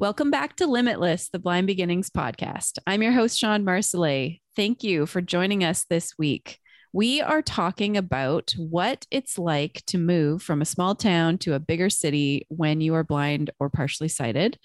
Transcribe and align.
Welcome 0.00 0.30
back 0.30 0.56
to 0.56 0.66
Limitless, 0.66 1.28
the 1.28 1.38
Blind 1.38 1.66
Beginnings 1.66 2.08
podcast. 2.08 2.78
I'm 2.86 3.02
your 3.02 3.12
host, 3.12 3.38
Shawn 3.38 3.66
Marsolais. 3.66 4.40
Thank 4.56 4.82
you 4.82 5.04
for 5.04 5.20
joining 5.20 5.62
us 5.62 5.84
this 5.90 6.14
week. 6.16 6.58
We 6.94 7.20
are 7.20 7.42
talking 7.42 7.98
about 7.98 8.54
what 8.56 9.06
it's 9.10 9.38
like 9.38 9.82
to 9.88 9.98
move 9.98 10.42
from 10.42 10.62
a 10.62 10.64
small 10.64 10.94
town 10.94 11.36
to 11.40 11.52
a 11.52 11.60
bigger 11.60 11.90
city 11.90 12.46
when 12.48 12.80
you 12.80 12.94
are 12.94 13.04
blind 13.04 13.50
or 13.60 13.68
partially 13.68 14.08
sighted. 14.08 14.58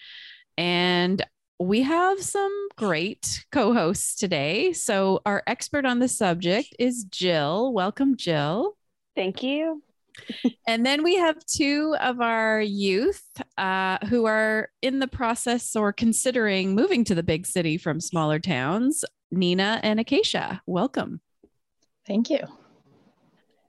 And 0.58 1.22
we 1.60 1.82
have 1.82 2.24
some 2.24 2.70
great 2.78 3.44
co 3.52 3.74
hosts 3.74 4.16
today. 4.16 4.72
So, 4.72 5.20
our 5.26 5.44
expert 5.48 5.86
on 5.86 6.00
the 6.00 6.08
subject 6.08 6.74
is 6.80 7.04
Jill. 7.04 7.74
Welcome, 7.74 8.16
Jill. 8.16 8.78
Thank 9.18 9.44
you 9.44 9.82
and 10.68 10.86
then 10.86 11.04
we 11.04 11.16
have 11.16 11.46
two 11.46 11.96
of 12.00 12.22
our 12.22 12.62
youth 12.62 13.24
uh, 13.58 13.98
who 14.08 14.26
are 14.26 14.70
in 14.82 15.00
the 15.00 15.08
process 15.08 15.76
or 15.76 15.94
considering 15.94 16.76
moving 16.76 17.04
to 17.04 17.16
the 17.16 17.24
big 17.24 17.46
city 17.46 17.78
from 17.78 18.00
smaller 18.00 18.40
towns 18.40 19.04
Nina 19.32 19.80
and 19.84 20.00
Acacia. 20.00 20.62
Welcome. 20.66 21.22
Thank 22.08 22.30
you. 22.30 22.40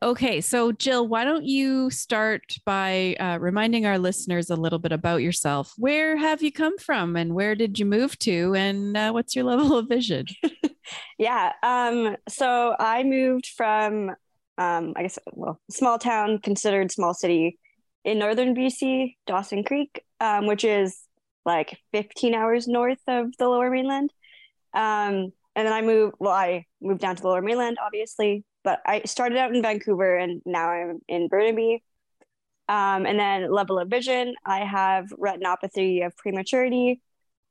Okay, 0.02 0.42
so 0.42 0.72
Jill, 0.72 1.08
why 1.08 1.24
don't 1.24 1.46
you 1.46 1.90
start 1.90 2.42
by 2.66 3.16
uh, 3.18 3.38
reminding 3.40 3.86
our 3.86 3.98
listeners 3.98 4.50
a 4.50 4.56
little 4.56 4.78
bit 4.78 4.92
about 4.92 5.22
yourself? 5.22 5.72
Where 5.78 6.18
have 6.18 6.42
you 6.42 6.52
come 6.52 6.76
from, 6.76 7.16
and 7.16 7.34
where 7.34 7.54
did 7.54 7.78
you 7.78 7.86
move 7.86 8.18
to, 8.20 8.54
and 8.54 8.94
uh, 8.94 9.10
what's 9.12 9.34
your 9.34 9.46
level 9.46 9.76
of 9.78 9.88
vision? 9.88 10.26
yeah, 11.18 11.52
um, 11.62 12.16
so 12.28 12.76
I 12.78 13.04
moved 13.04 13.46
from 13.46 14.14
um, 14.58 14.94
I 14.96 15.02
guess, 15.02 15.18
well, 15.32 15.60
small 15.70 15.98
town 15.98 16.38
considered 16.38 16.90
small 16.90 17.14
city 17.14 17.58
in 18.04 18.18
northern 18.18 18.54
BC, 18.54 19.16
Dawson 19.26 19.64
Creek, 19.64 20.02
um, 20.20 20.46
which 20.46 20.64
is 20.64 21.02
like 21.44 21.78
15 21.92 22.34
hours 22.34 22.66
north 22.66 23.00
of 23.06 23.36
the 23.36 23.48
lower 23.48 23.70
mainland. 23.70 24.12
Um, 24.74 25.32
and 25.54 25.66
then 25.66 25.72
I 25.72 25.82
moved, 25.82 26.16
well, 26.18 26.32
I 26.32 26.66
moved 26.80 27.00
down 27.00 27.16
to 27.16 27.22
the 27.22 27.28
lower 27.28 27.42
mainland, 27.42 27.78
obviously, 27.84 28.44
but 28.62 28.80
I 28.84 29.02
started 29.06 29.38
out 29.38 29.54
in 29.54 29.62
Vancouver 29.62 30.16
and 30.16 30.42
now 30.44 30.70
I'm 30.70 31.00
in 31.08 31.28
Burnaby. 31.28 31.82
Um, 32.68 33.06
and 33.06 33.18
then 33.18 33.50
level 33.50 33.78
of 33.78 33.88
vision, 33.88 34.34
I 34.44 34.60
have 34.64 35.06
retinopathy 35.10 36.04
of 36.04 36.16
prematurity. 36.16 37.00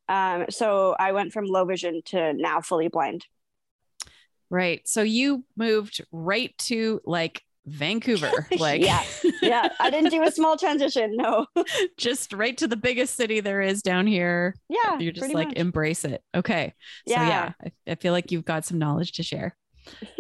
Um, 0.10 0.46
so 0.50 0.96
I 1.00 1.14
went 1.14 1.34
from 1.34 1.46
low 1.46 1.66
vision 1.66 2.02
to 2.08 2.34
now 2.34 2.62
fully 2.62 2.90
blind. 2.90 3.26
Right. 4.56 4.88
So 4.88 5.02
you 5.02 5.44
moved 5.58 6.00
right 6.14 6.58
to 6.60 7.02
like 7.04 7.44
Vancouver. 7.66 8.32
Like 8.58 8.82
yeah. 8.82 9.04
Yeah. 9.42 9.68
I 9.82 9.90
didn't 9.90 10.12
do 10.12 10.24
a 10.24 10.32
small 10.40 10.56
transition. 10.56 11.18
No. 11.18 11.46
just 11.98 12.32
right 12.32 12.58
to 12.60 12.68
the 12.70 12.78
biggest 12.78 13.16
city 13.16 13.42
there 13.42 13.62
is 13.62 13.82
down 13.82 14.08
here. 14.08 14.56
Yeah. 14.70 14.98
You're 14.98 15.12
just 15.12 15.34
like 15.34 15.50
much. 15.50 15.58
embrace 15.58 16.06
it. 16.06 16.24
Okay. 16.34 16.74
Yeah. 17.06 17.16
So 17.16 17.30
yeah, 17.30 17.52
I, 17.66 17.92
I 17.92 17.96
feel 17.96 18.14
like 18.14 18.32
you've 18.32 18.46
got 18.46 18.64
some 18.64 18.80
knowledge 18.80 19.12
to 19.14 19.24
share. 19.24 19.58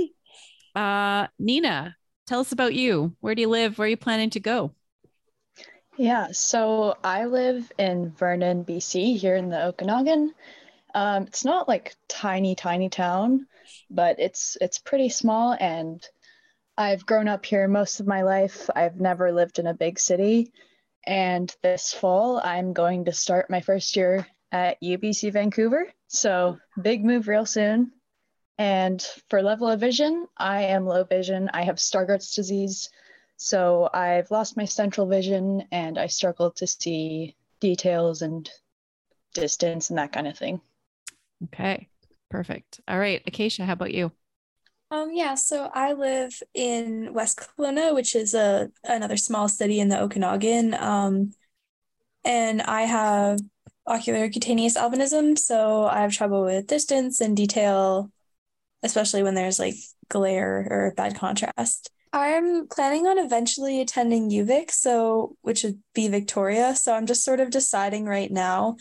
uh 0.76 1.28
Nina, 1.40 1.96
tell 2.28 2.42
us 2.42 2.52
about 2.52 2.74
you. 2.74 3.16
Where 3.22 3.36
do 3.36 3.42
you 3.42 3.48
live? 3.48 3.78
Where 3.78 3.86
are 3.86 3.90
you 3.90 3.96
planning 3.96 4.32
to 4.32 4.42
go? 4.42 4.74
Yeah, 5.96 6.28
so 6.34 6.98
I 7.06 7.24
live 7.24 7.72
in 7.78 8.12
Vernon, 8.12 8.66
BC, 8.66 9.18
here 9.18 9.38
in 9.38 9.48
the 9.48 9.68
Okanagan. 9.68 10.34
Um, 10.94 11.24
it's 11.24 11.46
not 11.46 11.70
like 11.70 11.96
tiny, 12.10 12.54
tiny 12.54 12.90
town 12.90 13.48
but 13.90 14.20
it's 14.20 14.58
it's 14.62 14.80
pretty 14.80 15.10
small 15.10 15.56
and 15.60 16.08
I've 16.78 17.06
grown 17.06 17.28
up 17.28 17.46
here 17.46 17.68
most 17.68 18.00
of 18.00 18.08
my 18.08 18.24
life. 18.24 18.70
I've 18.76 19.00
never 19.00 19.32
lived 19.32 19.60
in 19.60 19.68
a 19.68 19.74
big 19.74 19.98
city. 19.98 20.52
And 21.06 21.54
this 21.62 21.94
fall, 21.94 22.42
I'm 22.44 22.74
going 22.74 23.06
to 23.06 23.14
start 23.14 23.50
my 23.50 23.62
first 23.62 23.96
year 23.96 24.28
at 24.52 24.82
UBC 24.82 25.32
Vancouver. 25.32 25.92
So, 26.08 26.58
big 26.82 27.06
move 27.06 27.28
real 27.28 27.46
soon. 27.46 27.92
And 28.58 29.06
for 29.30 29.42
level 29.42 29.70
of 29.70 29.80
vision, 29.80 30.28
I 30.36 30.64
am 30.64 30.86
low 30.86 31.04
vision. 31.04 31.50
I 31.54 31.64
have 31.64 31.76
Stargardt's 31.76 32.36
disease. 32.36 32.90
So, 33.38 33.90
I've 33.94 34.32
lost 34.32 34.58
my 34.58 34.66
central 34.66 35.08
vision 35.08 35.68
and 35.72 35.98
I 35.98 36.08
struggle 36.08 36.52
to 36.52 36.68
see 36.68 37.36
details 37.60 38.22
and 38.22 38.50
distance 39.34 39.90
and 39.90 40.00
that 40.00 40.12
kind 40.12 40.28
of 40.28 40.38
thing. 40.38 40.60
Okay. 41.46 41.88
Perfect. 42.30 42.82
All 42.88 43.00
right. 43.00 43.22
Acacia, 43.26 43.66
how 43.66 43.74
about 43.74 43.94
you? 43.94 44.12
Um, 44.92 45.12
yeah, 45.12 45.36
so 45.36 45.70
I 45.74 45.94
live 45.94 46.42
in 46.54 47.14
West 47.14 47.40
Kelowna, 47.40 47.94
which 47.94 48.16
is 48.16 48.34
a 48.34 48.70
another 48.84 49.18
small 49.18 49.50
city 49.50 49.80
in 49.80 49.90
the 49.90 50.00
Okanagan. 50.00 50.74
Um, 50.76 51.32
and 52.24 52.62
I 52.62 52.84
have 52.84 53.40
oculocutaneous 53.88 54.78
albinism, 54.78 55.38
so 55.38 55.86
I 55.86 56.02
have 56.02 56.12
trouble 56.12 56.44
with 56.44 56.68
distance 56.68 57.20
and 57.20 57.36
detail, 57.36 58.12
especially 58.84 59.24
when 59.24 59.36
there's 59.36 59.60
like 59.60 59.76
glare 60.10 60.68
or 60.70 60.94
bad 60.96 61.16
contrast. 61.16 61.92
I'm 62.14 62.68
planning 62.68 63.08
on 63.08 63.20
eventually 63.20 63.82
attending 63.82 64.30
UVic, 64.30 64.72
so 64.72 65.36
which 65.42 65.64
would 65.64 65.80
be 65.94 66.08
Victoria. 66.08 66.76
So 66.76 66.94
I'm 66.94 67.06
just 67.06 67.26
sort 67.26 67.40
of 67.42 67.50
deciding 67.50 68.06
right 68.06 68.32
now 68.32 68.78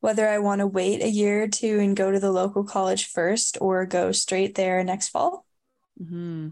whether 0.00 0.28
I 0.28 0.38
want 0.38 0.60
to 0.60 0.66
wait 0.66 1.02
a 1.02 1.08
year 1.08 1.42
or 1.42 1.48
two 1.48 1.80
and 1.80 1.96
go 1.96 2.10
to 2.10 2.20
the 2.20 2.30
local 2.30 2.64
college 2.64 3.06
first 3.06 3.58
or 3.60 3.86
go 3.86 4.12
straight 4.12 4.54
there 4.54 4.82
next 4.84 5.08
fall. 5.08 5.44
Mm-hmm. 6.00 6.48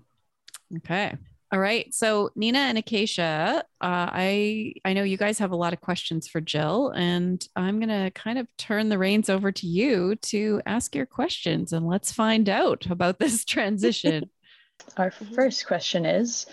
Okay. 0.79 1.15
All 1.53 1.61
right. 1.61 1.95
So 1.95 2.31
Nina 2.35 2.59
and 2.59 2.77
Acacia, 2.77 3.59
uh, 3.59 3.63
I 3.81 4.75
I 4.85 4.95
know 4.95 5.05
you 5.05 5.17
guys 5.17 5.39
have 5.39 5.53
a 5.53 5.57
lot 5.57 5.73
of 5.73 5.81
questions 5.81 6.27
for 6.27 6.41
Jill, 6.41 6.91
and 6.91 7.47
I'm 7.55 7.79
gonna 7.79 8.11
kind 8.11 8.39
of 8.39 8.49
turn 8.59 8.89
the 8.89 8.99
reins 8.99 9.31
over 9.31 9.53
to 9.53 9.67
you 9.67 10.17
to 10.23 10.61
ask 10.67 10.97
your 10.97 11.07
questions, 11.07 11.73
and 11.73 11.87
let's 11.87 12.11
find 12.11 12.49
out 12.49 12.87
about 12.87 13.21
this 13.21 13.45
transition. 13.45 14.29
Our 14.97 15.13
first 15.13 15.69
question 15.69 16.05
is: 16.05 16.47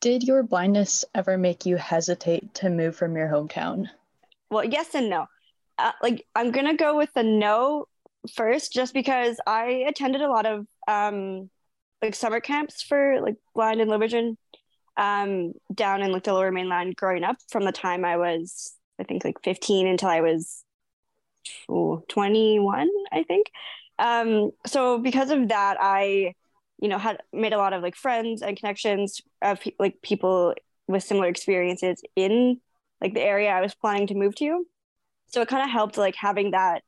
Did 0.00 0.22
your 0.22 0.44
blindness 0.44 1.04
ever 1.16 1.36
make 1.36 1.66
you 1.66 1.76
hesitate 1.76 2.54
to 2.54 2.70
move 2.70 2.94
from 2.94 3.16
your 3.16 3.28
hometown? 3.28 3.88
Well, 4.50 4.64
yes 4.64 4.94
and 4.94 5.10
no 5.10 5.26
uh, 5.78 5.92
like 6.02 6.26
I'm 6.34 6.50
gonna 6.50 6.76
go 6.76 6.96
with 6.96 7.12
the 7.14 7.22
no 7.22 7.86
first, 8.34 8.72
just 8.72 8.94
because 8.94 9.38
I 9.46 9.84
attended 9.88 10.22
a 10.22 10.28
lot 10.28 10.46
of 10.46 10.66
um 10.86 11.50
like 12.02 12.14
summer 12.14 12.40
camps 12.40 12.82
for 12.82 13.20
like 13.20 13.36
blind 13.54 13.80
and 13.80 13.90
low 13.90 13.98
vision 13.98 14.36
um 14.96 15.52
down 15.72 16.02
in 16.02 16.12
like 16.12 16.24
the 16.24 16.32
lower 16.32 16.50
mainland 16.50 16.96
growing 16.96 17.24
up 17.24 17.36
from 17.48 17.64
the 17.64 17.72
time 17.72 18.04
I 18.04 18.16
was 18.16 18.74
I 19.00 19.04
think 19.04 19.24
like 19.24 19.42
15 19.44 19.86
until 19.86 20.08
I 20.08 20.20
was 20.20 20.64
ooh, 21.70 22.02
21 22.08 22.88
I 23.12 23.22
think. 23.22 23.50
Um 23.98 24.50
so 24.66 24.98
because 24.98 25.30
of 25.30 25.48
that 25.48 25.76
I 25.80 26.34
you 26.80 26.88
know 26.88 26.98
had 26.98 27.18
made 27.32 27.52
a 27.52 27.58
lot 27.58 27.72
of 27.72 27.82
like 27.82 27.96
friends 27.96 28.42
and 28.42 28.56
connections 28.56 29.20
of 29.42 29.60
like 29.78 30.02
people 30.02 30.54
with 30.88 31.02
similar 31.02 31.28
experiences 31.28 32.02
in 32.16 32.60
like 33.00 33.14
the 33.14 33.22
area 33.22 33.50
I 33.50 33.60
was 33.60 33.74
planning 33.74 34.06
to 34.08 34.14
move 34.14 34.34
to 34.36 34.66
so 35.28 35.40
it 35.40 35.48
kind 35.48 35.62
of 35.62 35.70
helped 35.70 35.98
like 35.98 36.14
having 36.16 36.52
that 36.52 36.82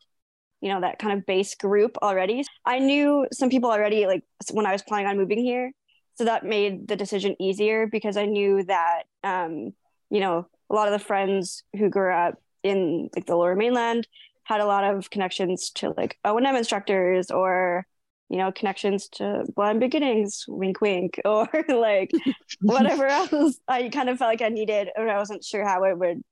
you 0.60 0.68
know 0.68 0.80
that 0.80 0.98
kind 0.98 1.18
of 1.18 1.26
base 1.26 1.54
group 1.54 1.96
already. 2.02 2.44
I 2.64 2.78
knew 2.78 3.26
some 3.32 3.50
people 3.50 3.70
already 3.70 4.06
like 4.06 4.22
when 4.52 4.66
i 4.66 4.72
was 4.72 4.82
planning 4.82 5.06
on 5.06 5.16
moving 5.16 5.38
here. 5.38 5.72
So 6.16 6.24
that 6.24 6.44
made 6.44 6.86
the 6.86 6.96
decision 6.96 7.34
easier 7.40 7.86
because 7.86 8.16
i 8.16 8.26
knew 8.26 8.62
that 8.64 9.04
um 9.24 9.72
you 10.10 10.20
know 10.20 10.46
a 10.68 10.74
lot 10.74 10.86
of 10.86 10.92
the 10.92 11.04
friends 11.04 11.62
who 11.76 11.88
grew 11.88 12.12
up 12.12 12.34
in 12.62 13.08
like 13.14 13.26
the 13.26 13.36
lower 13.36 13.56
mainland 13.56 14.06
had 14.44 14.60
a 14.60 14.66
lot 14.66 14.84
of 14.84 15.10
connections 15.10 15.70
to 15.70 15.94
like 15.96 16.18
o&m 16.24 16.56
instructors 16.56 17.30
or 17.30 17.86
you 18.28 18.36
know 18.36 18.52
connections 18.52 19.08
to 19.08 19.44
blind 19.56 19.80
beginnings 19.80 20.44
wink 20.48 20.80
wink 20.80 21.20
or 21.24 21.48
like 21.68 22.10
whatever 22.60 23.06
else 23.06 23.58
i 23.68 23.88
kind 23.88 24.08
of 24.08 24.18
felt 24.18 24.30
like 24.30 24.42
i 24.42 24.48
needed 24.48 24.88
or 24.96 25.08
i 25.08 25.18
wasn't 25.18 25.42
sure 25.44 25.66
how 25.66 25.84
it 25.84 25.98
would 25.98 26.22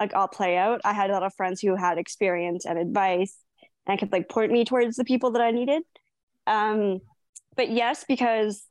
like 0.00 0.14
all 0.14 0.28
play 0.28 0.56
out. 0.56 0.80
I 0.84 0.92
had 0.92 1.10
a 1.10 1.12
lot 1.12 1.22
of 1.22 1.34
friends 1.34 1.60
who 1.60 1.76
had 1.76 1.98
experience 1.98 2.64
and 2.66 2.78
advice 2.78 3.36
and 3.86 3.98
could 3.98 4.12
like 4.12 4.28
point 4.28 4.52
me 4.52 4.64
towards 4.64 4.96
the 4.96 5.04
people 5.04 5.32
that 5.32 5.42
I 5.42 5.50
needed. 5.50 5.82
Um, 6.46 7.00
but 7.56 7.70
yes, 7.70 8.04
because 8.06 8.64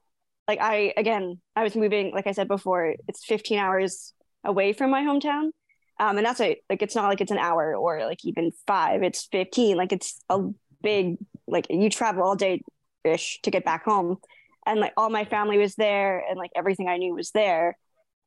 like 0.47 0.59
I 0.61 0.93
again, 0.97 1.39
I 1.55 1.63
was 1.63 1.75
moving, 1.75 2.11
like 2.13 2.27
I 2.27 2.31
said 2.33 2.47
before, 2.47 2.95
it's 3.07 3.25
15 3.25 3.57
hours 3.57 4.13
away 4.43 4.73
from 4.73 4.91
my 4.91 5.01
hometown. 5.01 5.51
Um, 5.99 6.17
and 6.17 6.25
that's 6.25 6.41
a 6.41 6.59
like 6.69 6.81
it's 6.81 6.95
not 6.95 7.07
like 7.07 7.21
it's 7.21 7.31
an 7.31 7.37
hour 7.37 7.75
or 7.75 8.05
like 8.05 8.25
even 8.25 8.51
five, 8.67 9.03
it's 9.03 9.27
15. 9.31 9.77
Like 9.77 9.91
it's 9.91 10.19
a 10.29 10.41
big 10.81 11.17
like 11.47 11.67
you 11.69 11.89
travel 11.89 12.23
all 12.23 12.35
day 12.35 12.61
ish 13.03 13.39
to 13.43 13.51
get 13.51 13.65
back 13.65 13.85
home. 13.85 14.17
And 14.65 14.79
like 14.79 14.93
all 14.97 15.09
my 15.09 15.25
family 15.25 15.57
was 15.57 15.75
there 15.75 16.23
and 16.27 16.37
like 16.37 16.51
everything 16.55 16.87
I 16.87 16.97
knew 16.97 17.13
was 17.13 17.31
there. 17.31 17.77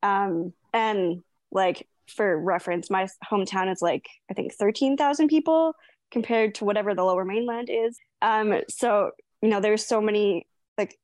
Um, 0.02 0.52
and 0.72 1.22
like 1.50 1.86
for 2.08 2.38
reference, 2.38 2.90
my 2.90 3.08
hometown 3.30 3.72
is 3.72 3.82
like, 3.82 4.06
I 4.30 4.34
think 4.34 4.54
13,000 4.54 5.28
people 5.28 5.74
compared 6.10 6.54
to 6.56 6.64
whatever 6.64 6.94
the 6.94 7.04
lower 7.04 7.24
mainland 7.24 7.68
is. 7.70 7.98
Um, 8.22 8.60
so, 8.68 9.10
you 9.42 9.48
know, 9.48 9.60
there's 9.60 9.86
so 9.86 10.00
many 10.00 10.46
like 10.78 10.98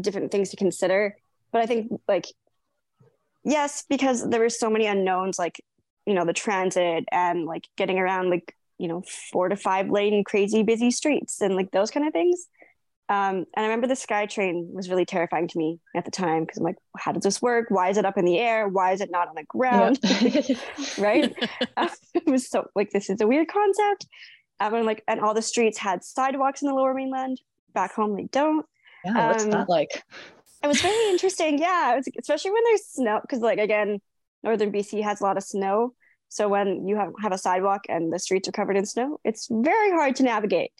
different 0.00 0.30
things 0.30 0.50
to 0.50 0.56
consider. 0.56 1.16
But 1.52 1.62
I 1.62 1.66
think 1.66 1.92
like, 2.08 2.26
yes, 3.44 3.84
because 3.88 4.28
there 4.28 4.40
were 4.40 4.48
so 4.48 4.70
many 4.70 4.86
unknowns, 4.86 5.38
like, 5.38 5.60
you 6.06 6.14
know, 6.14 6.24
the 6.24 6.32
transit 6.32 7.04
and 7.10 7.44
like 7.44 7.64
getting 7.76 7.98
around 7.98 8.30
like, 8.30 8.54
you 8.78 8.88
know, 8.88 9.02
four 9.32 9.48
to 9.48 9.56
five 9.56 9.90
lane 9.90 10.24
crazy 10.24 10.62
busy 10.62 10.90
streets 10.90 11.40
and 11.40 11.56
like 11.56 11.70
those 11.70 11.90
kind 11.90 12.06
of 12.06 12.12
things. 12.12 12.46
Um, 13.08 13.46
and 13.54 13.58
I 13.58 13.62
remember 13.62 13.86
the 13.86 13.94
SkyTrain 13.94 14.72
was 14.72 14.90
really 14.90 15.04
terrifying 15.04 15.46
to 15.46 15.58
me 15.58 15.78
at 15.94 16.04
the 16.04 16.10
time 16.10 16.42
because 16.42 16.58
I'm 16.58 16.64
like, 16.64 16.78
how 16.98 17.12
does 17.12 17.22
this 17.22 17.40
work? 17.40 17.66
Why 17.68 17.88
is 17.88 17.98
it 17.98 18.04
up 18.04 18.18
in 18.18 18.24
the 18.24 18.38
air? 18.38 18.68
Why 18.68 18.92
is 18.92 19.00
it 19.00 19.10
not 19.12 19.28
on 19.28 19.34
the 19.36 19.44
ground? 19.44 20.00
Right? 20.98 21.32
it 22.14 22.26
was 22.26 22.48
so 22.48 22.66
like 22.74 22.90
this 22.90 23.08
is 23.08 23.20
a 23.20 23.26
weird 23.26 23.48
concept. 23.48 24.06
Um, 24.58 24.74
and 24.74 24.86
like, 24.86 25.04
and 25.06 25.20
all 25.20 25.34
the 25.34 25.42
streets 25.42 25.78
had 25.78 26.02
sidewalks 26.02 26.62
in 26.62 26.68
the 26.68 26.74
Lower 26.74 26.94
Mainland. 26.94 27.40
Back 27.74 27.94
home, 27.94 28.16
they 28.16 28.24
don't. 28.24 28.64
Yeah, 29.04 29.28
what's 29.28 29.44
um, 29.44 29.50
that 29.50 29.68
like? 29.68 30.02
It 30.64 30.66
was 30.66 30.80
very 30.80 31.10
interesting. 31.10 31.58
Yeah, 31.58 31.94
was, 31.94 32.08
especially 32.18 32.50
when 32.50 32.64
there's 32.64 32.86
snow, 32.86 33.20
because 33.20 33.40
like 33.40 33.58
again, 33.58 34.00
northern 34.42 34.72
BC 34.72 35.02
has 35.02 35.20
a 35.20 35.24
lot 35.24 35.36
of 35.36 35.44
snow. 35.44 35.92
So 36.28 36.48
when 36.48 36.88
you 36.88 36.96
have, 36.96 37.12
have 37.22 37.32
a 37.32 37.38
sidewalk 37.38 37.82
and 37.88 38.12
the 38.12 38.18
streets 38.18 38.48
are 38.48 38.52
covered 38.52 38.76
in 38.76 38.86
snow, 38.86 39.20
it's 39.24 39.46
very 39.50 39.90
hard 39.90 40.16
to 40.16 40.22
navigate. 40.24 40.72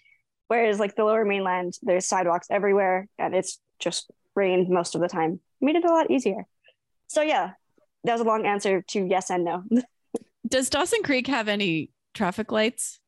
Whereas 0.49 0.79
like 0.79 0.95
the 0.95 1.05
lower 1.05 1.25
mainland, 1.25 1.75
there's 1.83 2.07
sidewalks 2.07 2.47
everywhere 2.51 3.09
and 3.19 3.35
it's 3.35 3.59
just 3.79 4.11
rained 4.35 4.69
most 4.69 4.95
of 4.95 5.01
the 5.01 5.09
time. 5.09 5.41
Made 5.61 5.77
it 5.77 5.85
a 5.85 5.93
lot 5.93 6.11
easier. 6.11 6.47
So 7.09 7.23
yeah, 7.23 7.53
that 8.05 8.13
was 8.13 8.21
a 8.21 8.25
long 8.25 8.47
answer 8.47 8.83
to 8.83 9.07
yes 9.07 9.31
and 9.31 9.45
no. 9.45 9.65
Does 10.49 10.71
Dawson 10.71 11.03
Creek 11.03 11.27
have 11.27 11.49
any 11.49 11.91
traffic 12.15 12.53
lights? 12.53 13.01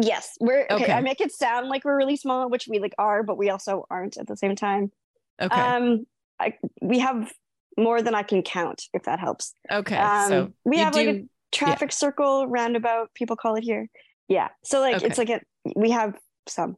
Yes, 0.00 0.36
we're 0.40 0.64
okay, 0.70 0.84
okay. 0.84 0.92
I 0.92 1.00
make 1.00 1.20
it 1.20 1.32
sound 1.32 1.68
like 1.68 1.84
we're 1.84 1.96
really 1.96 2.16
small, 2.16 2.48
which 2.48 2.68
we 2.68 2.78
like 2.78 2.94
are, 2.98 3.24
but 3.24 3.36
we 3.36 3.50
also 3.50 3.84
aren't 3.90 4.16
at 4.16 4.28
the 4.28 4.36
same 4.36 4.54
time. 4.54 4.92
Okay. 5.40 5.60
Um, 5.60 6.06
I 6.38 6.54
we 6.80 7.00
have 7.00 7.32
more 7.76 8.02
than 8.02 8.14
I 8.14 8.22
can 8.22 8.42
count, 8.42 8.84
if 8.92 9.04
that 9.04 9.18
helps. 9.18 9.54
Okay. 9.70 9.96
Um, 9.96 10.28
so 10.28 10.52
we 10.64 10.78
have 10.78 10.92
do, 10.92 10.98
like 10.98 11.16
a 11.16 11.24
traffic 11.50 11.90
yeah. 11.90 11.96
circle 11.96 12.46
roundabout, 12.46 13.12
people 13.14 13.36
call 13.36 13.56
it 13.56 13.64
here. 13.64 13.88
Yeah. 14.28 14.48
So 14.62 14.80
like 14.80 14.96
okay. 14.96 15.06
it's 15.06 15.18
like 15.18 15.30
a, 15.30 15.40
we 15.74 15.90
have 15.90 16.14
some. 16.48 16.76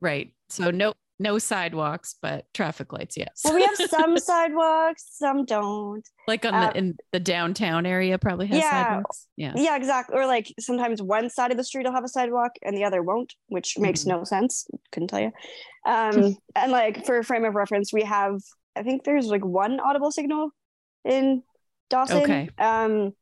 Right. 0.00 0.32
So 0.48 0.70
no 0.70 0.94
no 1.18 1.38
sidewalks, 1.38 2.16
but 2.20 2.44
traffic 2.52 2.92
lights, 2.92 3.16
yes. 3.16 3.40
well, 3.42 3.54
we 3.54 3.62
have 3.62 3.76
some 3.76 4.18
sidewalks, 4.18 5.06
some 5.12 5.44
don't. 5.46 6.06
Like 6.28 6.44
on 6.44 6.52
the 6.52 6.68
um, 6.68 6.72
in 6.74 6.96
the 7.12 7.20
downtown 7.20 7.86
area 7.86 8.18
probably 8.18 8.46
has 8.48 8.58
yeah, 8.58 8.70
sidewalks. 8.70 9.26
Yeah. 9.36 9.52
Yeah, 9.56 9.76
exactly. 9.76 10.16
Or 10.16 10.26
like 10.26 10.52
sometimes 10.60 11.00
one 11.00 11.30
side 11.30 11.50
of 11.50 11.56
the 11.56 11.64
street 11.64 11.86
will 11.86 11.94
have 11.94 12.04
a 12.04 12.08
sidewalk 12.08 12.52
and 12.62 12.76
the 12.76 12.84
other 12.84 13.02
won't, 13.02 13.32
which 13.48 13.74
mm-hmm. 13.74 13.84
makes 13.84 14.04
no 14.04 14.24
sense. 14.24 14.66
Couldn't 14.92 15.08
tell 15.08 15.20
you. 15.20 15.32
Um 15.86 16.36
and 16.56 16.72
like 16.72 17.06
for 17.06 17.16
a 17.18 17.22
frame 17.22 17.44
of 17.44 17.54
reference, 17.54 17.92
we 17.92 18.02
have 18.02 18.40
I 18.74 18.82
think 18.82 19.04
there's 19.04 19.28
like 19.28 19.44
one 19.44 19.78
audible 19.78 20.10
signal 20.10 20.50
in 21.04 21.44
Dawson. 21.90 22.22
Okay. 22.24 22.48
Um 22.58 23.12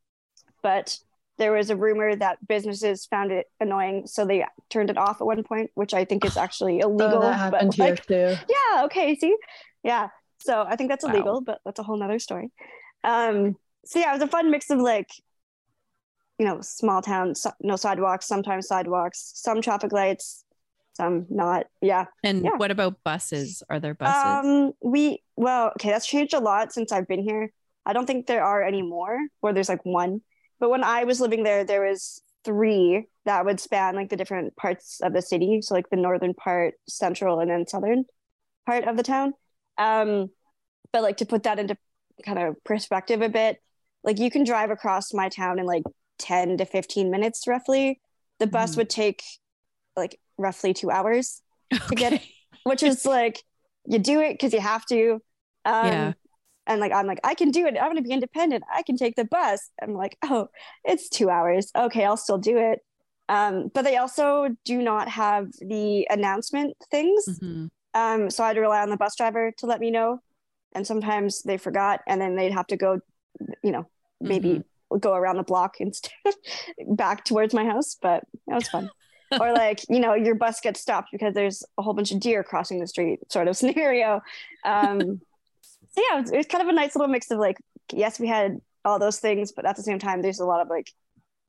but 0.63 0.99
there 1.39 1.53
was 1.53 1.71
a 1.71 1.77
rumor 1.77 2.15
that 2.15 2.39
businesses 2.47 3.07
found 3.07 3.33
it 3.33 3.47
annoying, 3.61 4.07
so 4.07 4.25
they 4.25 4.45
turned 4.71 4.91
it 4.91 4.97
off 4.97 5.21
at 5.21 5.27
one 5.27 5.43
point, 5.43 5.71
which 5.75 5.93
I 5.93 6.05
think 6.05 6.25
is 6.25 6.37
actually 6.37 6.83
oh, 6.83 6.89
illegal. 6.89 7.19
Oh, 7.19 7.23
that 7.23 7.39
happened 7.39 7.75
here 7.75 7.91
like, 7.91 8.07
too. 8.07 8.37
Yeah. 8.49 8.85
Okay. 8.85 9.15
See. 9.17 9.37
Yeah. 9.83 10.09
So 10.39 10.65
I 10.67 10.77
think 10.77 10.91
that's 10.91 11.05
illegal, 11.05 11.35
wow. 11.35 11.43
but 11.45 11.61
that's 11.65 11.79
a 11.79 11.83
whole 11.83 11.97
nother 11.97 12.19
story. 12.19 12.51
Um. 13.03 13.57
So 13.85 13.99
yeah, 13.99 14.11
it 14.11 14.15
was 14.15 14.23
a 14.23 14.29
fun 14.29 14.51
mix 14.51 14.71
of 14.71 14.79
like, 14.79 15.09
you 16.39 16.47
know, 16.47 16.61
small 16.63 17.03
town, 17.03 17.35
so, 17.35 17.51
no 17.61 17.77
sidewalks, 17.77 18.27
sometimes 18.27 18.67
sidewalks, 18.67 19.33
some 19.35 19.61
traffic 19.61 19.93
lights, 19.93 20.45
some 20.95 21.27
not. 21.29 21.67
Yeah. 21.83 22.07
And 22.23 22.45
yeah. 22.45 22.57
what 22.57 22.71
about 22.71 23.03
buses? 23.05 23.63
Are 23.69 23.81
there 23.81 23.95
buses? 23.95 24.47
Um. 24.47 24.73
We 24.81 25.23
well, 25.37 25.73
okay, 25.77 25.91
that's 25.91 26.07
changed 26.07 26.35
a 26.35 26.41
lot 26.41 26.73
since 26.73 26.93
I've 26.93 27.09
been 27.09 27.23
here. 27.23 27.53
I 27.87 27.93
don't 27.93 28.07
think 28.07 28.27
there 28.27 28.45
are 28.45 28.63
any 28.63 28.83
more. 28.83 29.19
Where 29.41 29.53
there's 29.53 29.69
like 29.69 29.85
one 29.85 30.23
but 30.65 30.71
when 30.71 30.83
I 30.83 31.05
was 31.05 31.21
living 31.21 31.43
there, 31.43 31.63
there 31.63 31.87
was 31.87 32.23
three 32.43 33.07
that 33.27 33.45
would 33.45 33.61
span 33.61 33.97
like 33.97 34.09
the 34.09 34.17
different 34.17 34.57
parts 34.57 34.99
of 35.03 35.13
the 35.13 35.21
city. 35.21 35.61
So 35.61 35.75
like 35.75 35.91
the 35.91 35.97
northern 35.97 36.33
part, 36.33 36.73
central, 36.89 37.39
and 37.39 37.51
then 37.51 37.67
southern 37.67 38.07
part 38.65 38.85
of 38.85 38.97
the 38.97 39.03
town. 39.03 39.35
Um, 39.77 40.31
but 40.91 41.03
like 41.03 41.19
to 41.19 41.27
put 41.27 41.43
that 41.43 41.59
into 41.59 41.77
kind 42.25 42.39
of 42.39 42.65
perspective 42.65 43.21
a 43.21 43.29
bit, 43.29 43.59
like 44.05 44.19
you 44.19 44.31
can 44.31 44.45
drive 44.45 44.71
across 44.71 45.13
my 45.13 45.29
town 45.29 45.59
in 45.59 45.67
like 45.67 45.83
10 46.19 46.57
to 46.57 46.65
15 46.65 47.11
minutes 47.11 47.47
roughly. 47.47 48.01
The 48.39 48.47
bus 48.47 48.73
mm. 48.73 48.79
would 48.79 48.89
take 48.89 49.23
like 49.95 50.19
roughly 50.39 50.73
two 50.73 50.91
hours 50.91 51.43
okay. 51.75 51.85
to 51.89 51.95
get, 51.95 52.23
which 52.63 52.83
is 52.83 53.05
like 53.05 53.45
you 53.85 53.99
do 53.99 54.23
it 54.23 54.33
because 54.33 54.55
you 54.55 54.61
have 54.61 54.87
to. 54.87 55.21
Um, 55.67 55.87
yeah 55.87 56.13
and 56.67 56.81
like 56.81 56.93
i'm 56.93 57.07
like 57.07 57.21
i 57.25 57.35
can 57.35 57.51
do 57.51 57.67
it. 57.67 57.77
I'm 57.77 57.91
going 57.91 57.97
to 57.97 58.03
be 58.03 58.13
independent. 58.13 58.65
I 58.73 58.83
can 58.83 58.97
take 58.97 59.17
the 59.17 59.25
bus. 59.25 59.71
I'm 59.83 59.95
like 59.95 60.17
oh 60.23 60.49
it's 60.85 61.09
two 61.09 61.31
hours. 61.31 61.71
Okay 61.77 62.05
i'll 62.05 62.17
still 62.17 62.39
do 62.39 62.59
it. 62.59 62.81
Um, 63.29 63.71
but 63.73 63.83
they 63.83 63.97
also 63.97 64.49
do 64.67 64.83
not 64.83 65.09
have 65.09 65.49
the 65.59 66.07
announcement 66.11 66.77
things. 66.91 67.25
Mm-hmm. 67.29 67.67
um, 67.95 68.31
so 68.31 68.45
i 68.45 68.49
had 68.49 68.55
to 68.55 68.61
rely 68.61 68.83
on 68.83 68.91
the 68.91 68.97
bus 68.97 69.17
driver 69.17 69.53
to 69.59 69.67
let 69.67 69.81
me 69.81 69.91
know. 69.91 70.21
And 70.75 70.87
sometimes 70.87 71.43
they 71.43 71.57
forgot 71.57 72.01
and 72.09 72.21
then 72.21 72.37
they'd 72.37 72.53
have 72.53 72.67
to 72.69 72.77
go 72.77 73.01
you 73.63 73.73
know 73.73 73.89
maybe 74.21 74.49
mm-hmm. 74.51 74.99
go 74.99 75.15
around 75.15 75.37
the 75.37 75.43
block 75.43 75.77
instead 75.81 76.13
back 76.89 77.25
towards 77.25 77.53
my 77.53 77.65
house 77.65 77.97
but 78.01 78.25
that 78.47 78.55
was 78.55 78.69
fun. 78.69 78.91
Or 79.41 79.53
like 79.53 79.81
you 79.89 79.99
know 79.99 80.15
your 80.15 80.37
bus 80.37 80.61
gets 80.61 80.81
stopped 80.81 81.09
because 81.11 81.35
there's 81.35 81.65
a 81.77 81.83
whole 81.83 81.95
bunch 81.95 82.13
of 82.13 82.21
deer 82.21 82.45
crossing 82.45 82.79
the 82.79 82.87
street 82.87 83.19
sort 83.33 83.49
of 83.49 83.57
scenario. 83.61 84.21
Um, 84.65 85.21
so 85.95 86.03
yeah, 86.11 86.19
it 86.19 86.37
was, 86.37 86.47
kind 86.47 86.63
of 86.63 86.69
a 86.69 86.73
nice 86.73 86.97
little 86.97 87.11
mix 87.11 87.31
of 87.31 87.39
like, 87.39 87.57
yes, 87.93 88.19
we 88.19 88.27
had 88.27 88.59
all 88.85 88.99
those 88.99 89.21
things, 89.21 89.53
but 89.53 89.65
at 89.65 89.77
the 89.77 89.83
same 89.83 89.99
time, 89.99 90.23
there's 90.23 90.41
a 90.41 90.47
lot 90.47 90.61
of 90.61 90.69
like 90.69 90.91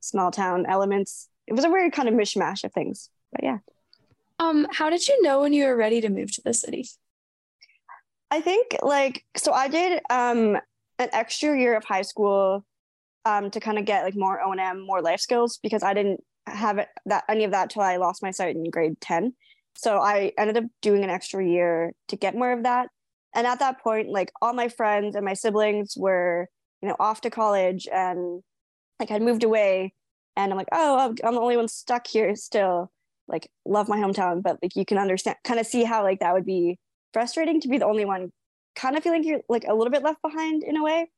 small 0.00 0.30
town 0.30 0.66
elements. 0.66 1.28
It 1.46 1.54
was 1.54 1.64
a 1.64 1.70
weird 1.70 1.92
kind 1.92 2.08
of 2.08 2.14
mishmash 2.14 2.64
of 2.64 2.72
things, 2.72 3.10
but 3.32 3.42
yeah. 3.42 3.58
Um, 4.38 4.66
how 4.70 4.90
did 4.90 5.06
you 5.08 5.20
know 5.22 5.40
when 5.40 5.52
you 5.52 5.64
were 5.64 5.76
ready 5.76 6.00
to 6.00 6.08
move 6.08 6.32
to 6.32 6.42
the 6.44 6.54
city? 6.54 6.88
I 8.30 8.40
think 8.40 8.76
like 8.82 9.24
so 9.36 9.52
I 9.52 9.68
did 9.68 10.00
um 10.10 10.56
an 10.98 11.08
extra 11.12 11.58
year 11.58 11.76
of 11.76 11.84
high 11.84 12.02
school 12.02 12.64
um 13.24 13.50
to 13.50 13.60
kind 13.60 13.78
of 13.78 13.84
get 13.84 14.04
like 14.04 14.16
more 14.16 14.40
O&M, 14.42 14.84
more 14.84 15.00
life 15.00 15.20
skills 15.20 15.58
because 15.62 15.82
I 15.82 15.94
didn't 15.94 16.22
have 16.46 16.78
it 16.78 16.88
that 17.06 17.24
any 17.28 17.44
of 17.44 17.52
that 17.52 17.70
till 17.70 17.82
I 17.82 17.96
lost 17.96 18.22
my 18.22 18.30
sight 18.30 18.56
in 18.56 18.68
grade 18.70 19.00
10. 19.00 19.32
So 19.76 19.98
I 19.98 20.32
ended 20.38 20.56
up 20.56 20.64
doing 20.82 21.04
an 21.04 21.10
extra 21.10 21.44
year 21.46 21.92
to 22.08 22.16
get 22.16 22.34
more 22.34 22.52
of 22.52 22.64
that 22.64 22.88
and 23.34 23.46
at 23.46 23.58
that 23.58 23.80
point 23.80 24.08
like 24.08 24.32
all 24.40 24.52
my 24.52 24.68
friends 24.68 25.14
and 25.14 25.24
my 25.24 25.34
siblings 25.34 25.94
were 25.96 26.48
you 26.82 26.88
know 26.88 26.96
off 26.98 27.20
to 27.20 27.30
college 27.30 27.86
and 27.92 28.42
like 28.98 29.10
i'd 29.10 29.22
moved 29.22 29.44
away. 29.44 29.92
And 30.36 30.52
i'm 30.52 30.58
like 30.58 30.68
oh 30.72 31.14
i'm 31.24 31.34
the 31.34 31.40
only 31.40 31.56
one 31.56 31.68
stuck 31.68 32.06
here 32.06 32.34
still. 32.36 32.90
Like 33.28 33.50
love 33.64 33.88
my 33.88 33.98
hometown 33.98 34.42
but 34.42 34.58
like 34.62 34.76
you 34.76 34.84
can 34.84 34.98
understand 34.98 35.36
kind 35.42 35.58
of 35.58 35.66
see 35.66 35.82
how 35.84 36.02
like 36.02 36.20
that 36.20 36.32
would 36.32 36.46
be 36.46 36.78
frustrating 37.12 37.60
to 37.60 37.68
be 37.68 37.78
the 37.78 37.86
only 37.86 38.04
one. 38.04 38.32
Kind 38.76 38.96
of 38.96 39.02
feeling 39.02 39.24
you're 39.24 39.40
like 39.48 39.64
a 39.66 39.74
little 39.74 39.90
bit 39.90 40.02
left 40.02 40.22
behind 40.22 40.62
in 40.62 40.76
a 40.76 40.82
way. 40.82 41.10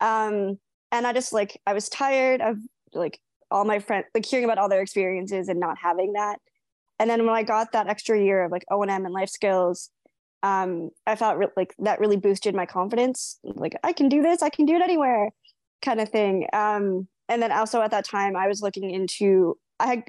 Um 0.00 0.58
and 0.92 1.06
i 1.06 1.12
just 1.12 1.32
like 1.32 1.60
i 1.66 1.74
was 1.74 1.88
tired 1.88 2.40
of 2.40 2.56
like 2.94 3.20
all 3.50 3.64
my 3.64 3.78
friends 3.78 4.06
like 4.14 4.24
hearing 4.24 4.44
about 4.44 4.58
all 4.58 4.68
their 4.68 4.80
experiences 4.80 5.48
and 5.48 5.60
not 5.60 5.76
having 5.78 6.14
that. 6.14 6.38
And 6.98 7.10
then 7.10 7.26
when 7.26 7.34
i 7.34 7.42
got 7.42 7.72
that 7.72 7.88
extra 7.88 8.18
year 8.18 8.44
of 8.44 8.52
like 8.52 8.64
o&m 8.70 9.04
and 9.04 9.12
life 9.14 9.30
skills 9.30 9.90
um, 10.42 10.90
I 11.06 11.16
felt 11.16 11.38
re- 11.38 11.48
like 11.56 11.74
that 11.80 12.00
really 12.00 12.16
boosted 12.16 12.54
my 12.54 12.66
confidence. 12.66 13.38
Like 13.44 13.74
I 13.84 13.92
can 13.92 14.08
do 14.08 14.22
this, 14.22 14.42
I 14.42 14.48
can 14.48 14.66
do 14.66 14.74
it 14.74 14.82
anywhere, 14.82 15.30
kind 15.82 16.00
of 16.00 16.08
thing. 16.08 16.46
Um, 16.52 17.08
and 17.28 17.42
then 17.42 17.52
also 17.52 17.80
at 17.82 17.90
that 17.90 18.04
time, 18.04 18.36
I 18.36 18.48
was 18.48 18.62
looking 18.62 18.90
into. 18.90 19.58
I 19.78 19.86
had 19.86 20.02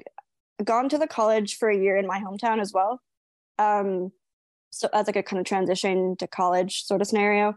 gone 0.64 0.88
to 0.90 0.98
the 0.98 1.06
college 1.06 1.56
for 1.56 1.68
a 1.68 1.76
year 1.76 1.96
in 1.96 2.06
my 2.06 2.20
hometown 2.20 2.60
as 2.60 2.72
well. 2.72 3.00
Um, 3.58 4.12
so 4.70 4.88
as 4.92 5.06
like 5.06 5.16
a 5.16 5.22
kind 5.22 5.40
of 5.40 5.46
transition 5.46 6.16
to 6.18 6.26
college 6.26 6.84
sort 6.84 7.00
of 7.00 7.06
scenario. 7.06 7.54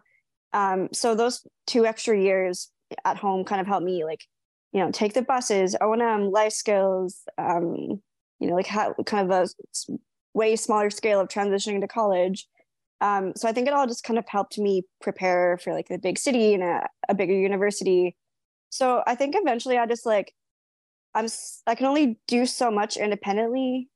Um, 0.53 0.89
so 0.93 1.15
those 1.15 1.45
two 1.67 1.85
extra 1.85 2.19
years 2.19 2.69
at 3.03 3.17
home 3.17 3.43
kind 3.43 3.59
of 3.59 3.67
helped 3.67 3.85
me 3.85 4.05
like, 4.05 4.21
you 4.71 4.79
know, 4.79 4.91
take 4.91 5.13
the 5.13 5.21
buses, 5.21 5.75
O&M, 5.81 6.31
life 6.31 6.53
skills, 6.53 7.21
um, 7.37 8.01
you 8.39 8.47
know, 8.47 8.55
like 8.55 8.67
how 8.67 8.93
kind 9.05 9.31
of 9.31 9.49
a 9.49 9.97
way 10.33 10.55
smaller 10.55 10.89
scale 10.89 11.19
of 11.19 11.27
transitioning 11.27 11.81
to 11.81 11.87
college 11.87 12.47
um, 13.05 13.33
so 13.35 13.47
I 13.47 13.51
think 13.51 13.67
it 13.67 13.73
all 13.73 13.87
just 13.87 14.03
kind 14.03 14.17
of 14.17 14.25
helped 14.27 14.57
me 14.57 14.83
prepare 15.01 15.59
for 15.63 15.73
like 15.73 15.87
the 15.89 15.99
big 15.99 16.17
city 16.17 16.53
and 16.55 16.63
a, 16.63 16.87
a 17.09 17.13
bigger 17.13 17.33
university. 17.33 18.15
So 18.69 19.03
I 19.05 19.15
think 19.15 19.35
eventually 19.37 19.77
I 19.77 19.85
just 19.85 20.05
like 20.05 20.33
I'm 21.13 21.27
I 21.67 21.75
can 21.75 21.85
only 21.85 22.19
do 22.27 22.45
so 22.45 22.71
much 22.71 22.97
independently, 22.97 23.89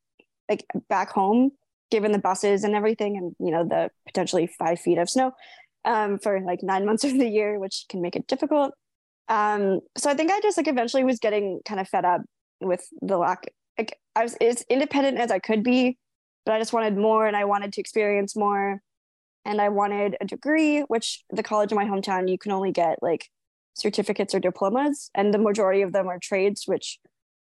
like 0.49 0.65
back 0.89 1.09
home. 1.11 1.51
given 1.91 2.11
the 2.11 2.19
buses 2.19 2.63
and 2.63 2.75
everything 2.75 3.17
and 3.17 3.35
you 3.39 3.51
know 3.51 3.63
the 3.63 3.89
potentially 4.05 4.47
five 4.47 4.79
feet 4.79 4.97
of 4.99 5.09
snow 5.09 5.31
um, 5.85 6.19
for 6.19 6.39
like 6.41 6.61
nine 6.61 6.85
months 6.89 7.03
of 7.03 7.13
the 7.17 7.27
year 7.27 7.59
which 7.59 7.85
can 7.89 8.01
make 8.01 8.15
it 8.15 8.27
difficult 8.27 8.73
um, 9.27 9.79
so 9.97 10.09
i 10.09 10.13
think 10.13 10.31
i 10.31 10.39
just 10.41 10.57
like 10.57 10.67
eventually 10.67 11.03
was 11.03 11.19
getting 11.19 11.59
kind 11.65 11.79
of 11.79 11.87
fed 11.87 12.05
up 12.05 12.21
with 12.61 12.83
the 13.01 13.17
lack 13.17 13.41
like 13.77 13.97
i 14.15 14.23
was 14.23 14.35
as 14.41 14.63
independent 14.69 15.17
as 15.17 15.31
i 15.31 15.39
could 15.39 15.63
be 15.63 15.97
but 16.45 16.53
i 16.53 16.59
just 16.59 16.73
wanted 16.73 16.95
more 16.97 17.25
and 17.27 17.35
i 17.35 17.45
wanted 17.45 17.73
to 17.73 17.81
experience 17.81 18.35
more 18.35 18.81
and 19.49 19.59
i 19.59 19.67
wanted 19.67 20.15
a 20.21 20.25
degree 20.25 20.81
which 20.81 21.23
the 21.29 21.43
college 21.43 21.71
in 21.71 21.75
my 21.75 21.85
hometown 21.85 22.29
you 22.29 22.37
can 22.37 22.51
only 22.51 22.71
get 22.71 23.01
like 23.01 23.29
certificates 23.73 24.35
or 24.35 24.39
diplomas 24.39 25.09
and 25.15 25.33
the 25.33 25.37
majority 25.37 25.81
of 25.81 25.93
them 25.93 26.07
are 26.07 26.19
trades 26.19 26.63
which 26.65 26.99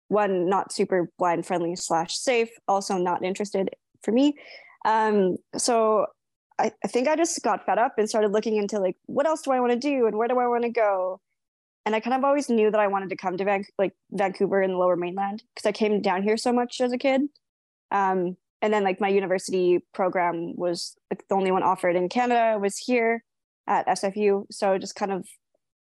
one 0.08 0.48
not 0.48 0.72
super 0.72 1.10
blind 1.18 1.46
friendly 1.46 1.74
slash 1.76 2.16
safe 2.16 2.50
also 2.68 2.96
not 2.96 3.24
interested 3.24 3.70
for 4.02 4.12
me. 4.12 4.36
Um, 4.84 5.36
so 5.56 6.06
I, 6.58 6.72
I 6.82 6.88
think 6.88 7.08
i 7.08 7.16
just 7.16 7.42
got 7.42 7.66
fed 7.66 7.78
up 7.78 7.94
and 7.98 8.08
started 8.08 8.32
looking 8.32 8.56
into 8.56 8.78
like 8.78 8.96
what 9.06 9.26
else 9.26 9.42
do 9.42 9.50
i 9.50 9.60
want 9.60 9.72
to 9.72 9.78
do 9.78 10.06
and 10.06 10.16
where 10.16 10.28
do 10.28 10.38
i 10.38 10.46
want 10.46 10.62
to 10.62 10.70
go? 10.70 11.20
And 11.84 11.94
i 11.94 12.00
kind 12.00 12.14
of 12.14 12.24
always 12.24 12.48
knew 12.48 12.70
that 12.70 12.80
i 12.80 12.86
wanted 12.86 13.10
to 13.10 13.16
come 13.16 13.36
to 13.36 13.44
Van- 13.44 13.64
like 13.78 13.92
vancouver 14.10 14.62
in 14.62 14.70
the 14.70 14.76
lower 14.76 14.96
mainland 14.96 15.42
because 15.54 15.68
i 15.68 15.72
came 15.72 16.00
down 16.00 16.22
here 16.22 16.36
so 16.36 16.52
much 16.52 16.80
as 16.80 16.92
a 16.92 16.98
kid. 16.98 17.22
Um, 17.90 18.36
and 18.62 18.72
then 18.72 18.84
like 18.84 19.00
my 19.00 19.08
university 19.08 19.80
program 19.92 20.54
was 20.56 20.96
like 21.10 21.22
the 21.28 21.34
only 21.34 21.50
one 21.50 21.62
offered 21.62 21.96
in 21.96 22.08
canada 22.08 22.58
was 22.58 22.76
here 22.76 23.22
at 23.66 23.86
sfu 23.86 24.44
so 24.50 24.72
it 24.72 24.80
just 24.80 24.94
kind 24.94 25.12
of 25.12 25.26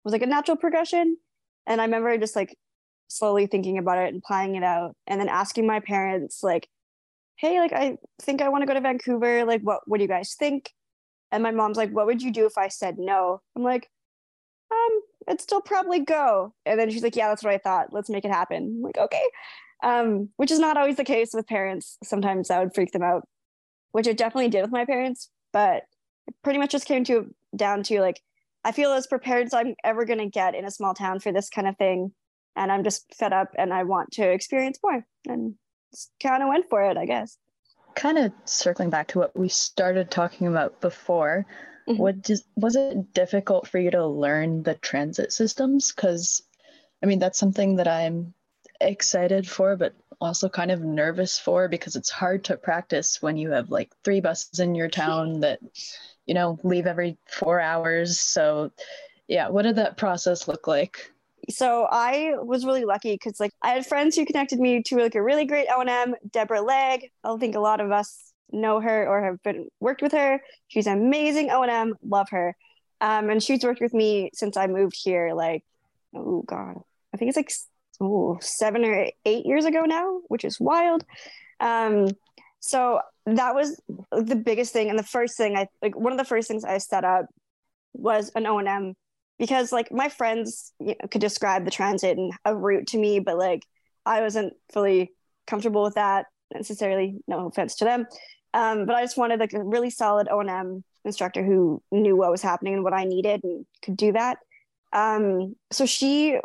was 0.03 0.11
like 0.11 0.21
a 0.21 0.27
natural 0.27 0.57
progression. 0.57 1.17
And 1.67 1.81
I 1.81 1.85
remember 1.85 2.17
just 2.17 2.35
like 2.35 2.57
slowly 3.07 3.45
thinking 3.45 3.77
about 3.77 3.99
it 3.99 4.13
and 4.13 4.23
planning 4.23 4.55
it 4.55 4.63
out 4.63 4.95
and 5.07 5.19
then 5.19 5.29
asking 5.29 5.67
my 5.67 5.79
parents 5.79 6.41
like, 6.43 6.67
hey, 7.35 7.59
like 7.59 7.73
I 7.73 7.97
think 8.21 8.41
I 8.41 8.49
want 8.49 8.63
to 8.63 8.67
go 8.67 8.73
to 8.73 8.81
Vancouver. 8.81 9.45
Like 9.45 9.61
what 9.61 9.81
what 9.85 9.97
do 9.97 10.03
you 10.03 10.09
guys 10.09 10.35
think? 10.37 10.71
And 11.31 11.43
my 11.43 11.51
mom's 11.51 11.77
like, 11.77 11.91
what 11.91 12.07
would 12.07 12.21
you 12.21 12.31
do 12.31 12.45
if 12.45 12.57
I 12.57 12.67
said 12.67 12.97
no? 12.97 13.41
I'm 13.55 13.63
like, 13.63 13.89
um, 14.71 15.01
it'd 15.27 15.41
still 15.41 15.61
probably 15.61 15.99
go. 15.99 16.53
And 16.65 16.79
then 16.79 16.89
she's 16.89 17.03
like, 17.03 17.15
yeah, 17.15 17.29
that's 17.29 17.43
what 17.43 17.53
I 17.53 17.57
thought. 17.57 17.93
Let's 17.93 18.09
make 18.09 18.25
it 18.25 18.31
happen. 18.31 18.75
I'm 18.77 18.81
like, 18.81 18.97
okay. 18.97 19.23
Um, 19.83 20.29
which 20.37 20.51
is 20.51 20.59
not 20.59 20.77
always 20.77 20.97
the 20.97 21.03
case 21.03 21.31
with 21.33 21.47
parents. 21.47 21.97
Sometimes 22.03 22.47
that 22.49 22.59
would 22.59 22.75
freak 22.75 22.91
them 22.91 23.01
out, 23.01 23.27
which 23.91 24.07
it 24.07 24.17
definitely 24.17 24.49
did 24.49 24.61
with 24.61 24.71
my 24.71 24.85
parents, 24.85 25.29
but 25.51 25.83
it 26.27 26.35
pretty 26.43 26.59
much 26.59 26.71
just 26.71 26.85
came 26.85 27.03
to 27.05 27.33
down 27.55 27.83
to 27.83 27.99
like 27.99 28.21
I 28.63 28.71
feel 28.71 28.93
as 28.93 29.07
prepared 29.07 29.47
as 29.47 29.53
I'm 29.53 29.75
ever 29.83 30.05
going 30.05 30.19
to 30.19 30.27
get 30.27 30.55
in 30.55 30.65
a 30.65 30.71
small 30.71 30.93
town 30.93 31.19
for 31.19 31.31
this 31.31 31.49
kind 31.49 31.67
of 31.67 31.77
thing. 31.77 32.13
And 32.55 32.71
I'm 32.71 32.83
just 32.83 33.13
fed 33.15 33.33
up 33.33 33.49
and 33.57 33.73
I 33.73 33.83
want 33.83 34.11
to 34.13 34.29
experience 34.29 34.77
more 34.83 35.05
and 35.27 35.55
kind 36.21 36.43
of 36.43 36.49
went 36.49 36.69
for 36.69 36.83
it, 36.83 36.97
I 36.97 37.05
guess. 37.05 37.37
Kind 37.95 38.17
of 38.17 38.31
circling 38.45 38.89
back 38.89 39.07
to 39.09 39.19
what 39.19 39.37
we 39.37 39.49
started 39.49 40.11
talking 40.11 40.47
about 40.47 40.79
before, 40.79 41.45
mm-hmm. 41.87 41.99
what 41.99 42.21
just, 42.21 42.45
was 42.55 42.75
it 42.75 43.13
difficult 43.13 43.67
for 43.67 43.79
you 43.79 43.91
to 43.91 44.05
learn 44.05 44.63
the 44.63 44.75
transit 44.75 45.31
systems? 45.31 45.91
Because, 45.91 46.41
I 47.01 47.05
mean, 47.05 47.19
that's 47.19 47.39
something 47.39 47.77
that 47.77 47.87
I'm 47.87 48.33
excited 48.81 49.47
for, 49.47 49.75
but 49.75 49.93
also 50.19 50.49
kind 50.49 50.71
of 50.71 50.81
nervous 50.81 51.39
for 51.39 51.67
because 51.67 51.95
it's 51.95 52.09
hard 52.09 52.43
to 52.45 52.57
practice 52.57 53.21
when 53.21 53.37
you 53.37 53.51
have 53.51 53.71
like 53.71 53.91
three 54.03 54.21
buses 54.21 54.59
in 54.59 54.75
your 54.75 54.89
town 54.89 55.39
that 55.41 55.59
you 56.25 56.33
know, 56.33 56.57
leave 56.63 56.87
every 56.87 57.17
four 57.27 57.59
hours. 57.59 58.19
So, 58.19 58.71
yeah, 59.27 59.49
what 59.49 59.63
did 59.63 59.75
that 59.77 59.97
process 59.97 60.47
look 60.47 60.67
like? 60.67 61.11
So 61.49 61.87
I 61.91 62.35
was 62.37 62.65
really 62.65 62.85
lucky 62.85 63.13
because 63.13 63.39
like 63.39 63.51
I 63.61 63.71
had 63.71 63.85
friends 63.85 64.15
who 64.15 64.25
connected 64.25 64.59
me 64.59 64.83
to 64.83 64.97
like 64.97 65.15
a 65.15 65.21
really 65.21 65.45
great 65.45 65.67
O&M, 65.75 66.15
Deborah 66.31 66.61
Legg. 66.61 67.09
I 67.23 67.35
think 67.37 67.55
a 67.55 67.59
lot 67.59 67.81
of 67.81 67.91
us 67.91 68.31
know 68.51 68.79
her 68.79 69.07
or 69.07 69.23
have 69.23 69.41
been 69.43 69.67
worked 69.79 70.01
with 70.01 70.11
her. 70.11 70.41
She's 70.67 70.87
amazing 70.87 71.49
O&M, 71.49 71.95
love 72.07 72.29
her. 72.29 72.55
Um, 72.99 73.29
and 73.29 73.41
she's 73.41 73.63
worked 73.63 73.81
with 73.81 73.93
me 73.93 74.29
since 74.33 74.55
I 74.55 74.67
moved 74.67 74.95
here. 75.03 75.33
Like, 75.33 75.63
oh 76.15 76.43
god, 76.43 76.77
I 77.13 77.17
think 77.17 77.29
it's 77.29 77.37
like 77.37 77.51
oh, 78.01 78.37
seven 78.41 78.83
or 78.83 79.07
eight 79.25 79.45
years 79.45 79.65
ago 79.65 79.83
now, 79.85 80.21
which 80.27 80.43
is 80.43 80.59
wild. 80.59 81.05
Um, 81.59 82.07
so 82.59 82.99
that 83.25 83.55
was 83.55 83.79
the 84.11 84.35
biggest 84.35 84.73
thing. 84.73 84.89
And 84.89 84.97
the 84.97 85.03
first 85.03 85.37
thing 85.37 85.55
i 85.55 85.67
like 85.81 85.95
one 85.97 86.11
of 86.11 86.17
the 86.17 86.25
first 86.25 86.47
things 86.47 86.65
i 86.65 86.77
set 86.77 87.03
up 87.03 87.25
was 87.93 88.31
an 88.35 88.47
o&m 88.47 88.93
because 89.37 89.71
like 89.71 89.91
my 89.91 90.09
friends 90.09 90.73
you 90.79 90.95
know, 91.01 91.07
could 91.09 91.21
describe 91.21 91.65
the 91.65 91.71
transit 91.71 92.17
and 92.17 92.31
a 92.45 92.55
route 92.55 92.87
to 92.87 92.97
me 92.97 93.19
but 93.19 93.37
like 93.37 93.63
i 94.05 94.21
wasn't 94.21 94.53
fully 94.71 95.11
comfortable 95.45 95.83
with 95.83 95.95
that 95.95 96.27
necessarily 96.53 97.19
no 97.27 97.47
offense 97.47 97.75
to 97.75 97.85
them. 97.85 98.05
Um, 98.53 98.85
but 98.85 98.95
i 98.95 99.01
just 99.01 99.17
wanted 99.17 99.39
like 99.39 99.53
a 99.53 99.63
really 99.63 99.89
solid 99.89 100.27
o&m 100.29 100.83
instructor 101.03 101.43
who 101.43 101.81
knew 101.91 102.15
what 102.15 102.31
was 102.31 102.41
happening 102.41 102.73
and 102.73 102.83
what 102.83 102.93
i 102.93 103.03
needed 103.03 103.41
and 103.43 103.65
could 103.83 103.97
do 103.97 104.13
that. 104.13 104.37
Um, 104.93 105.55
so 105.71 105.85
she 105.85 106.37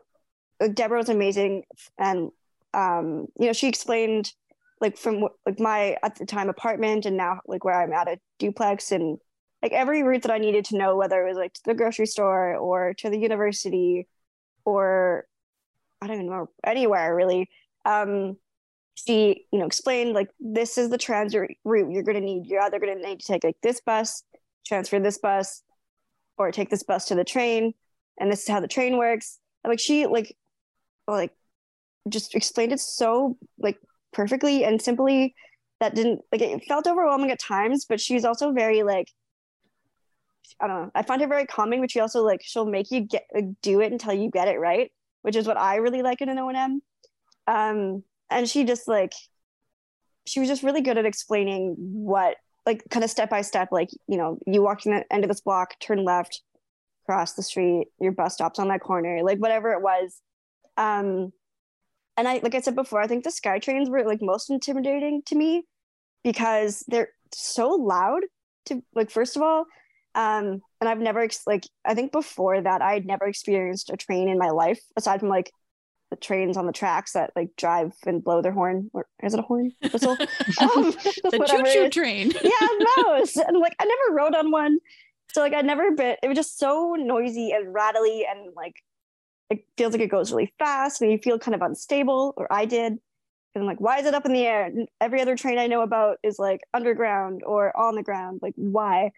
deborah 0.72 0.98
was 0.98 1.08
amazing 1.08 1.64
and 1.98 2.30
um, 2.74 3.26
you 3.38 3.46
know 3.46 3.52
she 3.52 3.68
explained 3.68 4.32
like 4.80 4.96
from 4.96 5.28
like 5.46 5.58
my 5.58 5.96
at 6.02 6.16
the 6.16 6.26
time 6.26 6.48
apartment 6.48 7.06
and 7.06 7.16
now 7.16 7.40
like 7.46 7.64
where 7.64 7.80
I'm 7.80 7.92
at 7.92 8.08
a 8.08 8.18
duplex 8.38 8.92
and 8.92 9.18
like 9.62 9.72
every 9.72 10.02
route 10.02 10.22
that 10.22 10.30
I 10.30 10.38
needed 10.38 10.66
to 10.66 10.76
know 10.76 10.96
whether 10.96 11.24
it 11.24 11.28
was 11.28 11.38
like 11.38 11.54
to 11.54 11.60
the 11.64 11.74
grocery 11.74 12.06
store 12.06 12.56
or 12.56 12.94
to 12.98 13.10
the 13.10 13.18
university 13.18 14.06
or 14.64 15.26
I 16.00 16.06
don't 16.06 16.16
even 16.16 16.26
know 16.28 16.50
anywhere 16.64 17.14
really. 17.14 17.48
Um, 17.84 18.36
she 18.94 19.46
you 19.52 19.58
know 19.58 19.66
explained 19.66 20.12
like 20.12 20.30
this 20.40 20.78
is 20.78 20.90
the 20.90 20.98
transit 20.98 21.50
route 21.64 21.90
you're 21.90 22.02
going 22.02 22.18
to 22.18 22.24
need. 22.24 22.46
You're 22.46 22.62
either 22.62 22.78
going 22.78 22.98
to 22.98 23.06
need 23.06 23.20
to 23.20 23.26
take 23.26 23.44
like 23.44 23.56
this 23.62 23.80
bus, 23.80 24.22
transfer 24.66 24.98
this 25.00 25.18
bus, 25.18 25.62
or 26.38 26.50
take 26.50 26.70
this 26.70 26.82
bus 26.82 27.06
to 27.06 27.14
the 27.14 27.24
train, 27.24 27.74
and 28.18 28.30
this 28.30 28.42
is 28.42 28.48
how 28.48 28.60
the 28.60 28.68
train 28.68 28.96
works. 28.96 29.38
And 29.64 29.70
like 29.70 29.80
she 29.80 30.06
like 30.06 30.36
like 31.14 31.32
just 32.08 32.34
explained 32.34 32.72
it 32.72 32.80
so 32.80 33.36
like 33.58 33.78
perfectly 34.12 34.64
and 34.64 34.80
simply 34.80 35.34
that 35.80 35.94
didn't 35.94 36.20
like 36.32 36.40
it 36.40 36.64
felt 36.64 36.86
overwhelming 36.86 37.30
at 37.30 37.38
times 37.38 37.84
but 37.84 38.00
she's 38.00 38.24
also 38.24 38.52
very 38.52 38.82
like 38.82 39.08
i 40.60 40.66
don't 40.66 40.82
know 40.84 40.90
i 40.94 41.02
find 41.02 41.20
her 41.20 41.26
very 41.26 41.46
calming 41.46 41.80
but 41.80 41.90
she 41.90 42.00
also 42.00 42.22
like 42.22 42.40
she'll 42.42 42.66
make 42.66 42.90
you 42.90 43.00
get 43.00 43.24
like, 43.34 43.44
do 43.62 43.80
it 43.80 43.92
until 43.92 44.12
you 44.12 44.30
get 44.30 44.48
it 44.48 44.58
right 44.58 44.90
which 45.22 45.36
is 45.36 45.46
what 45.46 45.56
i 45.56 45.76
really 45.76 46.02
like 46.02 46.20
in 46.20 46.28
an 46.28 46.38
o&m 46.38 46.80
um 47.46 48.02
and 48.30 48.48
she 48.48 48.64
just 48.64 48.88
like 48.88 49.12
she 50.26 50.40
was 50.40 50.48
just 50.48 50.62
really 50.62 50.80
good 50.80 50.98
at 50.98 51.06
explaining 51.06 51.74
what 51.78 52.36
like 52.64 52.82
kind 52.90 53.04
of 53.04 53.10
step 53.10 53.30
by 53.30 53.42
step 53.42 53.68
like 53.70 53.90
you 54.08 54.16
know 54.16 54.38
you 54.46 54.62
walk 54.62 54.80
to 54.80 54.88
the 54.88 55.04
end 55.12 55.24
of 55.24 55.28
this 55.28 55.40
block 55.40 55.74
turn 55.80 56.04
left 56.04 56.42
cross 57.04 57.34
the 57.34 57.42
street 57.42 57.86
your 58.00 58.12
bus 58.12 58.34
stops 58.34 58.58
on 58.58 58.68
that 58.68 58.80
corner 58.80 59.20
like 59.22 59.38
whatever 59.38 59.72
it 59.72 59.82
was 59.82 60.20
um 60.76 61.32
and 62.16 62.26
I 62.26 62.40
like 62.42 62.54
I 62.54 62.60
said 62.60 62.74
before, 62.74 63.00
I 63.00 63.06
think 63.06 63.24
the 63.24 63.30
sky 63.30 63.58
trains 63.58 63.90
were 63.90 64.04
like 64.04 64.20
most 64.22 64.50
intimidating 64.50 65.22
to 65.26 65.34
me 65.34 65.64
because 66.24 66.84
they're 66.88 67.10
so 67.32 67.70
loud 67.70 68.22
to 68.66 68.82
like 68.94 69.10
first 69.10 69.36
of 69.36 69.42
all 69.42 69.66
um 70.14 70.60
and 70.80 70.88
I've 70.88 70.98
never 70.98 71.20
ex- 71.20 71.46
like 71.46 71.64
I 71.84 71.94
think 71.94 72.10
before 72.12 72.60
that 72.60 72.82
I 72.82 72.94
had 72.94 73.06
never 73.06 73.26
experienced 73.26 73.90
a 73.90 73.96
train 73.96 74.28
in 74.28 74.38
my 74.38 74.50
life 74.50 74.80
aside 74.96 75.20
from 75.20 75.28
like 75.28 75.50
the 76.10 76.16
trains 76.16 76.56
on 76.56 76.66
the 76.66 76.72
tracks 76.72 77.12
that 77.12 77.32
like 77.36 77.50
drive 77.56 77.92
and 78.06 78.22
blow 78.22 78.40
their 78.40 78.52
horn 78.52 78.90
or 78.92 79.06
is 79.22 79.34
it 79.34 79.40
a 79.40 79.42
horn? 79.42 79.72
Whistle? 79.92 80.16
Um, 80.60 80.92
the 81.30 81.44
choo-choo 81.48 81.90
train. 81.90 82.32
Yeah 82.42 82.68
those 82.96 83.36
and 83.48 83.58
like 83.58 83.74
I 83.78 83.84
never 83.84 84.16
rode 84.16 84.34
on 84.34 84.50
one. 84.50 84.78
So 85.32 85.40
like 85.40 85.52
I'd 85.52 85.66
never 85.66 85.90
been 85.92 86.16
it 86.22 86.28
was 86.28 86.36
just 86.36 86.58
so 86.58 86.94
noisy 86.98 87.50
and 87.50 87.74
rattly 87.74 88.24
and 88.28 88.54
like 88.56 88.74
it 89.50 89.64
feels 89.76 89.92
like 89.92 90.02
it 90.02 90.10
goes 90.10 90.32
really 90.32 90.52
fast 90.58 91.00
and 91.00 91.10
you 91.10 91.18
feel 91.18 91.38
kind 91.38 91.54
of 91.54 91.62
unstable, 91.62 92.34
or 92.36 92.52
I 92.52 92.64
did. 92.64 92.92
And 92.92 93.62
I'm 93.62 93.66
like, 93.66 93.80
why 93.80 93.98
is 93.98 94.06
it 94.06 94.14
up 94.14 94.26
in 94.26 94.32
the 94.32 94.46
air? 94.46 94.66
And 94.66 94.88
Every 95.00 95.20
other 95.20 95.36
train 95.36 95.58
I 95.58 95.66
know 95.66 95.80
about 95.80 96.18
is 96.22 96.38
like 96.38 96.60
underground 96.74 97.42
or 97.46 97.74
on 97.76 97.94
the 97.94 98.02
ground. 98.02 98.40
Like, 98.42 98.54
why? 98.56 99.12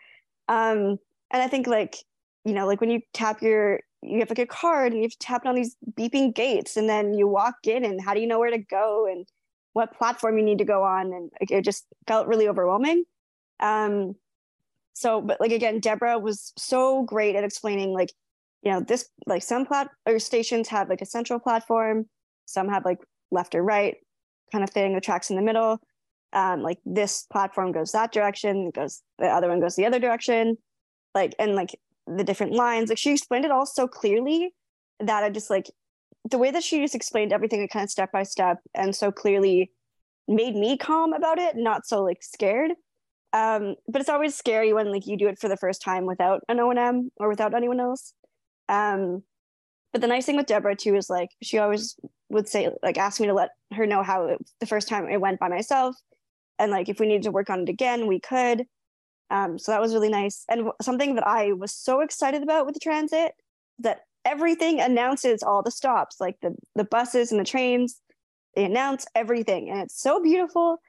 Um, 0.49 0.99
and 1.30 1.42
I 1.42 1.49
think 1.49 1.66
like, 1.66 1.97
you 2.44 2.52
know, 2.52 2.66
like 2.66 2.80
when 2.80 2.90
you 2.90 3.00
tap 3.12 3.42
your, 3.42 3.80
you 4.02 4.20
have 4.20 4.30
like 4.30 4.38
a 4.38 4.47
card 4.47 4.92
and 4.92 5.00
you 5.00 5.04
have 5.04 5.12
to 5.12 5.18
tap 5.18 5.44
on 5.44 5.54
these 5.54 5.76
beeping 5.92 6.35
gates 6.35 6.76
and 6.76 6.88
then 6.88 7.14
you 7.14 7.26
walk 7.26 7.56
in 7.64 7.85
and 7.85 8.00
how 8.00 8.14
do 8.14 8.20
you 8.20 8.26
know 8.26 8.38
where 8.38 8.50
to 8.50 8.58
go 8.58 9.06
and 9.11 9.26
what 9.73 9.97
platform 9.97 10.38
you 10.38 10.44
need 10.44 10.58
to 10.58 10.64
go 10.64 10.85
on? 10.85 11.12
And 11.12 11.30
like, 11.40 11.50
it 11.50 11.64
just 11.64 11.87
felt 12.06 12.28
really 12.28 12.49
overwhelming. 12.49 13.04
Um, 13.61 14.14
so, 14.92 15.20
but 15.20 15.40
like 15.40 15.52
again, 15.52 15.80
Deborah 15.80 16.18
was 16.18 16.52
so 16.56 17.02
great 17.02 17.37
at 17.37 17.44
explaining 17.44 17.92
like 17.92 18.12
you 18.62 18.72
know 18.72 18.80
this 18.80 19.08
like 19.26 19.42
some 19.42 19.66
plat 19.66 19.88
or 20.06 20.18
stations 20.18 20.68
have 20.68 20.88
like 20.88 21.00
a 21.00 21.06
central 21.06 21.38
platform 21.38 22.06
some 22.46 22.68
have 22.68 22.84
like 22.84 22.98
left 23.30 23.54
or 23.54 23.62
right 23.62 23.96
kind 24.52 24.64
of 24.64 24.70
thing 24.70 24.94
the 24.94 25.00
tracks 25.00 25.30
in 25.30 25.36
the 25.36 25.42
middle 25.42 25.78
um, 26.34 26.62
like 26.62 26.78
this 26.84 27.24
platform 27.32 27.72
goes 27.72 27.92
that 27.92 28.12
direction 28.12 28.70
goes 28.70 29.02
the 29.18 29.26
other 29.26 29.48
one 29.48 29.60
goes 29.60 29.76
the 29.76 29.86
other 29.86 29.98
direction 29.98 30.56
like 31.14 31.34
and 31.38 31.54
like 31.54 31.70
the 32.06 32.24
different 32.24 32.52
lines 32.52 32.88
like 32.88 32.98
she 32.98 33.12
explained 33.12 33.44
it 33.44 33.50
all 33.50 33.66
so 33.66 33.86
clearly 33.86 34.54
that 35.00 35.24
i 35.24 35.30
just 35.30 35.50
like 35.50 35.70
the 36.30 36.38
way 36.38 36.50
that 36.50 36.62
she 36.62 36.80
just 36.80 36.94
explained 36.94 37.32
everything 37.32 37.66
kind 37.68 37.84
of 37.84 37.90
step 37.90 38.12
by 38.12 38.22
step 38.22 38.58
and 38.74 38.94
so 38.94 39.10
clearly 39.10 39.70
made 40.28 40.54
me 40.54 40.76
calm 40.76 41.12
about 41.12 41.38
it, 41.38 41.56
not 41.56 41.86
so 41.86 42.04
like 42.04 42.22
scared. 42.22 42.72
Um, 43.32 43.74
but 43.88 44.00
it's 44.00 44.08
always 44.08 44.34
scary 44.34 44.72
when 44.72 44.92
like 44.92 45.06
you 45.06 45.16
do 45.16 45.28
it 45.28 45.38
for 45.38 45.48
the 45.48 45.56
first 45.56 45.82
time 45.82 46.06
without 46.06 46.42
an 46.48 46.60
O 46.60 46.70
and 46.70 46.78
M 46.78 47.10
or 47.16 47.28
without 47.28 47.54
anyone 47.54 47.80
else. 47.80 48.12
Um, 48.68 49.22
but 49.92 50.02
the 50.02 50.06
nice 50.06 50.26
thing 50.26 50.37
with 50.37 50.46
Deborah 50.46 50.76
too 50.76 50.94
is 50.94 51.08
like 51.08 51.30
she 51.42 51.58
always 51.58 51.96
would 52.28 52.48
say 52.48 52.70
like 52.82 52.98
ask 52.98 53.20
me 53.20 53.26
to 53.26 53.34
let 53.34 53.50
her 53.72 53.87
know 53.87 54.02
how 54.02 54.26
it, 54.26 54.38
the 54.60 54.66
first 54.66 54.88
time 54.88 55.08
it 55.08 55.20
went 55.20 55.40
by 55.40 55.48
myself, 55.48 55.96
and 56.58 56.70
like 56.70 56.88
if 56.88 57.00
we 57.00 57.06
needed 57.06 57.22
to 57.25 57.30
work 57.30 57.50
on 57.50 57.60
it 57.60 57.68
again, 57.68 58.06
we 58.06 58.20
could. 58.20 58.66
Um, 59.30 59.58
so 59.58 59.72
that 59.72 59.80
was 59.80 59.92
really 59.92 60.08
nice. 60.08 60.44
And 60.48 60.70
something 60.80 61.14
that 61.14 61.26
I 61.26 61.52
was 61.52 61.72
so 61.72 62.00
excited 62.00 62.42
about 62.42 62.66
with 62.66 62.75
the 62.75 62.80
transit 62.80 63.32
that 63.80 64.00
everything 64.25 64.80
announces 64.80 65.42
all 65.42 65.62
the 65.62 65.70
stops, 65.70 66.16
like 66.20 66.37
the 66.42 66.54
the 66.75 66.84
buses 66.84 67.32
and 67.32 67.40
the 67.40 67.44
trains. 67.44 68.00
They 68.54 68.64
announce 68.64 69.06
everything, 69.14 69.70
and 69.70 69.80
it's 69.80 70.00
so 70.00 70.22
beautiful 70.22 70.80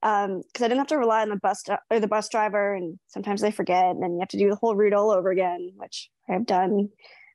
because 0.00 0.26
um, 0.26 0.42
I 0.56 0.68
didn't 0.68 0.78
have 0.78 0.86
to 0.88 0.98
rely 0.98 1.22
on 1.22 1.28
the 1.28 1.36
bus 1.36 1.64
or 1.90 2.00
the 2.00 2.08
bus 2.08 2.28
driver, 2.28 2.74
and 2.74 2.98
sometimes 3.08 3.40
they 3.40 3.50
forget, 3.50 3.86
and 3.86 4.02
then 4.02 4.14
you 4.14 4.20
have 4.20 4.28
to 4.28 4.38
do 4.38 4.48
the 4.48 4.56
whole 4.56 4.74
route 4.74 4.94
all 4.94 5.10
over 5.10 5.30
again, 5.30 5.72
which 5.76 6.10
I 6.28 6.32
have 6.32 6.46
done. 6.46 6.88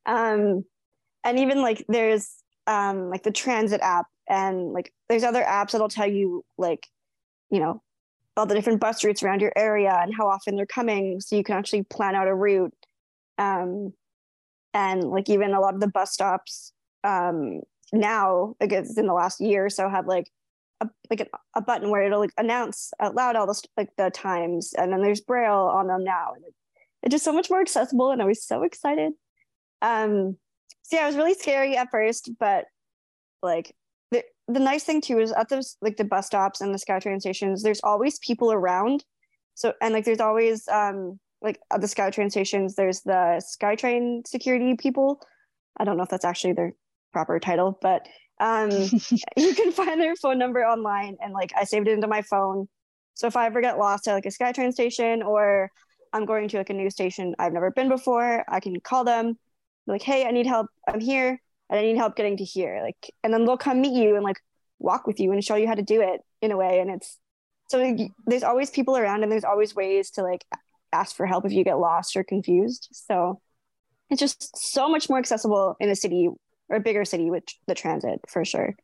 Um, 0.05 0.65
and 1.23 1.39
even 1.39 1.61
like 1.61 1.85
there's 1.87 2.29
um, 2.67 3.09
like 3.09 3.23
the 3.23 3.31
transit 3.31 3.81
app, 3.81 4.07
and 4.27 4.73
like 4.73 4.93
there's 5.09 5.23
other 5.23 5.43
apps 5.43 5.71
that'll 5.71 5.89
tell 5.89 6.07
you 6.07 6.43
like, 6.57 6.87
you 7.49 7.59
know, 7.59 7.81
all 8.35 8.45
the 8.45 8.55
different 8.55 8.79
bus 8.79 9.03
routes 9.03 9.23
around 9.23 9.41
your 9.41 9.53
area 9.55 9.97
and 10.01 10.13
how 10.15 10.27
often 10.27 10.55
they're 10.55 10.65
coming, 10.65 11.19
so 11.19 11.35
you 11.35 11.43
can 11.43 11.55
actually 11.55 11.83
plan 11.83 12.15
out 12.15 12.27
a 12.27 12.35
route. 12.35 12.73
Um, 13.37 13.93
and 14.73 15.03
like 15.03 15.29
even 15.29 15.53
a 15.53 15.59
lot 15.59 15.75
of 15.75 15.81
the 15.81 15.87
bus 15.87 16.11
stops 16.11 16.73
um, 17.03 17.61
now, 17.91 18.55
I 18.59 18.67
guess 18.67 18.97
in 18.97 19.05
the 19.05 19.13
last 19.13 19.39
year 19.39 19.65
or 19.65 19.69
so, 19.69 19.89
have 19.89 20.07
like 20.07 20.31
a, 20.81 20.89
like 21.09 21.21
a, 21.21 21.27
a, 21.55 21.61
button 21.61 21.89
where 21.89 22.03
it'll 22.03 22.19
like 22.19 22.33
announce 22.37 22.91
out 22.99 23.15
loud 23.15 23.35
all 23.35 23.45
the 23.45 23.61
like 23.77 23.89
the 23.97 24.09
times, 24.09 24.73
and 24.73 24.91
then 24.91 25.01
there's 25.01 25.21
braille 25.21 25.71
on 25.73 25.87
them 25.87 26.03
now, 26.03 26.33
and 26.35 26.43
it, 26.43 26.53
it's 27.03 27.11
just 27.13 27.25
so 27.25 27.33
much 27.33 27.49
more 27.49 27.61
accessible. 27.61 28.11
And 28.11 28.21
I 28.21 28.25
was 28.25 28.43
so 28.43 28.63
excited. 28.63 29.13
Um, 29.83 30.37
so 30.81 30.95
yeah, 30.97 31.03
it 31.03 31.07
was 31.07 31.15
really 31.15 31.35
scary 31.35 31.77
at 31.77 31.89
first, 31.91 32.31
but 32.39 32.65
like 33.43 33.75
the 34.09 34.23
the 34.47 34.59
nice 34.59 34.83
thing 34.83 35.01
too 35.01 35.19
is 35.19 35.31
at 35.31 35.49
those 35.49 35.77
like 35.81 35.97
the 35.97 36.03
bus 36.03 36.25
stops 36.25 36.61
and 36.61 36.73
the 36.73 36.79
SkyTrain 36.79 37.19
stations, 37.19 37.61
there's 37.61 37.81
always 37.83 38.17
people 38.19 38.51
around. 38.51 39.05
So 39.53 39.73
and 39.81 39.93
like 39.93 40.05
there's 40.05 40.19
always 40.19 40.67
um 40.69 41.19
like 41.41 41.59
at 41.71 41.81
the 41.81 41.87
SkyTrain 41.87 42.31
stations, 42.31 42.75
there's 42.75 43.01
the 43.01 43.43
SkyTrain 43.61 44.25
security 44.25 44.75
people. 44.75 45.21
I 45.77 45.83
don't 45.83 45.97
know 45.97 46.03
if 46.03 46.09
that's 46.09 46.25
actually 46.25 46.53
their 46.53 46.73
proper 47.11 47.39
title, 47.39 47.77
but 47.81 48.07
um, 48.39 48.69
you 49.37 49.53
can 49.53 49.71
find 49.71 50.01
their 50.01 50.15
phone 50.15 50.37
number 50.37 50.61
online, 50.61 51.17
and 51.21 51.33
like 51.33 51.51
I 51.55 51.65
saved 51.65 51.87
it 51.87 51.91
into 51.91 52.07
my 52.07 52.21
phone. 52.23 52.67
So 53.13 53.27
if 53.27 53.35
I 53.35 53.45
ever 53.45 53.61
get 53.61 53.77
lost 53.77 54.07
at 54.07 54.13
like 54.13 54.25
a 54.25 54.29
SkyTrain 54.29 54.73
station 54.73 55.21
or 55.21 55.69
I'm 56.13 56.25
going 56.25 56.47
to 56.49 56.57
like 56.57 56.69
a 56.69 56.73
new 56.73 56.89
station 56.89 57.35
I've 57.37 57.53
never 57.53 57.71
been 57.71 57.89
before, 57.89 58.43
I 58.47 58.59
can 58.59 58.79
call 58.79 59.03
them, 59.03 59.37
like, 59.87 60.01
"Hey, 60.01 60.25
I 60.25 60.31
need 60.31 60.45
help. 60.45 60.67
I'm 60.87 60.99
here, 60.99 61.41
and 61.69 61.79
I 61.79 61.83
need 61.83 61.97
help 61.97 62.15
getting 62.15 62.37
to 62.37 62.43
here." 62.43 62.79
Like, 62.83 63.13
and 63.23 63.33
then 63.33 63.45
they'll 63.45 63.57
come 63.57 63.81
meet 63.81 63.93
you 63.93 64.15
and 64.15 64.23
like 64.23 64.39
walk 64.79 65.07
with 65.07 65.19
you 65.19 65.31
and 65.31 65.43
show 65.43 65.55
you 65.55 65.67
how 65.67 65.75
to 65.75 65.81
do 65.81 66.01
it 66.01 66.21
in 66.41 66.51
a 66.51 66.57
way. 66.57 66.79
And 66.79 66.89
it's 66.89 67.17
so 67.69 67.97
there's 68.25 68.43
always 68.43 68.69
people 68.69 68.97
around, 68.97 69.23
and 69.23 69.31
there's 69.31 69.43
always 69.43 69.75
ways 69.75 70.11
to 70.11 70.23
like 70.23 70.45
ask 70.91 71.15
for 71.15 71.25
help 71.25 71.45
if 71.45 71.51
you 71.51 71.63
get 71.63 71.79
lost 71.79 72.15
or 72.15 72.23
confused. 72.23 72.89
So 72.91 73.41
it's 74.09 74.19
just 74.19 74.55
so 74.57 74.89
much 74.89 75.09
more 75.09 75.17
accessible 75.17 75.75
in 75.79 75.89
a 75.89 75.95
city 75.95 76.29
or 76.69 76.77
a 76.77 76.79
bigger 76.79 77.05
city 77.05 77.29
with 77.29 77.43
the 77.67 77.75
transit 77.75 78.19
for 78.27 78.45
sure. 78.45 78.75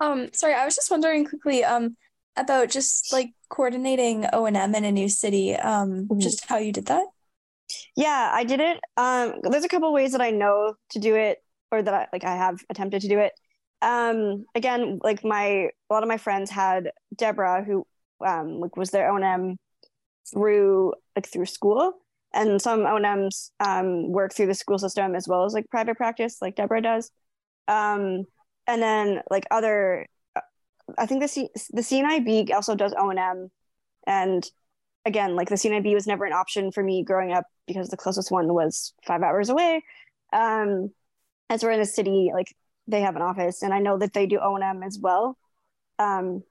Um, 0.00 0.28
sorry, 0.32 0.54
I 0.54 0.64
was 0.64 0.74
just 0.74 0.90
wondering 0.90 1.24
quickly 1.24 1.64
um 1.64 1.96
about 2.36 2.68
just 2.70 3.12
like 3.12 3.30
coordinating 3.48 4.26
O 4.32 4.44
and 4.44 4.56
M 4.56 4.74
in 4.74 4.84
a 4.84 4.92
new 4.92 5.08
city. 5.08 5.54
Um, 5.54 6.06
mm-hmm. 6.06 6.20
just 6.20 6.46
how 6.46 6.58
you 6.58 6.72
did 6.72 6.86
that. 6.86 7.06
Yeah, 7.96 8.30
I 8.32 8.44
did 8.44 8.60
it. 8.60 8.80
Um, 8.96 9.40
there's 9.42 9.64
a 9.64 9.68
couple 9.68 9.92
ways 9.92 10.12
that 10.12 10.20
I 10.20 10.30
know 10.30 10.74
to 10.90 10.98
do 10.98 11.14
it, 11.16 11.38
or 11.70 11.82
that 11.82 11.94
I 11.94 12.06
like 12.12 12.24
I 12.24 12.36
have 12.36 12.60
attempted 12.70 13.02
to 13.02 13.08
do 13.08 13.18
it. 13.18 13.32
Um, 13.82 14.44
again, 14.54 14.98
like 15.02 15.24
my 15.24 15.70
a 15.90 15.92
lot 15.94 16.02
of 16.02 16.08
my 16.08 16.18
friends 16.18 16.50
had 16.50 16.90
Deborah, 17.14 17.64
who 17.64 17.86
um 18.24 18.60
like 18.60 18.76
was 18.76 18.90
their 18.90 19.10
O 19.10 19.16
and 19.16 19.24
M 19.24 19.56
through 20.32 20.94
like 21.16 21.26
through 21.26 21.46
school 21.46 21.94
and 22.34 22.60
some 22.62 22.86
O&Ms 22.86 23.52
um, 23.60 24.12
work 24.12 24.34
through 24.34 24.46
the 24.46 24.54
school 24.54 24.78
system 24.78 25.14
as 25.14 25.28
well 25.28 25.44
as 25.44 25.54
like 25.54 25.68
private 25.70 25.96
practice 25.96 26.38
like 26.42 26.56
Deborah 26.56 26.82
does 26.82 27.10
um, 27.68 28.24
and 28.66 28.82
then 28.82 29.22
like 29.30 29.44
other 29.50 30.06
I 30.98 31.06
think 31.06 31.20
the 31.22 31.28
C- 31.28 31.50
the 31.72 31.82
CNIB 31.82 32.52
also 32.52 32.74
does 32.74 32.94
O&M 32.96 33.50
and 34.06 34.48
again 35.06 35.34
like 35.36 35.48
the 35.48 35.54
CNIB 35.54 35.94
was 35.94 36.06
never 36.06 36.26
an 36.26 36.34
option 36.34 36.70
for 36.70 36.82
me 36.82 37.02
growing 37.02 37.32
up 37.32 37.46
because 37.66 37.88
the 37.88 37.96
closest 37.96 38.30
one 38.30 38.52
was 38.52 38.92
5 39.06 39.22
hours 39.22 39.48
away 39.48 39.82
um, 40.32 40.90
as 41.48 41.62
we're 41.62 41.70
in 41.70 41.80
the 41.80 41.86
city 41.86 42.30
like 42.34 42.54
they 42.86 43.00
have 43.00 43.16
an 43.16 43.22
office 43.22 43.62
and 43.62 43.72
I 43.72 43.78
know 43.78 43.96
that 43.98 44.12
they 44.12 44.26
do 44.26 44.38
O&M 44.38 44.82
as 44.82 44.98
well 45.00 45.38
um, 45.98 46.42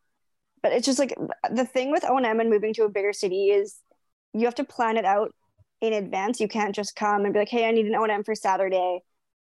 but 0.64 0.72
it's 0.72 0.86
just 0.86 0.98
like 0.98 1.14
the 1.52 1.66
thing 1.66 1.92
with 1.92 2.04
O&M 2.04 2.40
and 2.40 2.50
moving 2.50 2.74
to 2.74 2.86
a 2.86 2.90
bigger 2.90 3.14
city 3.14 3.50
is 3.52 3.76
you 4.34 4.46
have 4.46 4.56
to 4.56 4.64
plan 4.64 4.98
it 4.98 5.06
out 5.06 5.32
in 5.82 5.94
advance. 5.94 6.40
You 6.40 6.48
can't 6.48 6.74
just 6.74 6.96
come 6.96 7.24
and 7.24 7.34
be 7.34 7.40
like, 7.40 7.50
"Hey, 7.50 7.68
I 7.68 7.72
need 7.72 7.86
an 7.86 7.96
O&M 7.96 8.24
for 8.24 8.36
Saturday." 8.36 9.02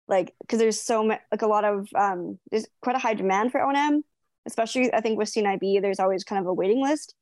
Like 0.09 0.35
because 0.41 0.59
there's 0.59 0.81
so 0.81 1.05
much 1.05 1.21
like 1.31 1.43
a 1.43 1.47
lot 1.47 1.65
of 1.65 1.89
um 1.95 2.39
there's 2.51 2.67
quite 2.81 2.97
a 2.97 2.99
high 2.99 3.15
demand 3.15 3.53
for 3.53 3.63
O&M, 3.63 4.03
especially 4.47 4.93
I 4.93 5.01
think 5.01 5.19
with 5.19 5.31
CNIB 5.31 5.81
there's 5.81 6.01
always 6.01 6.25
kind 6.25 6.41
of 6.41 6.47
a 6.49 6.55
waiting 6.55 6.83
list. 6.83 7.15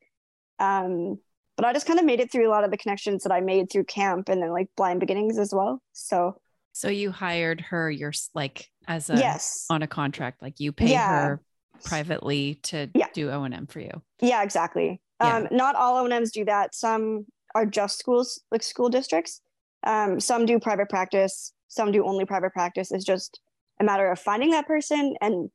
Um 0.59 1.19
but 1.61 1.69
I 1.69 1.75
just 1.75 1.87
kind 1.87 1.99
of 1.99 2.07
made 2.07 2.21
it 2.21 2.33
through 2.33 2.49
a 2.49 2.53
lot 2.53 2.65
of 2.65 2.71
the 2.71 2.79
connections 2.79 3.23
that 3.25 3.33
I 3.33 3.43
made 3.43 3.71
through 3.71 3.85
camp 3.85 4.31
and 4.31 4.43
then 4.43 4.51
like 4.51 4.69
blind 4.79 4.99
beginnings 4.99 5.39
as 5.39 5.53
well. 5.53 5.83
So 5.93 6.41
so 6.73 6.89
you 6.89 7.11
hired 7.11 7.61
her 7.61 7.91
your 7.91 8.13
like 8.35 8.71
as 8.89 9.11
a 9.11 9.17
yes 9.17 9.67
on 9.69 9.83
a 9.83 9.87
contract 9.87 10.41
like 10.41 10.59
you 10.59 10.73
pay 10.73 10.91
yeah. 10.91 11.27
her 11.27 11.43
privately 11.85 12.55
to 12.63 12.89
yeah. 12.95 13.09
do 13.13 13.31
O&M 13.31 13.67
for 13.67 13.81
you. 13.81 13.91
Yeah, 14.23 14.43
exactly. 14.43 15.03
Yeah. 15.21 15.37
Um, 15.37 15.49
not 15.51 15.77
all 15.77 15.99
O&Ms 15.99 16.33
do 16.33 16.47
that. 16.47 16.75
Some 16.75 17.27
are 17.55 17.67
just 17.67 17.99
schools, 17.99 18.41
like 18.51 18.63
school 18.63 18.89
districts. 18.89 19.43
Um, 19.87 20.19
some 20.19 20.47
do 20.47 20.59
private 20.59 20.89
practice. 20.89 21.53
Some 21.69 21.93
do 21.93 22.07
only 22.07 22.25
private 22.25 22.55
practice. 22.55 22.91
It's 22.91 23.05
just 23.05 23.41
a 23.79 23.85
matter 23.85 24.11
of 24.11 24.19
finding 24.19 24.51
that 24.53 24.67
person. 24.67 25.15
And 25.21 25.51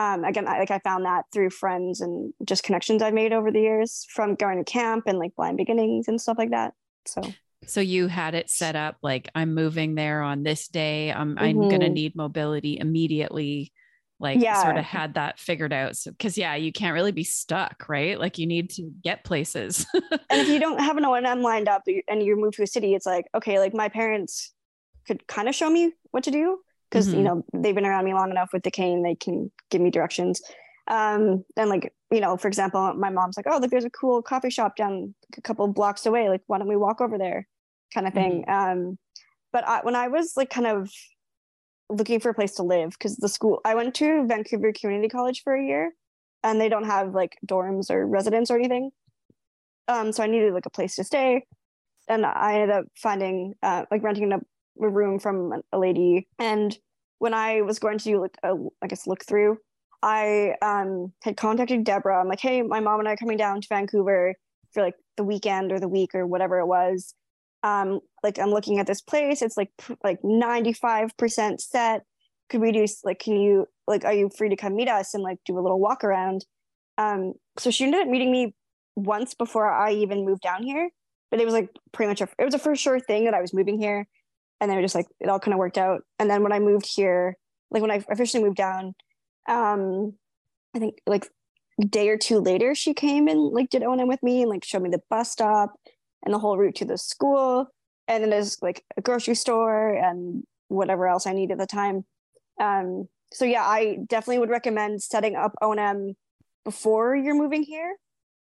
um, 0.00 0.24
again, 0.24 0.48
I, 0.48 0.58
like 0.58 0.70
I 0.70 0.78
found 0.78 1.04
that 1.04 1.26
through 1.30 1.50
friends 1.50 2.00
and 2.00 2.32
just 2.44 2.62
connections 2.62 3.02
I've 3.02 3.12
made 3.12 3.34
over 3.34 3.50
the 3.50 3.60
years 3.60 4.06
from 4.08 4.34
going 4.34 4.56
to 4.56 4.64
camp 4.64 5.04
and 5.06 5.18
like 5.18 5.36
blind 5.36 5.58
beginnings 5.58 6.08
and 6.08 6.18
stuff 6.18 6.38
like 6.38 6.50
that. 6.50 6.72
So 7.06 7.20
so 7.66 7.82
you 7.82 8.06
had 8.06 8.34
it 8.34 8.48
set 8.48 8.76
up 8.76 8.96
like 9.02 9.28
I'm 9.34 9.54
moving 9.54 9.94
there 9.94 10.22
on 10.22 10.42
this 10.42 10.68
day. 10.68 11.12
I'm 11.12 11.34
mm-hmm. 11.34 11.44
I'm 11.44 11.68
going 11.68 11.80
to 11.80 11.90
need 11.90 12.16
mobility 12.16 12.78
immediately 12.78 13.72
like 14.18 14.40
yeah. 14.40 14.62
sort 14.62 14.78
of 14.78 14.84
had 14.84 15.14
that 15.14 15.38
figured 15.38 15.72
out 15.72 15.96
so 15.96 16.10
because 16.10 16.36
yeah 16.36 16.54
you 16.54 16.72
can't 16.72 16.92
really 16.92 17.10
be 17.10 17.24
stuck 17.24 17.88
right 17.88 18.20
like 18.20 18.36
you 18.36 18.46
need 18.46 18.68
to 18.68 18.82
get 19.02 19.24
places 19.24 19.86
and 19.94 20.20
if 20.28 20.46
you 20.46 20.60
don't 20.60 20.78
have 20.78 20.98
an 20.98 21.06
o&m 21.06 21.40
lined 21.40 21.68
up 21.68 21.82
and 22.06 22.22
you 22.22 22.36
move 22.36 22.54
to 22.54 22.62
a 22.62 22.66
city 22.66 22.94
it's 22.94 23.06
like 23.06 23.24
okay 23.34 23.58
like 23.58 23.72
my 23.72 23.88
parents 23.88 24.52
could 25.06 25.26
kind 25.26 25.48
of 25.48 25.54
show 25.54 25.70
me 25.70 25.94
what 26.10 26.22
to 26.22 26.30
do 26.30 26.58
because 26.90 27.08
mm-hmm. 27.08 27.18
you 27.18 27.22
know 27.22 27.44
they've 27.54 27.74
been 27.74 27.86
around 27.86 28.04
me 28.04 28.14
long 28.14 28.30
enough 28.30 28.50
with 28.52 28.62
the 28.62 28.70
cane 28.70 29.02
they 29.02 29.14
can 29.14 29.50
give 29.70 29.80
me 29.80 29.90
directions 29.90 30.42
um 30.88 31.44
and 31.56 31.70
like 31.70 31.92
you 32.10 32.20
know 32.20 32.36
for 32.36 32.48
example 32.48 32.92
my 32.94 33.10
mom's 33.10 33.36
like 33.36 33.46
oh 33.48 33.58
look 33.58 33.70
there's 33.70 33.84
a 33.84 33.90
cool 33.90 34.22
coffee 34.22 34.50
shop 34.50 34.76
down 34.76 35.14
a 35.36 35.40
couple 35.40 35.66
blocks 35.68 36.06
away 36.06 36.28
like 36.28 36.42
why 36.46 36.58
don't 36.58 36.68
we 36.68 36.76
walk 36.76 37.00
over 37.00 37.18
there 37.18 37.46
kind 37.94 38.06
of 38.06 38.14
thing 38.14 38.44
mm-hmm. 38.48 38.80
um 38.80 38.98
but 39.52 39.66
I, 39.66 39.80
when 39.82 39.94
i 39.94 40.08
was 40.08 40.34
like 40.36 40.50
kind 40.50 40.66
of 40.66 40.90
looking 41.90 42.20
for 42.20 42.30
a 42.30 42.34
place 42.34 42.54
to 42.54 42.62
live 42.62 42.90
because 42.90 43.16
the 43.16 43.28
school 43.28 43.60
I 43.64 43.74
went 43.74 43.94
to 43.96 44.26
Vancouver 44.26 44.72
Community 44.72 45.08
College 45.08 45.42
for 45.42 45.54
a 45.54 45.64
year 45.64 45.92
and 46.42 46.60
they 46.60 46.68
don't 46.68 46.84
have 46.84 47.14
like 47.14 47.36
dorms 47.46 47.90
or 47.90 48.06
residence 48.06 48.50
or 48.50 48.56
anything. 48.56 48.90
Um, 49.88 50.12
so 50.12 50.22
I 50.22 50.26
needed 50.26 50.54
like 50.54 50.66
a 50.66 50.70
place 50.70 50.94
to 50.96 51.04
stay. 51.04 51.44
And 52.08 52.24
I 52.24 52.54
ended 52.54 52.70
up 52.70 52.84
finding 52.96 53.54
uh, 53.62 53.84
like 53.90 54.02
renting 54.02 54.32
a, 54.32 54.38
a 54.82 54.88
room 54.88 55.18
from 55.18 55.62
a 55.72 55.78
lady. 55.78 56.28
And 56.38 56.76
when 57.18 57.34
I 57.34 57.62
was 57.62 57.78
going 57.78 57.98
to 57.98 58.04
do 58.04 58.20
like 58.20 58.36
a, 58.42 58.54
I 58.82 58.86
guess 58.86 59.06
look 59.06 59.24
through, 59.24 59.58
I 60.02 60.54
um, 60.62 61.12
had 61.22 61.36
contacted 61.36 61.84
Deborah. 61.84 62.20
I'm 62.20 62.28
like, 62.28 62.40
hey, 62.40 62.62
my 62.62 62.80
mom 62.80 63.00
and 63.00 63.08
I 63.08 63.12
are 63.12 63.16
coming 63.16 63.36
down 63.36 63.60
to 63.60 63.68
Vancouver 63.68 64.34
for 64.72 64.82
like 64.82 64.94
the 65.16 65.24
weekend 65.24 65.72
or 65.72 65.80
the 65.80 65.88
week 65.88 66.14
or 66.14 66.26
whatever 66.26 66.58
it 66.58 66.66
was. 66.66 67.14
Um 67.62 68.00
like 68.22 68.38
i'm 68.38 68.50
looking 68.50 68.78
at 68.78 68.86
this 68.86 69.02
place. 69.02 69.42
It's 69.42 69.56
like 69.56 69.70
like 70.02 70.20
95% 70.22 71.60
set. 71.60 72.04
Could 72.48 72.62
we 72.62 72.72
do 72.72 72.86
like 73.04 73.18
can 73.18 73.36
you 73.36 73.66
like 73.86 74.04
are 74.04 74.14
you 74.14 74.30
free 74.34 74.48
to 74.48 74.56
come 74.56 74.76
meet 74.76 74.88
us 74.88 75.12
and 75.12 75.22
like 75.22 75.38
do 75.44 75.58
a 75.58 75.60
little 75.60 75.78
walk 75.78 76.02
around? 76.02 76.46
Um 76.96 77.34
so 77.58 77.70
she 77.70 77.84
ended 77.84 78.00
up 78.00 78.08
meeting 78.08 78.32
me 78.32 78.54
once 78.96 79.34
before 79.34 79.70
i 79.70 79.92
even 79.92 80.24
moved 80.24 80.42
down 80.42 80.62
here. 80.62 80.90
But 81.30 81.40
it 81.40 81.44
was 81.44 81.54
like 81.54 81.68
pretty 81.92 82.08
much 82.08 82.22
a 82.22 82.28
it 82.38 82.44
was 82.44 82.54
a 82.54 82.58
for 82.58 82.74
sure 82.74 82.98
thing 82.98 83.26
that 83.26 83.34
i 83.34 83.40
was 83.40 83.52
moving 83.52 83.78
here 83.78 84.08
and 84.60 84.70
then 84.70 84.78
it 84.78 84.82
just 84.82 84.94
like 84.94 85.06
it 85.20 85.28
all 85.28 85.40
kind 85.40 85.54
of 85.54 85.58
worked 85.58 85.78
out 85.78 86.02
and 86.18 86.30
then 86.30 86.42
when 86.42 86.52
i 86.52 86.58
moved 86.58 86.86
here 86.86 87.36
like 87.70 87.82
when 87.82 87.90
i 87.90 88.04
officially 88.10 88.42
moved 88.42 88.56
down 88.56 88.94
um 89.48 90.12
i 90.74 90.78
think 90.78 91.00
like 91.06 91.28
day 91.88 92.08
or 92.08 92.16
two 92.16 92.40
later, 92.40 92.74
she 92.74 92.94
came 92.94 93.28
and 93.28 93.40
like 93.40 93.70
did 93.70 93.82
O&M 93.82 94.08
with 94.08 94.22
me 94.22 94.42
and 94.42 94.50
like 94.50 94.64
showed 94.64 94.82
me 94.82 94.90
the 94.90 95.02
bus 95.08 95.30
stop 95.30 95.74
and 96.24 96.34
the 96.34 96.38
whole 96.38 96.58
route 96.58 96.76
to 96.76 96.84
the 96.84 96.98
school. 96.98 97.66
And 98.08 98.22
then 98.22 98.30
there's 98.30 98.60
like 98.60 98.84
a 98.96 99.00
grocery 99.00 99.34
store 99.34 99.90
and 99.94 100.44
whatever 100.68 101.06
else 101.06 101.26
I 101.26 101.32
need 101.32 101.50
at 101.50 101.58
the 101.58 101.66
time. 101.66 102.04
Um, 102.60 103.08
so 103.32 103.44
yeah, 103.44 103.64
I 103.64 103.98
definitely 104.06 104.38
would 104.38 104.50
recommend 104.50 105.02
setting 105.02 105.36
up 105.36 105.54
O&M 105.62 106.14
before 106.64 107.16
you're 107.16 107.34
moving 107.34 107.62
here 107.62 107.96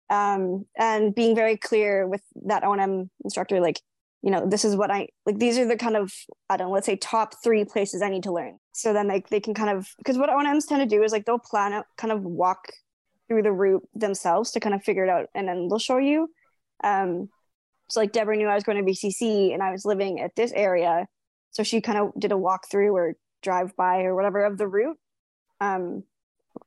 um, 0.08 0.64
and 0.76 1.14
being 1.14 1.34
very 1.34 1.56
clear 1.56 2.06
with 2.06 2.22
that 2.46 2.64
O&M 2.64 3.10
instructor, 3.24 3.60
like, 3.60 3.80
you 4.22 4.30
know, 4.30 4.46
this 4.46 4.64
is 4.64 4.76
what 4.76 4.90
I 4.90 5.09
like. 5.24 5.38
These 5.38 5.59
are 5.59 5.66
the 5.66 5.76
kind 5.76 5.96
of 5.96 6.12
I 6.48 6.56
don't 6.56 6.68
know, 6.68 6.74
let's 6.74 6.87
say 6.87 6.96
top 6.96 7.35
three 7.42 7.64
places 7.64 8.02
I 8.02 8.11
need 8.11 8.24
to 8.24 8.33
learn. 8.33 8.59
So 8.72 8.92
then 8.92 9.09
like 9.09 9.28
they 9.28 9.40
can 9.40 9.54
kind 9.54 9.70
of 9.70 9.88
because 9.98 10.18
what 10.18 10.30
O&Ms 10.30 10.66
tend 10.66 10.80
to 10.80 10.96
do 10.96 11.02
is 11.02 11.12
like 11.12 11.24
they'll 11.24 11.38
plan 11.38 11.72
out, 11.72 11.87
kind 11.96 12.12
of 12.12 12.22
walk 12.22 12.68
through 13.28 13.42
the 13.42 13.52
route 13.52 13.87
themselves 13.94 14.50
to 14.52 14.61
kind 14.61 14.74
of 14.74 14.83
figure 14.83 15.04
it 15.04 15.11
out, 15.11 15.28
and 15.35 15.48
then 15.48 15.68
they'll 15.68 15.78
show 15.78 15.98
you. 15.98 16.28
Um, 16.85 17.28
so 17.88 18.00
like 18.00 18.12
Deborah 18.12 18.37
knew 18.37 18.46
I 18.46 18.54
was 18.54 18.64
going 18.64 18.85
to 18.85 18.90
VCC 18.90 19.52
and 19.52 19.62
I 19.62 19.72
was 19.72 19.85
living 19.85 20.20
at 20.20 20.37
this 20.37 20.52
area, 20.52 21.06
so 21.50 21.62
she 21.62 21.80
kind 21.80 21.98
of 21.98 22.12
did 22.18 22.33
a 22.33 22.37
walkthrough 22.37 22.92
or 22.92 23.14
drive 23.42 23.74
by 23.76 24.02
or 24.02 24.14
whatever 24.14 24.44
of 24.44 24.59
the 24.59 24.68
route. 24.68 24.98
Um, 25.61 26.04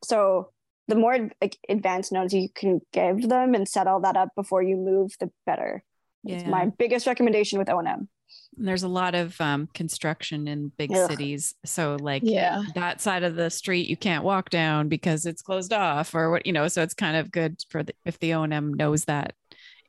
so 0.04 0.50
the 0.88 0.96
more 0.96 1.30
like 1.42 1.58
advanced 1.70 2.12
notes 2.12 2.34
you 2.34 2.50
can 2.54 2.82
give 2.92 3.30
them 3.30 3.54
and 3.54 3.68
set 3.68 3.88
all 3.88 4.02
that 4.02 4.18
up 4.18 4.30
before 4.36 4.62
you 4.64 4.76
move, 4.76 5.12
the 5.20 5.30
better. 5.46 5.84
Yeah. 6.24 6.36
It's 6.36 6.46
my 6.46 6.68
biggest 6.78 7.06
recommendation 7.06 7.60
with 7.60 7.70
O&M. 7.70 8.08
There's 8.56 8.84
a 8.84 8.88
lot 8.88 9.16
of 9.16 9.40
um, 9.42 9.68
construction 9.74 10.48
in 10.48 10.72
big 10.78 10.92
Ugh. 10.92 11.10
cities. 11.10 11.56
So 11.66 11.98
like 12.00 12.22
yeah. 12.24 12.64
that 12.76 13.02
side 13.02 13.24
of 13.24 13.36
the 13.36 13.50
street 13.50 13.88
you 13.88 13.98
can't 13.98 14.24
walk 14.24 14.50
down 14.50 14.90
because 14.90 15.26
it's 15.26 15.42
closed 15.42 15.74
off 15.74 16.16
or 16.16 16.32
what, 16.32 16.46
you 16.46 16.54
know, 16.54 16.68
so 16.68 16.82
it's 16.82 16.94
kind 16.94 17.18
of 17.18 17.32
good 17.32 17.58
for 17.70 17.84
the, 17.84 17.94
if 18.06 18.20
the 18.20 18.34
O&M 18.36 18.74
knows 18.74 19.06
that 19.06 19.34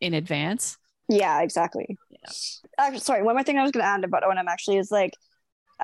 in 0.01 0.15
advance. 0.15 0.77
Yeah, 1.09 1.43
exactly. 1.43 1.97
Yeah. 2.11 2.31
Actually, 2.79 3.01
sorry, 3.01 3.23
one 3.23 3.35
more 3.35 3.45
thing 3.45 3.59
I 3.59 3.63
was 3.63 3.73
going 3.73 3.85
to 3.85 3.89
add 3.89 4.05
about 4.05 4.25
O&M 4.25 4.49
actually 4.49 4.79
is 4.79 4.91
like 4.91 5.13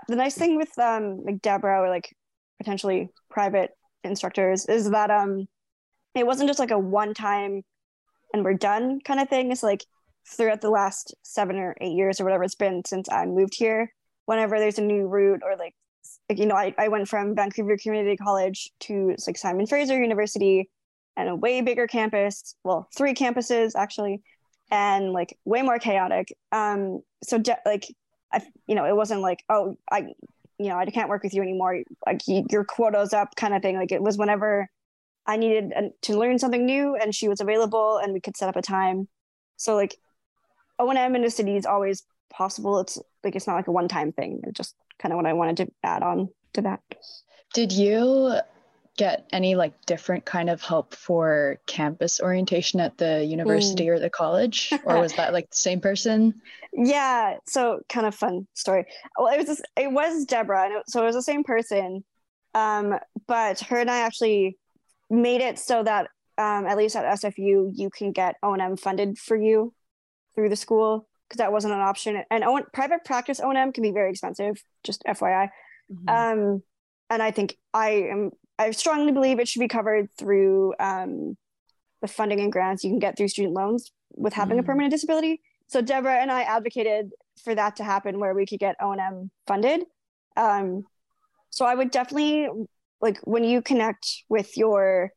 the 0.09 0.17
nice 0.17 0.37
thing 0.37 0.57
with 0.57 0.77
um 0.79 1.25
like 1.25 1.43
Deborah 1.43 1.83
or 1.83 1.89
like 1.89 2.15
potentially 2.59 3.11
private 3.29 3.71
instructors 4.05 4.67
is 4.67 4.91
that 4.91 5.11
um 5.11 5.47
it 6.15 6.27
wasn't 6.27 6.49
just 6.49 6.59
like 6.59 6.71
a 6.71 6.79
one 6.79 7.15
time 7.15 7.63
and 8.33 8.45
we're 8.45 8.55
done 8.55 9.01
kind 9.01 9.21
of 9.21 9.29
thing. 9.29 9.51
It's 9.53 9.63
like 9.63 9.85
throughout 10.27 10.61
the 10.61 10.71
last 10.71 11.15
seven 11.23 11.57
or 11.57 11.77
eight 11.81 11.93
years 11.93 12.21
or 12.21 12.25
whatever 12.25 12.45
it's 12.45 12.55
been 12.55 12.83
since 12.87 13.09
I 13.11 13.27
moved 13.27 13.55
here, 13.57 13.93
whenever 14.27 14.59
there's 14.59 14.79
a 14.79 14.83
new 14.83 15.07
route 15.07 15.43
or 15.45 15.57
like, 15.57 15.75
like 16.29 16.39
you 16.39 16.47
know, 16.47 16.55
I, 16.55 16.75
I 16.79 16.89
went 16.89 17.09
from 17.09 17.35
Vancouver 17.35 17.77
Community 17.77 18.17
College 18.17 18.71
to 18.81 19.15
like 19.27 19.37
Simon 19.37 19.67
Fraser 19.67 20.01
University 20.01 20.69
and 21.17 21.29
a 21.29 21.37
way 21.37 21.61
bigger 21.61 21.87
campus, 21.87 22.55
well, 22.65 22.89
three 22.97 23.15
campuses 23.15 23.73
actually, 23.77 24.23
and 24.71 25.13
like 25.13 25.37
way 25.45 25.63
more 25.63 25.79
chaotic. 25.79 26.33
Um, 26.53 27.03
so 27.23 27.39
de- 27.39 27.59
like 27.67 27.87
I, 28.33 28.41
you 28.67 28.75
know, 28.75 28.85
it 28.85 28.95
wasn't 28.95 29.21
like, 29.21 29.45
oh, 29.49 29.77
I, 29.91 30.13
you 30.59 30.69
know, 30.69 30.79
I 30.79 30.87
can't 30.87 31.09
work 31.09 31.23
with 31.23 31.35
you 31.35 31.43
anymore. 31.43 31.83
Like 32.07 32.21
your 32.27 32.65
quota's 32.65 33.13
up 33.13 33.35
kind 33.37 33.55
of 33.55 33.63
thing. 33.63 33.77
Like 33.77 33.93
it 33.93 34.03
was 34.03 34.17
whenever 34.19 34.69
I 35.27 35.37
needed 35.37 35.73
to 36.03 36.19
learn 36.19 36.39
something 36.39 36.65
new 36.65 36.97
and 36.97 37.15
she 37.15 37.29
was 37.29 37.41
available 37.41 37.99
and 37.99 38.13
we 38.13 38.21
could 38.21 38.37
set 38.37 38.49
up 38.49 38.57
a 38.57 38.63
time. 38.63 39.09
So 39.57 39.75
like 39.75 39.97
O&M 40.81 41.15
in 41.15 41.23
the 41.23 41.31
city 41.31 41.57
is 41.57 41.67
always 41.67 42.03
possible. 42.31 42.81
It's 42.81 42.99
like, 43.23 43.37
it's 43.37 43.47
not 43.47 43.57
like 43.57 43.69
a 43.69 43.73
one-time 43.73 44.13
thing. 44.13 44.41
It's 44.45 44.57
just 44.57 44.75
kind 44.99 45.13
of 45.13 45.17
what 45.17 45.27
I 45.27 45.33
wanted 45.35 45.59
to 45.59 45.73
add 45.83 46.03
on 46.03 46.29
to 46.55 46.63
that. 46.63 46.81
Did 47.53 47.73
you 47.73 48.41
get 48.97 49.27
any 49.33 49.55
like 49.55 49.73
different 49.87 50.25
kind 50.27 50.51
of 50.51 50.61
help 50.61 50.95
for 50.95 51.59
campus 51.67 52.21
orientation 52.21 52.81
at 52.81 52.99
the 52.99 53.25
university 53.25 53.89
or 53.89 53.99
the 53.99 54.11
college 54.11 54.73
or 54.85 55.01
was 55.01 55.15
that 55.15 55.33
like 55.33 55.49
the 55.49 55.57
same 55.57 55.81
person 55.81 56.35
yeah 56.75 57.37
so 57.47 57.81
kind 57.89 58.07
of 58.07 58.15
fun 58.15 58.47
story 58.53 58.85
well 59.17 59.33
it 59.33 59.47
was 59.47 59.63
it 59.75 59.91
was 59.91 60.27
deborah 60.27 60.65
and 60.65 60.75
it, 60.75 60.83
so 60.87 61.01
it 61.03 61.07
was 61.07 61.15
the 61.15 61.23
same 61.23 61.45
person 61.45 62.05
um, 62.53 62.99
but 63.27 63.61
her 63.61 63.79
and 63.79 63.91
i 63.91 64.01
actually 64.01 64.59
made 65.09 65.41
it 65.41 65.59
so 65.59 65.83
that 65.83 66.09
um, 66.37 66.67
at 66.67 66.77
least 66.77 66.95
at 66.95 67.05
sfu 67.21 67.71
you 67.73 67.89
can 67.89 68.13
get 68.13 68.37
o&m 68.43 68.77
funded 68.77 69.17
for 69.17 69.37
you 69.37 69.73
through 70.41 70.49
the 70.49 70.57
school 70.57 71.09
because 71.29 71.39
that 71.39 71.53
wasn't 71.53 71.73
an 71.73 71.81
option 71.81 72.23
and 72.31 72.45
o- 72.45 72.65
private 72.73 73.05
practice 73.05 73.41
o&m 73.41 73.73
can 73.73 73.83
be 73.83 73.91
very 73.91 74.11
expensive 74.11 74.63
just 74.85 75.03
fyi 75.05 75.49
mm-hmm. 75.93 76.09
um, 76.09 76.63
and 77.09 77.23
i 77.23 77.31
think 77.31 77.57
i 77.75 77.91
am 77.91 78.31
I 78.61 78.73
strongly 78.73 79.11
believe 79.11 79.41
it 79.41 79.49
should 79.49 79.61
be 79.61 79.69
covered 79.69 80.11
through 80.19 80.75
um, 80.79 81.35
the 82.03 82.09
funding 82.09 82.41
and 82.41 82.53
grants 82.53 82.85
you 82.85 82.91
can 82.91 82.99
get 82.99 83.17
through 83.17 83.29
student 83.29 83.55
loans 83.55 83.91
with 84.11 84.35
having 84.35 84.59
mm. 84.59 84.61
a 84.61 84.63
permanent 84.65 84.93
disability. 84.93 85.41
So 85.67 85.81
Deborah 85.81 86.21
and 86.21 86.31
I 86.31 86.43
advocated 86.43 87.11
for 87.43 87.55
that 87.55 87.77
to 87.77 87.85
happen 87.85 88.21
where 88.21 88.35
we 88.35 88.45
could 88.45 88.59
get 88.59 88.77
O&M 88.79 89.31
funded. 89.47 89.85
Um, 90.37 90.85
so 91.49 91.65
I 91.65 91.75
would 91.75 91.91
definitely 91.91 92.49
like 93.01 93.19
when 93.25 93.45
you 93.45 93.63
connect 93.63 94.25
with 94.29 94.55
your 94.59 95.11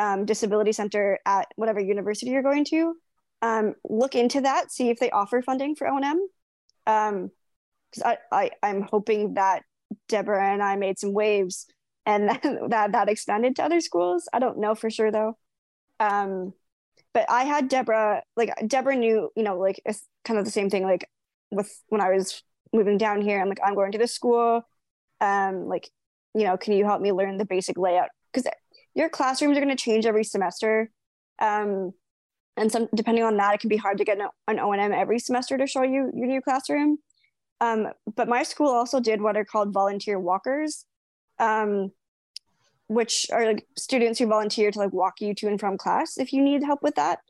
um, 0.00 0.24
disability 0.24 0.72
center 0.72 1.20
at 1.24 1.46
whatever 1.54 1.78
university 1.78 2.32
you're 2.32 2.42
going 2.42 2.64
to, 2.66 2.96
um, 3.42 3.74
look 3.88 4.14
into 4.14 4.42
that, 4.42 4.72
see 4.72 4.90
if 4.90 4.98
they 4.98 5.10
offer 5.10 5.42
funding 5.42 5.74
for 5.74 5.88
O&M. 5.88 6.26
Um, 6.86 7.30
because 7.90 8.04
I, 8.04 8.18
I 8.30 8.50
I'm 8.62 8.82
hoping 8.82 9.34
that 9.34 9.64
Deborah 10.08 10.52
and 10.52 10.62
I 10.62 10.76
made 10.76 10.98
some 10.98 11.12
waves 11.12 11.66
and 12.06 12.28
that 12.68 12.92
that 12.92 13.08
expanded 13.08 13.56
to 13.56 13.64
other 13.64 13.80
schools. 13.80 14.28
I 14.32 14.38
don't 14.38 14.58
know 14.58 14.74
for 14.74 14.90
sure 14.90 15.10
though. 15.10 15.36
Um, 15.98 16.54
but 17.12 17.26
I 17.28 17.44
had 17.44 17.68
Deborah, 17.68 18.22
like 18.36 18.52
Deborah 18.66 18.96
knew, 18.96 19.30
you 19.36 19.42
know, 19.42 19.58
like 19.58 19.80
it's 19.84 20.06
kind 20.24 20.38
of 20.38 20.44
the 20.44 20.50
same 20.50 20.70
thing. 20.70 20.84
Like 20.84 21.08
with 21.50 21.82
when 21.88 22.00
I 22.00 22.10
was 22.10 22.42
moving 22.72 22.98
down 22.98 23.20
here, 23.20 23.40
I'm 23.40 23.48
like, 23.48 23.60
I'm 23.64 23.74
going 23.74 23.92
to 23.92 23.98
this 23.98 24.14
school. 24.14 24.62
Um, 25.20 25.66
like, 25.66 25.90
you 26.34 26.44
know, 26.44 26.56
can 26.56 26.72
you 26.72 26.84
help 26.84 27.02
me 27.02 27.12
learn 27.12 27.36
the 27.36 27.44
basic 27.44 27.76
layout? 27.76 28.10
Because 28.32 28.50
your 28.94 29.08
classrooms 29.08 29.56
are 29.56 29.60
going 29.60 29.76
to 29.76 29.82
change 29.82 30.06
every 30.06 30.24
semester. 30.24 30.90
Um, 31.40 31.92
and 32.56 32.70
some 32.70 32.88
depending 32.94 33.24
on 33.24 33.36
that, 33.36 33.54
it 33.54 33.60
can 33.60 33.68
be 33.68 33.76
hard 33.76 33.98
to 33.98 34.04
get 34.04 34.18
an 34.48 34.58
O 34.58 34.72
and 34.72 34.80
M 34.80 34.92
every 34.92 35.18
semester 35.18 35.56
to 35.56 35.66
show 35.66 35.82
you 35.82 36.10
your 36.14 36.26
new 36.26 36.40
classroom. 36.40 36.98
Um, 37.60 37.88
but 38.16 38.28
my 38.28 38.42
school 38.42 38.68
also 38.68 39.00
did 39.00 39.20
what 39.20 39.36
are 39.36 39.44
called 39.44 39.72
volunteer 39.72 40.18
walkers, 40.18 40.86
um, 41.38 41.92
which 42.88 43.26
are 43.32 43.46
like 43.46 43.66
students 43.76 44.18
who 44.18 44.26
volunteer 44.26 44.70
to 44.70 44.78
like 44.78 44.92
walk 44.92 45.20
you 45.20 45.34
to 45.34 45.46
and 45.46 45.60
from 45.60 45.76
class 45.78 46.18
if 46.18 46.32
you 46.32 46.42
need 46.42 46.64
help 46.64 46.82
with 46.82 46.96
that. 46.96 47.20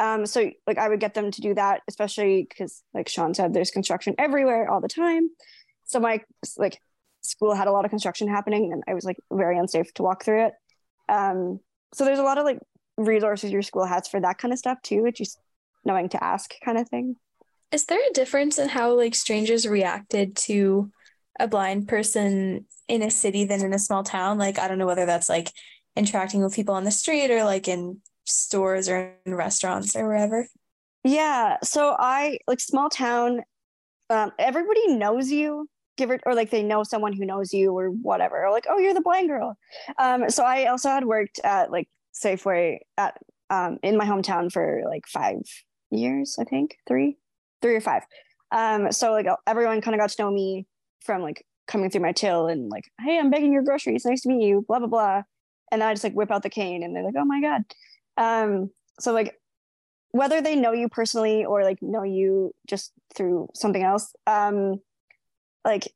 Um, 0.00 0.26
so 0.26 0.50
like 0.66 0.78
I 0.78 0.88
would 0.88 1.00
get 1.00 1.14
them 1.14 1.30
to 1.30 1.40
do 1.40 1.54
that, 1.54 1.82
especially 1.88 2.46
because 2.48 2.82
like 2.94 3.08
Shawn 3.08 3.34
said, 3.34 3.52
there's 3.52 3.70
construction 3.70 4.14
everywhere 4.18 4.70
all 4.70 4.80
the 4.80 4.88
time. 4.88 5.30
So 5.84 5.98
my 5.98 6.20
like 6.56 6.78
school 7.22 7.54
had 7.54 7.68
a 7.68 7.72
lot 7.72 7.84
of 7.84 7.90
construction 7.90 8.28
happening, 8.28 8.72
and 8.72 8.82
I 8.88 8.94
was 8.94 9.04
like 9.04 9.16
very 9.32 9.58
unsafe 9.58 9.92
to 9.94 10.02
walk 10.02 10.24
through 10.24 10.46
it. 10.46 10.52
Um, 11.08 11.60
so 11.94 12.04
there's 12.04 12.18
a 12.18 12.24
lot 12.24 12.38
of 12.38 12.44
like 12.44 12.58
resources 12.98 13.50
your 13.50 13.62
school 13.62 13.86
has 13.86 14.06
for 14.06 14.20
that 14.20 14.36
kind 14.36 14.52
of 14.52 14.58
stuff 14.58 14.78
too, 14.82 15.10
just 15.14 15.38
knowing 15.84 16.10
to 16.10 16.22
ask 16.22 16.52
kind 16.62 16.76
of 16.76 16.88
thing. 16.88 17.16
Is 17.72 17.86
there 17.86 18.00
a 18.10 18.12
difference 18.12 18.58
in 18.58 18.68
how 18.68 18.92
like 18.92 19.14
strangers 19.14 19.66
reacted 19.66 20.36
to 20.36 20.90
a 21.38 21.48
blind 21.48 21.88
person 21.88 22.66
in 22.88 23.02
a 23.02 23.10
city 23.10 23.44
than 23.44 23.64
in 23.64 23.72
a 23.72 23.78
small 23.78 24.02
town. 24.02 24.38
Like, 24.38 24.58
I 24.58 24.66
don't 24.66 24.78
know 24.78 24.86
whether 24.86 25.06
that's 25.06 25.28
like 25.28 25.52
interacting 25.96 26.42
with 26.42 26.54
people 26.54 26.74
on 26.74 26.84
the 26.84 26.90
street 26.90 27.30
or 27.30 27.44
like 27.44 27.68
in 27.68 28.00
stores 28.24 28.88
or 28.88 29.14
in 29.24 29.34
restaurants 29.34 29.94
or 29.94 30.06
wherever. 30.06 30.46
Yeah. 31.04 31.58
So 31.62 31.94
I 31.98 32.38
like 32.46 32.60
small 32.60 32.90
town, 32.90 33.42
um, 34.10 34.32
everybody 34.38 34.88
knows 34.88 35.30
you, 35.30 35.68
give 35.96 36.10
it, 36.10 36.22
or 36.26 36.34
like 36.34 36.50
they 36.50 36.62
know 36.62 36.82
someone 36.82 37.12
who 37.12 37.24
knows 37.24 37.52
you 37.52 37.72
or 37.72 37.88
whatever, 37.88 38.44
or 38.44 38.50
like, 38.50 38.66
oh, 38.68 38.78
you're 38.78 38.94
the 38.94 39.00
blind 39.00 39.28
girl. 39.28 39.56
Um, 39.98 40.28
so 40.30 40.44
I 40.44 40.66
also 40.66 40.88
had 40.88 41.04
worked 41.04 41.40
at 41.44 41.70
like 41.70 41.88
Safeway 42.22 42.78
at 42.96 43.18
um, 43.50 43.78
in 43.82 43.96
my 43.96 44.04
hometown 44.04 44.52
for 44.52 44.82
like 44.86 45.06
five 45.06 45.40
years, 45.90 46.36
I 46.38 46.44
think, 46.44 46.76
three, 46.86 47.16
three 47.62 47.76
or 47.76 47.80
five. 47.80 48.02
Um, 48.50 48.92
so 48.92 49.12
like 49.12 49.26
everyone 49.46 49.80
kind 49.80 49.94
of 49.94 50.00
got 50.00 50.10
to 50.10 50.22
know 50.22 50.30
me 50.30 50.66
from 51.00 51.22
like 51.22 51.44
coming 51.66 51.90
through 51.90 52.02
my 52.02 52.12
till 52.12 52.48
and 52.48 52.68
like, 52.68 52.84
hey, 53.00 53.18
I'm 53.18 53.30
begging 53.30 53.52
your 53.52 53.62
groceries. 53.62 54.04
Nice 54.04 54.22
to 54.22 54.28
meet 54.28 54.46
you. 54.46 54.64
Blah 54.66 54.80
blah 54.80 54.88
blah. 54.88 55.22
And 55.70 55.82
I 55.82 55.92
just 55.92 56.04
like 56.04 56.14
whip 56.14 56.30
out 56.30 56.42
the 56.42 56.50
cane 56.50 56.82
and 56.82 56.94
they're 56.94 57.04
like, 57.04 57.14
oh 57.16 57.24
my 57.24 57.40
god. 57.40 57.62
Um, 58.16 58.70
so 58.98 59.12
like 59.12 59.38
whether 60.10 60.40
they 60.40 60.56
know 60.56 60.72
you 60.72 60.88
personally 60.88 61.44
or 61.44 61.62
like 61.62 61.78
know 61.82 62.02
you 62.02 62.54
just 62.66 62.92
through 63.14 63.48
something 63.54 63.82
else, 63.82 64.14
um, 64.26 64.80
like 65.64 65.92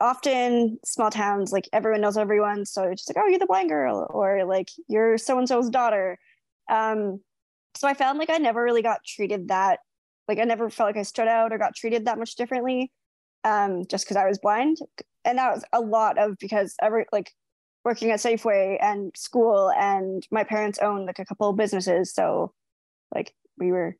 often 0.00 0.78
small 0.84 1.10
towns 1.10 1.52
like 1.52 1.68
everyone 1.72 2.00
knows 2.00 2.18
everyone 2.18 2.66
so 2.66 2.82
it's 2.82 3.02
just 3.02 3.16
like 3.16 3.24
oh 3.24 3.28
you're 3.28 3.38
the 3.38 3.46
blind 3.46 3.68
girl 3.68 4.06
or 4.10 4.44
like 4.44 4.68
you're 4.88 5.16
so 5.16 5.38
and 5.38 5.48
so's 5.48 5.70
daughter 5.70 6.18
um 6.70 7.18
so 7.74 7.88
i 7.88 7.94
found 7.94 8.18
like 8.18 8.28
i 8.28 8.36
never 8.36 8.62
really 8.62 8.82
got 8.82 9.00
treated 9.06 9.48
that 9.48 9.78
like 10.28 10.38
i 10.38 10.44
never 10.44 10.68
felt 10.68 10.88
like 10.88 10.98
i 10.98 11.02
stood 11.02 11.28
out 11.28 11.50
or 11.50 11.58
got 11.58 11.74
treated 11.74 12.04
that 12.04 12.18
much 12.18 12.34
differently 12.36 12.90
um, 13.46 13.86
just 13.86 14.04
because 14.04 14.16
I 14.16 14.26
was 14.26 14.38
blind. 14.38 14.78
And 15.24 15.38
that 15.38 15.54
was 15.54 15.64
a 15.72 15.80
lot 15.80 16.18
of 16.18 16.36
because 16.38 16.74
every 16.82 17.06
like 17.12 17.32
working 17.84 18.10
at 18.10 18.18
Safeway 18.18 18.76
and 18.82 19.12
school, 19.16 19.70
and 19.70 20.26
my 20.30 20.44
parents 20.44 20.78
owned 20.80 21.06
like 21.06 21.20
a 21.20 21.24
couple 21.24 21.48
of 21.48 21.56
businesses, 21.56 22.12
so 22.12 22.52
like 23.14 23.32
we 23.56 23.70
were, 23.70 23.96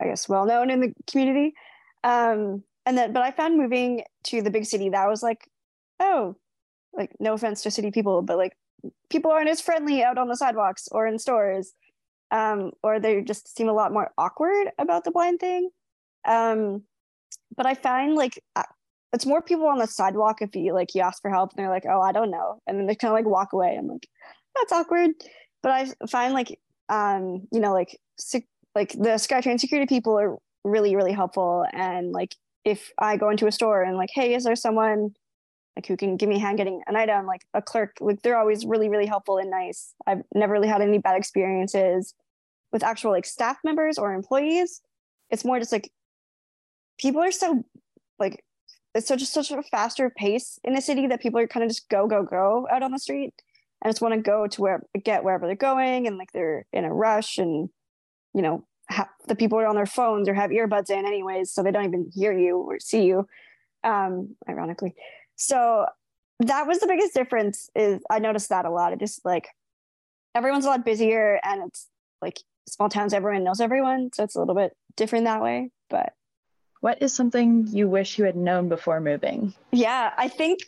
I 0.00 0.06
guess, 0.06 0.28
well 0.28 0.46
known 0.46 0.70
in 0.70 0.80
the 0.80 0.92
community. 1.10 1.54
Um, 2.04 2.62
and 2.86 2.98
then, 2.98 3.12
but 3.12 3.22
I 3.22 3.30
found 3.30 3.56
moving 3.56 4.04
to 4.24 4.42
the 4.42 4.50
big 4.50 4.66
city 4.66 4.90
that 4.90 5.08
was 5.08 5.22
like, 5.22 5.48
oh, 6.00 6.36
like 6.92 7.10
no 7.20 7.34
offense 7.34 7.62
to 7.62 7.70
city 7.70 7.90
people, 7.90 8.22
but 8.22 8.36
like 8.36 8.56
people 9.10 9.30
aren't 9.30 9.48
as 9.48 9.60
friendly 9.60 10.02
out 10.02 10.18
on 10.18 10.28
the 10.28 10.36
sidewalks 10.36 10.88
or 10.92 11.06
in 11.06 11.18
stores, 11.18 11.72
um, 12.30 12.72
or 12.82 13.00
they 13.00 13.22
just 13.22 13.54
seem 13.56 13.68
a 13.68 13.72
lot 13.72 13.92
more 13.92 14.10
awkward 14.18 14.68
about 14.78 15.04
the 15.04 15.10
blind 15.10 15.40
thing. 15.40 15.70
Um, 16.26 16.82
but 17.56 17.66
I 17.66 17.74
find 17.74 18.14
like 18.14 18.42
it's 19.12 19.26
more 19.26 19.42
people 19.42 19.68
on 19.68 19.78
the 19.78 19.86
sidewalk 19.86 20.42
if 20.42 20.54
you 20.56 20.74
like 20.74 20.94
you 20.94 21.00
ask 21.02 21.22
for 21.22 21.30
help 21.30 21.52
and 21.52 21.58
they're 21.58 21.70
like, 21.70 21.86
oh, 21.88 22.00
I 22.00 22.12
don't 22.12 22.30
know, 22.30 22.60
and 22.66 22.78
then 22.78 22.86
they 22.86 22.94
kind 22.94 23.10
of 23.12 23.16
like 23.16 23.26
walk 23.26 23.52
away. 23.52 23.76
I'm 23.78 23.88
like, 23.88 24.08
that's 24.56 24.72
awkward. 24.72 25.10
But 25.62 25.72
I 25.72 26.06
find 26.08 26.34
like 26.34 26.58
um, 26.88 27.46
you 27.50 27.60
know, 27.60 27.72
like 27.72 27.98
like 28.74 28.92
the 28.92 29.16
SkyTrain 29.16 29.58
security 29.58 29.86
people 29.86 30.18
are 30.18 30.36
really 30.64 30.96
really 30.96 31.12
helpful 31.12 31.66
and 31.72 32.12
like 32.12 32.34
if 32.64 32.92
I 32.98 33.16
go 33.16 33.30
into 33.30 33.46
a 33.46 33.52
store 33.52 33.82
and 33.82 33.96
like, 33.96 34.10
hey, 34.12 34.34
is 34.34 34.44
there 34.44 34.56
someone 34.56 35.14
like 35.76 35.86
who 35.86 35.96
can 35.96 36.16
give 36.16 36.28
me 36.28 36.36
a 36.36 36.40
hand 36.40 36.56
getting 36.56 36.82
an 36.86 36.96
item, 36.96 37.26
like 37.26 37.42
a 37.52 37.60
clerk, 37.60 37.96
like 38.00 38.22
they're 38.22 38.38
always 38.38 38.64
really, 38.64 38.88
really 38.88 39.06
helpful 39.06 39.38
and 39.38 39.50
nice. 39.50 39.94
I've 40.06 40.22
never 40.34 40.52
really 40.52 40.68
had 40.68 40.80
any 40.80 40.98
bad 40.98 41.16
experiences 41.16 42.14
with 42.72 42.84
actual 42.84 43.10
like 43.10 43.26
staff 43.26 43.58
members 43.64 43.98
or 43.98 44.14
employees. 44.14 44.80
It's 45.30 45.44
more 45.44 45.58
just 45.58 45.72
like 45.72 45.90
people 46.98 47.22
are 47.22 47.32
so 47.32 47.64
like 48.18 48.44
it's 48.94 49.08
such 49.08 49.24
such 49.24 49.50
a 49.50 49.62
faster 49.62 50.10
pace 50.10 50.58
in 50.62 50.74
the 50.74 50.80
city 50.80 51.08
that 51.08 51.20
people 51.20 51.40
are 51.40 51.48
kind 51.48 51.64
of 51.64 51.70
just 51.70 51.88
go 51.88 52.06
go 52.06 52.22
go 52.22 52.68
out 52.70 52.82
on 52.82 52.92
the 52.92 52.98
street 52.98 53.34
and 53.82 53.92
just 53.92 54.00
want 54.00 54.14
to 54.14 54.20
go 54.20 54.46
to 54.46 54.60
where 54.60 54.82
get 55.02 55.24
wherever 55.24 55.46
they're 55.46 55.56
going 55.56 56.06
and 56.06 56.18
like 56.18 56.30
they're 56.32 56.66
in 56.72 56.84
a 56.84 56.94
rush 56.94 57.38
and 57.38 57.68
you 58.32 58.42
know 58.42 58.64
ha- 58.90 59.10
the 59.26 59.34
people 59.34 59.58
are 59.58 59.66
on 59.66 59.76
their 59.76 59.86
phones 59.86 60.28
or 60.28 60.34
have 60.34 60.50
earbuds 60.50 60.90
in 60.90 61.06
anyways 61.06 61.50
so 61.50 61.62
they 61.62 61.70
don't 61.70 61.84
even 61.84 62.10
hear 62.14 62.36
you 62.36 62.58
or 62.58 62.78
see 62.80 63.04
you 63.04 63.26
um 63.82 64.36
ironically. 64.48 64.94
So 65.36 65.86
that 66.40 66.66
was 66.66 66.80
the 66.80 66.86
biggest 66.86 67.14
difference 67.14 67.70
is 67.74 68.02
i 68.10 68.18
noticed 68.18 68.48
that 68.48 68.64
a 68.64 68.70
lot. 68.70 68.92
It 68.92 68.98
just 68.98 69.24
like 69.24 69.48
everyone's 70.34 70.64
a 70.64 70.68
lot 70.68 70.84
busier 70.84 71.40
and 71.42 71.62
it's 71.68 71.88
like 72.20 72.40
small 72.66 72.88
towns 72.88 73.12
everyone 73.12 73.44
knows 73.44 73.60
everyone 73.60 74.10
so 74.12 74.24
it's 74.24 74.34
a 74.34 74.38
little 74.38 74.54
bit 74.54 74.76
different 74.96 75.26
that 75.26 75.42
way 75.42 75.70
but 75.90 76.14
what 76.80 77.00
is 77.02 77.14
something 77.14 77.66
you 77.68 77.88
wish 77.88 78.18
you 78.18 78.24
had 78.24 78.36
known 78.36 78.68
before 78.68 79.00
moving? 79.00 79.54
Yeah 79.72 80.12
i 80.16 80.28
think 80.28 80.60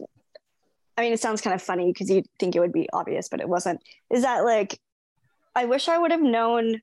i 0.96 1.02
mean 1.02 1.12
it 1.12 1.20
sounds 1.20 1.40
kind 1.40 1.54
of 1.54 1.62
funny 1.62 1.92
because 1.92 2.10
you'd 2.10 2.26
think 2.38 2.54
it 2.54 2.60
would 2.60 2.72
be 2.72 2.88
obvious 2.92 3.28
but 3.28 3.40
it 3.40 3.48
wasn't. 3.48 3.82
Is 4.10 4.22
that 4.22 4.44
like 4.44 4.78
i 5.54 5.64
wish 5.64 5.88
i 5.88 5.98
would 5.98 6.10
have 6.10 6.22
known 6.22 6.80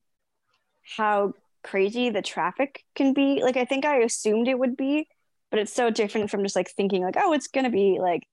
how 0.98 1.34
crazy 1.64 2.10
the 2.10 2.22
traffic 2.22 2.84
can 2.96 3.14
be. 3.14 3.42
Like 3.42 3.58
I 3.58 3.66
think 3.66 3.86
I 3.86 3.98
assumed 4.00 4.48
it 4.48 4.60
would 4.60 4.78
be, 4.78 5.08
but 5.50 5.60
it's 5.60 5.74
so 5.74 5.90
different 5.90 6.30
from 6.30 6.44
just 6.44 6.56
like 6.56 6.70
thinking 6.70 7.04
like, 7.04 7.16
oh, 7.18 7.34
it's 7.34 7.48
gonna 7.48 7.70
be 7.70 7.98
like 8.00 8.24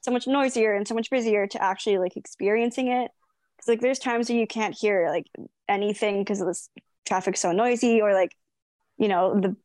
so 0.00 0.10
much 0.10 0.26
noisier 0.26 0.74
and 0.74 0.86
so 0.86 0.94
much 0.94 1.10
busier 1.10 1.46
to 1.46 1.62
actually 1.62 1.98
like 1.98 2.16
experiencing 2.16 2.88
it. 2.88 3.10
Cause 3.58 3.68
like 3.68 3.80
there's 3.80 4.00
times 4.00 4.28
where 4.28 4.38
you 4.38 4.46
can't 4.46 4.74
hear 4.74 5.08
like 5.08 5.26
anything 5.68 6.20
because 6.20 6.40
this 6.40 6.68
traffic's 7.06 7.40
so 7.40 7.52
noisy 7.52 8.00
or 8.00 8.12
like, 8.12 8.32
you 8.98 9.08
know, 9.08 9.38
the 9.40 9.56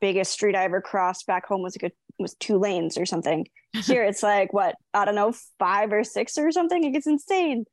biggest 0.00 0.32
street 0.32 0.56
I 0.56 0.64
ever 0.64 0.80
crossed 0.80 1.26
back 1.26 1.46
home 1.46 1.62
was 1.62 1.76
like 1.80 1.92
a 1.92 1.94
was 2.20 2.34
two 2.34 2.58
lanes 2.58 2.98
or 2.98 3.06
something. 3.06 3.46
Here 3.84 4.02
it's 4.02 4.24
like 4.24 4.52
what, 4.52 4.74
I 4.92 5.04
don't 5.04 5.14
know, 5.14 5.32
five 5.58 5.92
or 5.92 6.02
six 6.02 6.36
or 6.36 6.50
something. 6.50 6.82
It 6.82 6.90
gets 6.90 7.06
insane. 7.06 7.64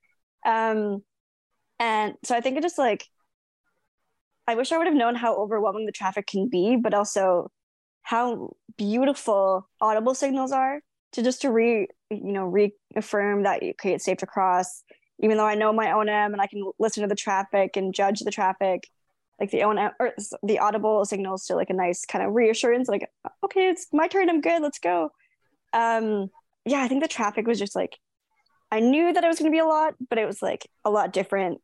Um 0.46 1.02
and 1.80 2.14
so 2.24 2.36
I 2.36 2.42
think 2.42 2.58
it 2.58 2.62
just 2.62 2.78
like 2.78 3.08
I 4.48 4.56
wish 4.56 4.72
I 4.72 4.78
would 4.78 4.88
have 4.88 4.96
known 4.96 5.16
how 5.16 5.36
overwhelming 5.36 5.86
the 5.86 5.92
traffic 5.92 6.28
can 6.28 6.48
be, 6.50 6.76
but 6.76 6.94
also 6.94 7.52
how 8.04 8.52
beautiful 8.78 9.68
audible 9.82 10.14
signals 10.14 10.52
are 10.52 10.82
to 11.14 11.24
just 11.24 11.42
to 11.42 11.52
re 11.52 11.88
you 12.10 12.34
know 12.34 12.46
reaffirm 12.46 13.44
that 13.44 13.64
okay 13.64 13.94
it's 13.94 14.06
safe 14.06 14.18
to 14.20 14.26
cross. 14.26 14.84
Even 15.20 15.38
though 15.38 15.46
I 15.46 15.56
know 15.56 15.72
my 15.72 15.92
own 15.92 16.10
M 16.10 16.34
and 16.34 16.42
I 16.42 16.48
can 16.48 16.70
listen 16.78 17.02
to 17.02 17.08
the 17.08 17.16
traffic 17.16 17.78
and 17.78 17.94
judge 17.94 18.20
the 18.20 18.32
traffic 18.32 18.88
like 19.40 19.52
the 19.52 19.64
own 19.64 19.78
or 19.78 20.14
the 20.44 20.60
audible 20.60 21.04
signals 21.06 21.46
to 21.46 21.56
like 21.56 21.70
a 21.70 21.74
nice 21.74 22.06
kind 22.06 22.24
of 22.24 22.34
reassurance 22.34 22.88
like 22.88 23.10
okay 23.44 23.70
it's 23.70 23.88
my 23.92 24.08
turn 24.08 24.30
I'm 24.30 24.42
good 24.42 24.62
let's 24.62 24.80
go. 24.80 25.12
Um 25.74 26.30
yeah 26.66 26.82
I 26.82 26.88
think 26.88 27.02
the 27.02 27.08
traffic 27.08 27.48
was 27.48 27.60
just 27.60 27.76
like 27.76 27.98
I 28.72 28.80
knew 28.80 29.14
that 29.14 29.24
it 29.24 29.28
was 29.28 29.40
going 29.40 29.52
to 29.52 29.56
be 29.56 29.60
a 29.60 29.66
lot 29.66 29.96
but 30.10 30.18
it 30.18 30.26
was 30.26 30.42
like 30.42 30.68
a 30.84 30.90
lot 30.90 31.14
different 31.14 31.62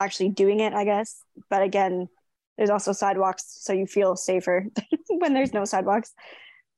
actually 0.00 0.30
doing 0.30 0.60
it, 0.60 0.72
I 0.72 0.84
guess. 0.84 1.22
But 1.48 1.62
again, 1.62 2.08
there's 2.56 2.70
also 2.70 2.92
sidewalks, 2.92 3.44
so 3.46 3.72
you 3.72 3.86
feel 3.86 4.16
safer 4.16 4.66
when 5.08 5.34
there's 5.34 5.52
no 5.52 5.64
sidewalks. 5.64 6.14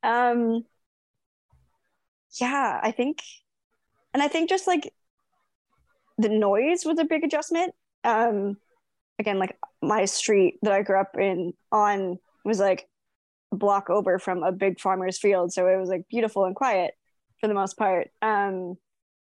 Um, 0.03 0.65
yeah, 2.41 2.81
I 2.83 2.91
think, 2.91 3.19
and 4.13 4.23
I 4.23 4.29
think 4.29 4.49
just 4.49 4.67
like 4.67 4.93
the 6.19 6.29
noise 6.29 6.85
was 6.85 6.99
a 6.99 7.05
big 7.05 7.25
adjustment. 7.25 7.75
Um, 8.05 8.57
again, 9.19 9.39
like 9.39 9.57
my 9.83 10.05
street 10.05 10.59
that 10.63 10.73
I 10.73 10.83
grew 10.83 11.01
up 11.01 11.17
in 11.19 11.55
on 11.71 12.19
was 12.45 12.59
like 12.59 12.89
a 13.53 13.57
block 13.57 13.91
over 13.91 14.19
from 14.19 14.43
a 14.43 14.53
big 14.53 14.81
farmer's 14.81 15.19
field, 15.19 15.53
so 15.53 15.67
it 15.69 15.79
was 15.79 15.89
like 15.89 16.09
beautiful 16.09 16.45
and 16.45 16.57
quiet 16.57 16.95
for 17.41 17.47
the 17.47 17.55
most 17.55 17.77
part. 17.77 18.11
Um, 18.21 18.77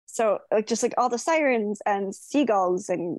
so 0.05 0.39
like 0.51 0.67
just 0.67 0.83
like 0.83 0.93
all 0.97 1.09
the 1.09 1.17
sirens 1.17 1.81
and 1.85 2.13
seagulls 2.13 2.89
and 2.89 3.17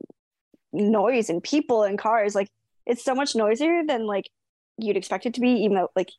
noise 0.75 1.31
and 1.31 1.43
people 1.43 1.85
and 1.85 1.99
cars 1.99 2.35
like 2.35 2.51
it's 2.87 3.05
so 3.05 3.15
much 3.15 3.35
noisier 3.35 3.83
than 3.87 4.07
like 4.07 4.29
you'd 4.77 4.97
expect 4.97 5.27
it 5.27 5.35
to 5.35 5.41
be 5.41 5.51
even 5.51 5.77
though 5.77 5.89
like 5.95 6.11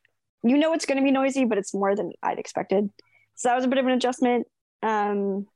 you 0.42 0.56
know 0.56 0.72
it's 0.72 0.86
going 0.86 0.98
to 0.98 1.04
be 1.04 1.10
noisy 1.10 1.44
but 1.44 1.58
it's 1.58 1.74
more 1.74 1.94
than 1.94 2.12
i'd 2.22 2.38
expected. 2.38 2.90
So 3.34 3.48
that 3.48 3.56
was 3.56 3.64
a 3.66 3.68
bit 3.68 3.78
of 3.78 3.86
an 3.86 3.92
adjustment. 3.92 4.46
Um 4.82 5.46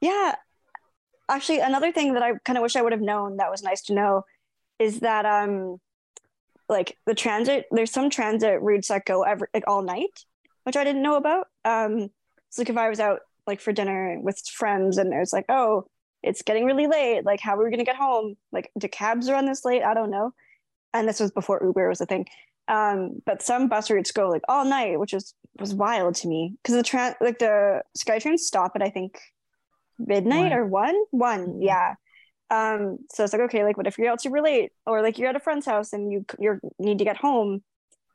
yeah. 0.00 0.34
Actually 1.28 1.60
another 1.60 1.92
thing 1.92 2.14
that 2.14 2.22
i 2.22 2.32
kind 2.44 2.58
of 2.58 2.62
wish 2.62 2.76
i 2.76 2.82
would 2.82 2.92
have 2.92 3.00
known 3.00 3.36
that 3.36 3.50
was 3.50 3.62
nice 3.62 3.82
to 3.82 3.94
know 3.94 4.24
is 4.78 5.00
that 5.00 5.24
um 5.24 5.78
like 6.68 6.98
the 7.06 7.14
transit 7.14 7.66
there's 7.70 7.92
some 7.92 8.10
transit 8.10 8.60
routes 8.60 8.88
that 8.88 9.06
go 9.06 9.22
every 9.22 9.48
like 9.54 9.64
all 9.66 9.82
night 9.82 10.24
which 10.64 10.76
i 10.76 10.84
didn't 10.84 11.02
know 11.02 11.16
about. 11.16 11.46
Um 11.64 12.08
so 12.50 12.62
like 12.62 12.70
if 12.70 12.76
i 12.76 12.88
was 12.88 13.00
out 13.00 13.20
like 13.46 13.60
for 13.60 13.72
dinner 13.72 14.18
with 14.20 14.38
friends 14.48 14.98
and 14.98 15.12
there's 15.12 15.32
like 15.32 15.46
oh 15.48 15.86
it's 16.24 16.42
getting 16.42 16.64
really 16.64 16.86
late. 16.86 17.24
Like, 17.24 17.40
how 17.40 17.54
are 17.56 17.64
we 17.64 17.70
going 17.70 17.78
to 17.78 17.84
get 17.84 17.96
home? 17.96 18.36
Like, 18.52 18.70
do 18.78 18.88
cabs 18.88 19.30
run 19.30 19.46
this 19.46 19.64
late? 19.64 19.82
I 19.82 19.94
don't 19.94 20.10
know. 20.10 20.32
And 20.92 21.08
this 21.08 21.20
was 21.20 21.30
before 21.30 21.60
Uber 21.62 21.88
was 21.88 22.00
a 22.00 22.06
thing. 22.06 22.26
Um, 22.66 23.22
but 23.26 23.42
some 23.42 23.68
bus 23.68 23.90
routes 23.90 24.12
go 24.12 24.28
like 24.30 24.42
all 24.48 24.64
night, 24.64 24.98
which 24.98 25.12
is 25.12 25.34
was 25.60 25.74
wild 25.74 26.14
to 26.16 26.28
me 26.28 26.54
because 26.62 26.74
the 26.74 26.82
train, 26.82 27.14
like 27.20 27.38
the 27.38 27.82
SkyTrain 27.98 28.38
stop 28.38 28.72
at 28.74 28.82
I 28.82 28.88
think 28.90 29.18
midnight 29.98 30.50
one. 30.50 30.52
or 30.52 30.66
one, 30.66 31.04
one, 31.10 31.46
mm-hmm. 31.46 31.62
yeah. 31.62 31.94
Um, 32.50 32.98
so 33.12 33.24
it's 33.24 33.32
like 33.32 33.42
okay, 33.42 33.64
like 33.64 33.76
what 33.76 33.86
if 33.86 33.98
you're 33.98 34.10
out 34.10 34.22
super 34.22 34.40
late, 34.40 34.72
or 34.86 35.02
like 35.02 35.18
you're 35.18 35.28
at 35.28 35.36
a 35.36 35.40
friend's 35.40 35.66
house 35.66 35.92
and 35.92 36.10
you 36.10 36.24
you 36.38 36.58
need 36.78 36.98
to 36.98 37.04
get 37.04 37.18
home, 37.18 37.62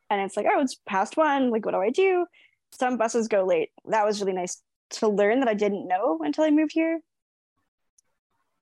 and 0.08 0.20
it's 0.20 0.36
like 0.36 0.46
oh 0.50 0.60
it's 0.60 0.76
past 0.86 1.16
one, 1.16 1.50
like 1.50 1.64
what 1.64 1.72
do 1.72 1.80
I 1.80 1.90
do? 1.90 2.26
Some 2.72 2.96
buses 2.96 3.28
go 3.28 3.44
late. 3.44 3.70
That 3.86 4.04
was 4.04 4.20
really 4.20 4.32
nice 4.32 4.60
to 4.90 5.08
learn 5.08 5.40
that 5.40 5.48
I 5.48 5.54
didn't 5.54 5.86
know 5.86 6.18
until 6.22 6.44
I 6.44 6.50
moved 6.50 6.72
here. 6.72 7.00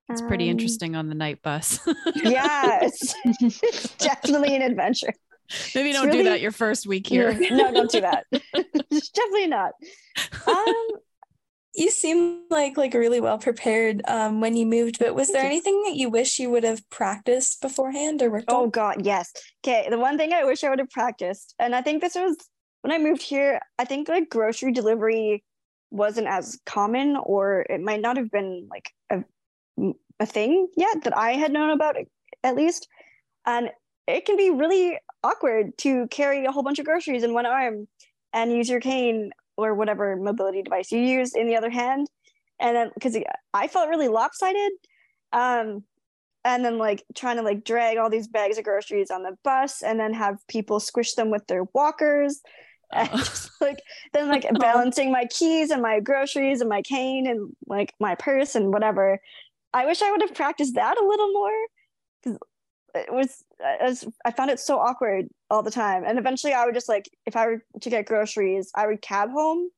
It's 0.09 0.21
pretty 0.21 0.45
um, 0.45 0.51
interesting 0.51 0.95
on 0.95 1.07
the 1.07 1.15
night 1.15 1.41
bus. 1.41 1.79
yeah, 2.15 2.79
it's, 2.81 3.13
it's, 3.23 3.95
definitely 3.97 4.55
an 4.55 4.63
adventure. 4.63 5.13
Maybe 5.73 5.93
don't 5.93 6.07
really, 6.07 6.19
do 6.19 6.29
that 6.29 6.41
your 6.41 6.51
first 6.51 6.87
week 6.87 7.07
here. 7.07 7.33
No, 7.51 7.71
don't 7.71 7.91
do 7.91 8.01
that. 8.01 8.25
definitely 8.31 9.47
not. 9.47 9.73
Um, 10.47 10.87
you 11.75 11.89
seem 11.89 12.43
like 12.49 12.77
like 12.77 12.93
really 12.93 13.19
well 13.19 13.37
prepared 13.37 14.01
um, 14.07 14.41
when 14.41 14.55
you 14.55 14.65
moved, 14.65 14.99
but 14.99 15.15
was 15.15 15.31
there 15.31 15.45
anything 15.45 15.81
that 15.85 15.95
you 15.95 16.09
wish 16.09 16.39
you 16.39 16.49
would 16.49 16.63
have 16.63 16.87
practiced 16.89 17.61
beforehand 17.61 18.21
or 18.21 18.29
worked 18.29 18.45
Oh 18.47 18.63
on? 18.63 18.69
God, 18.69 19.05
yes. 19.05 19.31
Okay, 19.63 19.87
the 19.89 19.97
one 19.97 20.17
thing 20.17 20.33
I 20.33 20.43
wish 20.43 20.63
I 20.63 20.69
would 20.69 20.79
have 20.79 20.89
practiced, 20.89 21.55
and 21.59 21.75
I 21.75 21.81
think 21.81 22.01
this 22.01 22.15
was 22.15 22.35
when 22.81 22.91
I 22.91 22.97
moved 22.97 23.21
here. 23.21 23.59
I 23.77 23.85
think 23.85 24.07
like 24.07 24.29
grocery 24.29 24.71
delivery 24.71 25.43
wasn't 25.91 26.27
as 26.27 26.59
common, 26.65 27.15
or 27.15 27.65
it 27.69 27.81
might 27.81 28.01
not 28.01 28.17
have 28.17 28.29
been 28.29 28.67
like 28.69 28.91
a 29.09 29.23
a 30.19 30.25
thing 30.25 30.67
yet 30.75 31.03
that 31.03 31.17
I 31.17 31.31
had 31.31 31.51
known 31.51 31.69
about 31.69 31.95
at 32.43 32.55
least. 32.55 32.87
And 33.45 33.69
it 34.07 34.25
can 34.25 34.37
be 34.37 34.49
really 34.49 34.97
awkward 35.23 35.77
to 35.79 36.07
carry 36.07 36.45
a 36.45 36.51
whole 36.51 36.63
bunch 36.63 36.79
of 36.79 36.85
groceries 36.85 37.23
in 37.23 37.33
one 37.33 37.45
arm 37.45 37.87
and 38.33 38.51
use 38.51 38.69
your 38.69 38.79
cane 38.79 39.31
or 39.57 39.73
whatever 39.73 40.15
mobility 40.15 40.61
device 40.61 40.91
you 40.91 40.99
use 40.99 41.35
in 41.35 41.47
the 41.47 41.55
other 41.55 41.69
hand. 41.69 42.07
And 42.59 42.75
then 42.75 42.91
because 42.93 43.17
I 43.53 43.67
felt 43.67 43.89
really 43.89 44.07
lopsided. 44.07 44.71
Um, 45.31 45.83
and 46.45 46.63
then 46.63 46.77
like 46.77 47.03
trying 47.15 47.37
to 47.37 47.43
like 47.43 47.63
drag 47.63 47.97
all 47.97 48.09
these 48.09 48.27
bags 48.27 48.57
of 48.57 48.63
groceries 48.63 49.11
on 49.11 49.23
the 49.23 49.37
bus 49.43 49.83
and 49.83 49.99
then 49.99 50.13
have 50.13 50.37
people 50.47 50.79
squish 50.79 51.13
them 51.13 51.29
with 51.29 51.45
their 51.47 51.65
walkers 51.73 52.41
and 52.93 53.09
just 53.09 53.51
like 53.61 53.81
then 54.13 54.29
like 54.29 54.47
balancing 54.59 55.11
my 55.11 55.25
keys 55.25 55.69
and 55.69 55.81
my 55.81 55.99
groceries 55.99 56.61
and 56.61 56.69
my 56.69 56.81
cane 56.81 57.27
and 57.27 57.55
like 57.67 57.93
my 57.99 58.15
purse 58.15 58.55
and 58.55 58.73
whatever. 58.73 59.19
I 59.73 59.85
wish 59.85 60.01
I 60.01 60.11
would 60.11 60.21
have 60.21 60.33
practiced 60.33 60.75
that 60.75 60.99
a 60.99 61.05
little 61.05 61.31
more 61.31 61.51
because 62.23 62.39
it 62.95 63.13
was, 63.13 63.43
it 63.59 63.83
was 63.83 64.07
I 64.25 64.31
found 64.31 64.49
it 64.49 64.59
so 64.59 64.79
awkward 64.79 65.27
all 65.49 65.63
the 65.63 65.71
time. 65.71 66.03
And 66.05 66.17
eventually, 66.17 66.53
I 66.53 66.65
would 66.65 66.73
just 66.73 66.89
like 66.89 67.09
if 67.25 67.35
I 67.35 67.47
were 67.47 67.63
to 67.81 67.89
get 67.89 68.05
groceries, 68.05 68.71
I 68.75 68.87
would 68.87 69.01
cab 69.01 69.29
home 69.31 69.69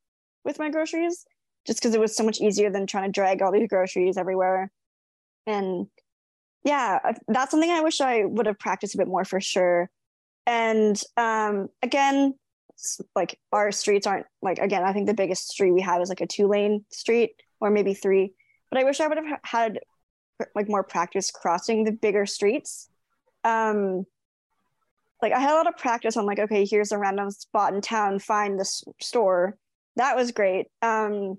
with 0.46 0.60
my 0.60 0.70
groceries 0.70 1.26
just 1.68 1.80
because 1.80 1.94
it 1.94 2.00
was 2.00 2.16
so 2.16 2.24
much 2.24 2.40
easier 2.40 2.70
than 2.70 2.88
trying 2.88 3.06
to 3.06 3.12
drag 3.12 3.42
all 3.42 3.52
these 3.52 3.68
groceries 3.68 4.18
everywhere. 4.18 4.72
And 5.46 5.88
yeah, 6.64 7.00
that's 7.28 7.52
something 7.52 7.70
I 7.70 7.82
wish 7.82 8.02
I 8.02 8.26
would 8.26 8.46
have 8.46 8.60
practiced 8.60 8.96
a 8.96 8.98
bit 8.98 9.08
more 9.08 9.26
for 9.26 9.42
sure. 9.42 9.90
And 10.46 11.02
um, 11.18 11.70
again, 11.82 12.36
like 13.16 13.38
our 13.52 13.72
streets 13.72 14.08
aren't 14.08 14.26
like 14.42 14.60
again. 14.60 14.84
I 14.84 14.94
think 14.94 15.08
the 15.08 15.14
biggest 15.14 15.50
street 15.50 15.72
we 15.72 15.82
have 15.82 16.02
is 16.02 16.10
like 16.10 16.22
a 16.22 16.28
two 16.28 16.48
lane 16.48 16.86
street 16.92 17.32
or 17.60 17.70
maybe 17.70 17.94
three. 17.94 18.34
But 18.72 18.80
I 18.80 18.84
wish 18.84 19.00
I 19.00 19.08
would 19.08 19.18
have 19.18 19.40
had 19.44 19.80
like 20.56 20.68
more 20.68 20.84
practice 20.84 21.30
crossing 21.30 21.84
the 21.84 21.92
bigger 21.92 22.26
streets. 22.26 22.90
Um, 23.44 24.06
like 25.22 25.34
I 25.34 25.40
had 25.40 25.54
a 25.54 25.56
lot 25.56 25.68
of 25.68 25.78
practice 25.78 26.18
on 26.18 26.26
like 26.26 26.40
okay, 26.40 26.66
here's 26.66 26.92
a 26.92 26.98
random 26.98 27.30
spot 27.30 27.74
in 27.74 27.82
town, 27.82 28.20
find 28.20 28.60
this 28.60 28.84
store. 29.00 29.58
That 29.98 30.16
was 30.16 30.32
great. 30.32 30.68
Um, 30.82 31.38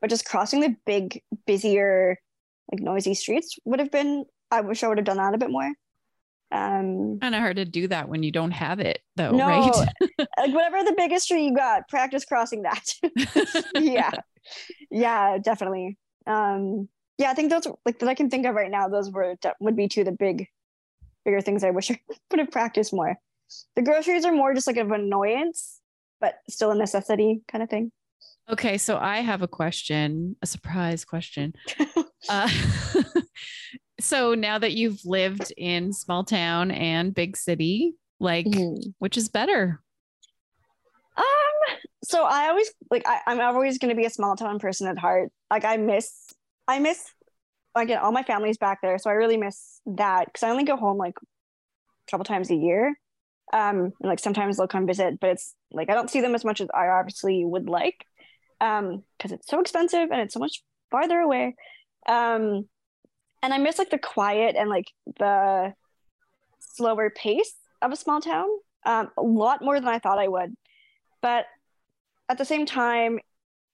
but 0.00 0.10
just 0.10 0.24
crossing 0.24 0.60
the 0.60 0.74
big, 0.84 1.22
busier, 1.46 2.18
like 2.72 2.82
noisy 2.82 3.14
streets 3.14 3.56
would 3.64 3.78
have 3.78 3.90
been. 3.90 4.24
I 4.50 4.62
wish 4.62 4.82
I 4.82 4.88
would 4.88 4.98
have 4.98 5.04
done 5.04 5.18
that 5.18 5.34
a 5.34 5.38
bit 5.38 5.50
more. 5.50 5.72
Um, 6.52 7.18
kind 7.20 7.34
of 7.34 7.40
hard 7.40 7.56
to 7.56 7.64
do 7.64 7.88
that 7.88 8.08
when 8.10 8.22
you 8.22 8.30
don't 8.30 8.50
have 8.50 8.78
it, 8.78 9.00
though, 9.16 9.30
no, 9.30 9.46
right? 9.46 9.88
like 10.18 10.52
whatever 10.52 10.84
the 10.84 10.94
biggest 10.94 11.24
street 11.24 11.46
you 11.46 11.54
got, 11.54 11.88
practice 11.88 12.26
crossing 12.26 12.62
that. 12.62 12.92
yeah, 13.74 14.10
yeah, 14.90 15.38
definitely. 15.38 15.96
Um, 16.26 16.88
yeah, 17.18 17.30
I 17.30 17.34
think 17.34 17.50
those 17.50 17.66
like 17.84 17.98
that 17.98 18.08
I 18.08 18.14
can 18.14 18.30
think 18.30 18.46
of 18.46 18.54
right 18.54 18.70
now. 18.70 18.88
Those 18.88 19.10
were 19.10 19.36
would 19.60 19.76
be 19.76 19.88
two 19.88 20.00
of 20.00 20.06
the 20.06 20.12
big, 20.12 20.48
bigger 21.24 21.40
things 21.40 21.64
I 21.64 21.70
wish 21.70 21.90
I 21.90 22.00
would 22.30 22.40
have 22.40 22.50
practiced 22.50 22.92
more. 22.92 23.16
The 23.76 23.82
groceries 23.82 24.24
are 24.24 24.32
more 24.32 24.54
just 24.54 24.66
like 24.66 24.76
an 24.76 24.92
annoyance, 24.92 25.80
but 26.20 26.36
still 26.48 26.70
a 26.70 26.74
necessity 26.74 27.42
kind 27.48 27.62
of 27.62 27.68
thing. 27.68 27.92
Okay, 28.50 28.76
so 28.76 28.98
I 28.98 29.18
have 29.18 29.42
a 29.42 29.48
question, 29.48 30.36
a 30.42 30.46
surprise 30.46 31.04
question. 31.04 31.54
uh, 32.28 32.48
so 34.00 34.34
now 34.34 34.58
that 34.58 34.72
you've 34.72 35.04
lived 35.04 35.52
in 35.56 35.92
small 35.92 36.24
town 36.24 36.70
and 36.70 37.14
big 37.14 37.36
city, 37.36 37.94
like 38.18 38.46
mm-hmm. 38.46 38.90
which 38.98 39.16
is 39.16 39.28
better? 39.28 39.80
So 42.04 42.24
I 42.24 42.48
always 42.48 42.70
like 42.90 43.04
I, 43.06 43.20
I'm 43.26 43.40
always 43.40 43.78
gonna 43.78 43.94
be 43.94 44.06
a 44.06 44.10
small 44.10 44.36
town 44.36 44.58
person 44.58 44.88
at 44.88 44.98
heart. 44.98 45.30
Like 45.50 45.64
I 45.64 45.76
miss 45.76 46.12
I 46.66 46.78
miss 46.78 47.10
again 47.74 47.98
all 47.98 48.12
my 48.12 48.22
family's 48.22 48.58
back 48.58 48.80
there, 48.82 48.98
so 48.98 49.10
I 49.10 49.14
really 49.14 49.36
miss 49.36 49.80
that 49.86 50.26
because 50.26 50.42
I 50.42 50.50
only 50.50 50.64
go 50.64 50.76
home 50.76 50.98
like 50.98 51.14
a 51.20 52.10
couple 52.10 52.24
times 52.24 52.50
a 52.50 52.56
year. 52.56 52.94
Um, 53.52 53.92
and, 54.00 54.08
like 54.08 54.18
sometimes 54.18 54.56
they'll 54.56 54.66
come 54.66 54.86
visit, 54.86 55.20
but 55.20 55.30
it's 55.30 55.54
like 55.70 55.90
I 55.90 55.94
don't 55.94 56.10
see 56.10 56.20
them 56.20 56.34
as 56.34 56.44
much 56.44 56.60
as 56.60 56.68
I 56.74 56.88
obviously 56.88 57.44
would 57.44 57.68
like, 57.68 58.04
um, 58.60 59.04
because 59.18 59.32
it's 59.32 59.48
so 59.48 59.60
expensive 59.60 60.10
and 60.10 60.20
it's 60.20 60.34
so 60.34 60.40
much 60.40 60.62
farther 60.90 61.18
away. 61.18 61.54
Um, 62.08 62.68
and 63.42 63.52
I 63.52 63.58
miss 63.58 63.78
like 63.78 63.90
the 63.90 63.98
quiet 63.98 64.56
and 64.56 64.70
like 64.70 64.86
the 65.18 65.74
slower 66.60 67.10
pace 67.10 67.54
of 67.82 67.92
a 67.92 67.96
small 67.96 68.20
town 68.20 68.46
um, 68.84 69.10
a 69.16 69.22
lot 69.22 69.62
more 69.62 69.78
than 69.78 69.88
I 69.88 69.98
thought 69.98 70.18
I 70.18 70.28
would. 70.28 70.54
But 71.20 71.46
at 72.32 72.38
the 72.38 72.44
same 72.46 72.64
time, 72.64 73.18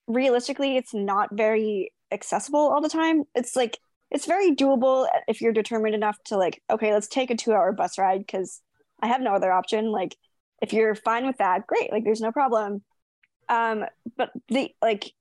realistically, 0.08 0.76
it's 0.76 0.92
not 0.92 1.28
very 1.32 1.92
accessible 2.10 2.58
all 2.58 2.80
the 2.80 2.88
time. 2.88 3.22
It's 3.36 3.54
like 3.54 3.78
it's 4.10 4.26
very 4.26 4.54
doable 4.54 5.06
if 5.28 5.40
you're 5.40 5.52
determined 5.52 5.94
enough 5.94 6.18
to 6.24 6.36
like, 6.36 6.60
okay, 6.68 6.92
let's 6.92 7.06
take 7.06 7.30
a 7.30 7.36
two-hour 7.36 7.72
bus 7.72 7.98
ride 7.98 8.18
because 8.18 8.60
I 9.00 9.06
have 9.06 9.20
no 9.20 9.32
other 9.32 9.52
option. 9.52 9.92
Like, 9.92 10.16
if 10.60 10.72
you're 10.72 10.96
fine 10.96 11.24
with 11.24 11.36
that, 11.38 11.68
great. 11.68 11.92
Like, 11.92 12.02
there's 12.02 12.20
no 12.20 12.32
problem. 12.32 12.82
Um, 13.48 13.84
but 14.16 14.30
the 14.48 14.70
like 14.82 15.12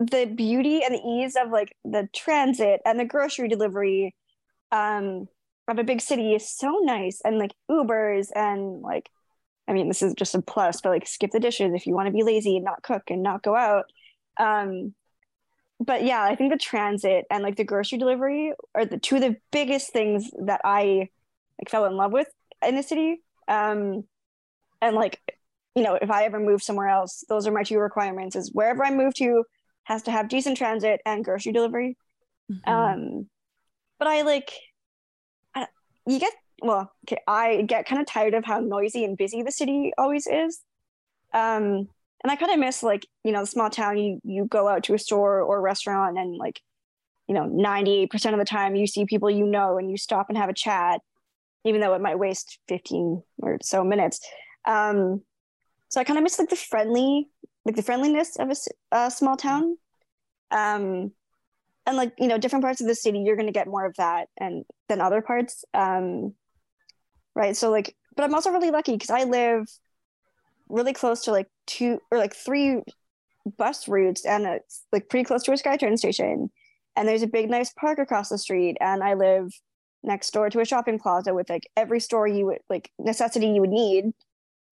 the 0.00 0.24
beauty 0.26 0.82
and 0.82 0.94
the 0.94 1.06
ease 1.06 1.36
of 1.40 1.52
like 1.52 1.76
the 1.84 2.08
transit 2.12 2.80
and 2.84 2.98
the 2.98 3.04
grocery 3.04 3.48
delivery 3.48 4.14
um 4.72 5.28
of 5.68 5.78
a 5.78 5.84
big 5.84 6.00
city 6.00 6.34
is 6.34 6.50
so 6.50 6.80
nice 6.82 7.20
and 7.24 7.38
like 7.38 7.52
ubers 7.70 8.28
and 8.34 8.80
like 8.80 9.08
i 9.70 9.72
mean 9.72 9.88
this 9.88 10.02
is 10.02 10.14
just 10.14 10.34
a 10.34 10.42
plus 10.42 10.80
but 10.80 10.90
like 10.90 11.06
skip 11.06 11.30
the 11.30 11.40
dishes 11.40 11.72
if 11.74 11.86
you 11.86 11.94
want 11.94 12.06
to 12.06 12.12
be 12.12 12.22
lazy 12.22 12.56
and 12.56 12.64
not 12.64 12.82
cook 12.82 13.04
and 13.08 13.22
not 13.22 13.42
go 13.42 13.54
out 13.54 13.84
um 14.38 14.94
but 15.78 16.04
yeah 16.04 16.22
i 16.22 16.34
think 16.34 16.52
the 16.52 16.58
transit 16.58 17.24
and 17.30 17.42
like 17.42 17.56
the 17.56 17.64
grocery 17.64 17.98
delivery 17.98 18.52
are 18.74 18.84
the 18.84 18.98
two 18.98 19.16
of 19.16 19.22
the 19.22 19.36
biggest 19.50 19.92
things 19.92 20.30
that 20.44 20.60
i 20.64 21.08
like 21.58 21.70
fell 21.70 21.86
in 21.86 21.96
love 21.96 22.12
with 22.12 22.28
in 22.66 22.76
the 22.76 22.82
city 22.82 23.22
um 23.48 24.04
and 24.82 24.94
like 24.94 25.18
you 25.74 25.82
know 25.82 25.94
if 25.94 26.10
i 26.10 26.24
ever 26.24 26.38
move 26.38 26.62
somewhere 26.62 26.88
else 26.88 27.24
those 27.28 27.46
are 27.46 27.52
my 27.52 27.62
two 27.62 27.78
requirements 27.78 28.36
is 28.36 28.50
wherever 28.52 28.84
i 28.84 28.90
move 28.90 29.14
to 29.14 29.44
has 29.90 30.02
to 30.04 30.10
have 30.10 30.28
decent 30.28 30.56
transit 30.56 31.00
and 31.04 31.24
grocery 31.24 31.52
delivery. 31.52 31.96
Mm-hmm. 32.50 32.70
Um, 32.70 33.28
but 33.98 34.08
I 34.08 34.22
like, 34.22 34.52
I, 35.54 35.66
you 36.06 36.20
get 36.20 36.32
well. 36.60 36.92
Okay, 37.06 37.20
I 37.26 37.62
get 37.62 37.86
kind 37.86 38.00
of 38.00 38.06
tired 38.06 38.34
of 38.34 38.44
how 38.44 38.60
noisy 38.60 39.04
and 39.04 39.16
busy 39.16 39.42
the 39.42 39.52
city 39.52 39.92
always 39.98 40.26
is. 40.26 40.60
Um, 41.32 41.88
and 42.22 42.30
I 42.30 42.36
kind 42.36 42.52
of 42.52 42.58
miss 42.58 42.82
like 42.82 43.06
you 43.24 43.32
know 43.32 43.40
the 43.40 43.46
small 43.46 43.70
town. 43.70 43.98
You 43.98 44.20
you 44.24 44.44
go 44.44 44.68
out 44.68 44.84
to 44.84 44.94
a 44.94 44.98
store 44.98 45.42
or 45.42 45.58
a 45.58 45.60
restaurant 45.60 46.18
and 46.18 46.36
like 46.36 46.60
you 47.26 47.34
know 47.34 47.46
ninety 47.46 48.02
eight 48.02 48.10
percent 48.10 48.34
of 48.34 48.38
the 48.38 48.44
time 48.44 48.76
you 48.76 48.86
see 48.86 49.04
people 49.04 49.30
you 49.30 49.46
know 49.46 49.78
and 49.78 49.90
you 49.90 49.96
stop 49.96 50.28
and 50.28 50.38
have 50.38 50.50
a 50.50 50.54
chat, 50.54 51.00
even 51.64 51.80
though 51.80 51.94
it 51.94 52.00
might 52.00 52.18
waste 52.18 52.58
fifteen 52.68 53.22
or 53.38 53.58
so 53.62 53.84
minutes. 53.84 54.20
Um, 54.66 55.22
so 55.88 56.00
I 56.00 56.04
kind 56.04 56.18
of 56.18 56.22
miss 56.22 56.38
like 56.38 56.50
the 56.50 56.56
friendly 56.56 57.28
like 57.64 57.76
the 57.76 57.82
friendliness 57.82 58.36
of 58.36 58.50
a, 58.50 58.96
a 58.96 59.10
small 59.10 59.36
town 59.36 59.76
um 60.50 61.12
and 61.86 61.96
like 61.96 62.12
you 62.18 62.26
know 62.26 62.38
different 62.38 62.64
parts 62.64 62.80
of 62.80 62.86
the 62.86 62.94
city 62.94 63.20
you're 63.20 63.36
going 63.36 63.46
to 63.46 63.52
get 63.52 63.66
more 63.66 63.84
of 63.84 63.94
that 63.96 64.28
and 64.38 64.64
than 64.88 65.00
other 65.00 65.20
parts 65.20 65.64
um 65.74 66.34
right? 67.40 67.56
So 67.56 67.70
like 67.70 67.96
but 68.16 68.24
i'm 68.24 68.34
also 68.34 68.50
really 68.50 68.70
lucky 68.70 68.92
because 68.92 69.10
i 69.10 69.24
live 69.24 69.66
really 70.68 70.92
close 70.92 71.22
to 71.22 71.30
like 71.30 71.48
two 71.66 71.98
or 72.10 72.18
like 72.18 72.34
three 72.34 72.80
bus 73.56 73.88
routes 73.88 74.24
and 74.24 74.46
it's 74.46 74.84
like 74.92 75.08
pretty 75.08 75.24
close 75.24 75.42
to 75.42 75.52
a 75.52 75.54
skytrain 75.54 75.98
station. 75.98 76.50
And 76.96 77.08
there's 77.08 77.22
a 77.22 77.26
big 77.26 77.48
nice 77.48 77.72
park 77.72 77.98
across 77.98 78.28
the 78.28 78.38
street. 78.38 78.76
And 78.80 79.02
i 79.02 79.14
live 79.14 79.52
next 80.02 80.30
door 80.32 80.48
to 80.50 80.60
a 80.60 80.64
shopping 80.64 80.98
plaza 80.98 81.34
with 81.34 81.50
like 81.50 81.68
every 81.76 82.00
store 82.00 82.26
you 82.26 82.46
would 82.46 82.60
like 82.68 82.90
necessity 82.98 83.48
you 83.48 83.60
would 83.60 83.70
need. 83.70 84.12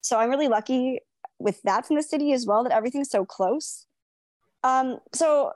So 0.00 0.18
i'm 0.18 0.30
really 0.30 0.48
lucky 0.48 1.00
with 1.38 1.60
that 1.62 1.86
from 1.86 1.96
the 1.96 2.02
city 2.02 2.32
as 2.32 2.46
well 2.46 2.64
that 2.64 2.72
everything's 2.72 3.10
so 3.10 3.24
close. 3.24 3.86
Um 4.62 4.98
so 5.12 5.52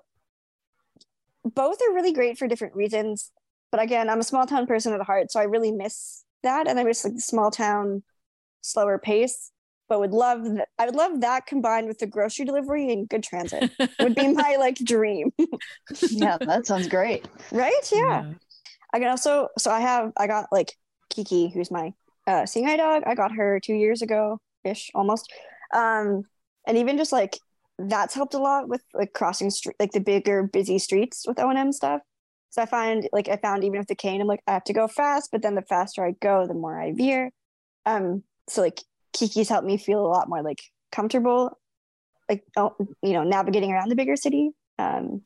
both 1.45 1.79
are 1.83 1.95
really 1.95 2.13
great 2.13 2.39
for 2.39 2.47
different 2.49 2.75
reasons. 2.75 3.31
But 3.71 3.83
again 3.83 4.09
i'm 4.11 4.21
a 4.21 4.25
small 4.25 4.47
town 4.47 4.67
person 4.67 4.93
at 4.93 5.03
heart 5.03 5.31
so 5.31 5.41
i 5.41 5.45
really 5.45 5.73
miss 5.73 6.25
that 6.43 6.69
and 6.69 6.79
i 6.79 6.85
miss 6.85 7.05
like 7.05 7.15
the 7.15 7.21
small 7.21 7.51
town 7.51 8.03
slower 8.61 8.99
pace 8.99 9.51
but 9.89 10.01
would 10.01 10.13
love 10.13 10.45
that 10.45 10.69
i 10.79 10.87
would 10.87 10.95
love 10.95 11.21
that 11.21 11.47
combined 11.47 11.87
with 11.87 11.99
the 11.99 12.07
grocery 12.07 12.45
delivery 12.47 12.91
and 12.91 13.09
good 13.09 13.23
transit 13.23 13.71
would 14.01 14.15
be 14.15 14.29
my 14.29 14.57
like 14.59 14.77
dream. 14.77 15.33
Yeah 16.11 16.39
that 16.47 16.67
sounds 16.67 16.89
great. 16.89 17.27
Right? 17.51 17.91
Yeah. 17.93 17.99
yeah. 18.01 18.33
I 18.95 18.99
can 18.99 19.09
also 19.09 19.49
so 19.59 19.71
i 19.71 19.81
have 19.81 20.13
i 20.17 20.27
got 20.27 20.47
like 20.51 20.73
kiki 21.11 21.51
who's 21.53 21.71
my 21.71 21.93
uh 22.27 22.47
seeing 22.47 22.67
eye 22.67 22.77
dog. 22.77 23.03
I 23.07 23.15
got 23.15 23.33
her 23.33 23.61
two 23.61 23.75
years 23.75 24.01
ago 24.01 24.39
ish 24.65 24.91
almost. 24.95 25.31
Um 25.75 26.23
and 26.67 26.79
even 26.79 26.97
just 26.97 27.13
like 27.13 27.39
that's 27.79 28.15
helped 28.15 28.35
a 28.35 28.39
lot 28.39 28.69
with 28.69 28.83
like 28.95 29.13
crossing 29.13 29.51
street 29.51 29.77
like 29.81 29.93
the 29.93 30.01
bigger 30.01 30.45
busy 30.45 30.79
streets 30.79 31.25
with 31.27 31.39
o&m 31.39 31.73
stuff 31.73 32.01
so 32.53 32.63
i 32.63 32.67
find 32.67 33.09
like 33.13 33.29
i 33.29 33.37
found 33.37 33.65
even 33.65 33.79
with 33.79 33.89
the 33.89 33.95
cane 33.97 34.21
i'm 34.21 34.29
like 34.29 34.43
i 34.47 34.53
have 34.53 34.63
to 34.63 34.73
go 34.73 34.87
fast 34.87 35.31
but 35.33 35.43
then 35.43 35.57
the 35.57 35.63
faster 35.63 36.07
i 36.07 36.13
go 36.23 36.47
the 36.47 36.55
more 36.55 36.81
i 36.81 36.93
veer. 36.93 37.31
Um 37.85 38.23
so 38.49 38.63
like 38.63 38.81
kiki's 39.13 39.49
helped 39.49 39.67
me 39.67 39.77
feel 39.77 40.07
a 40.07 40.07
lot 40.07 40.29
more 40.29 40.43
like 40.43 40.63
comfortable 40.93 41.59
like 42.29 42.45
oh, 42.57 42.77
you 43.03 43.13
know 43.13 43.25
navigating 43.25 43.73
around 43.73 43.89
the 43.89 43.97
bigger 43.97 44.17
city. 44.17 44.53
Um 44.79 45.23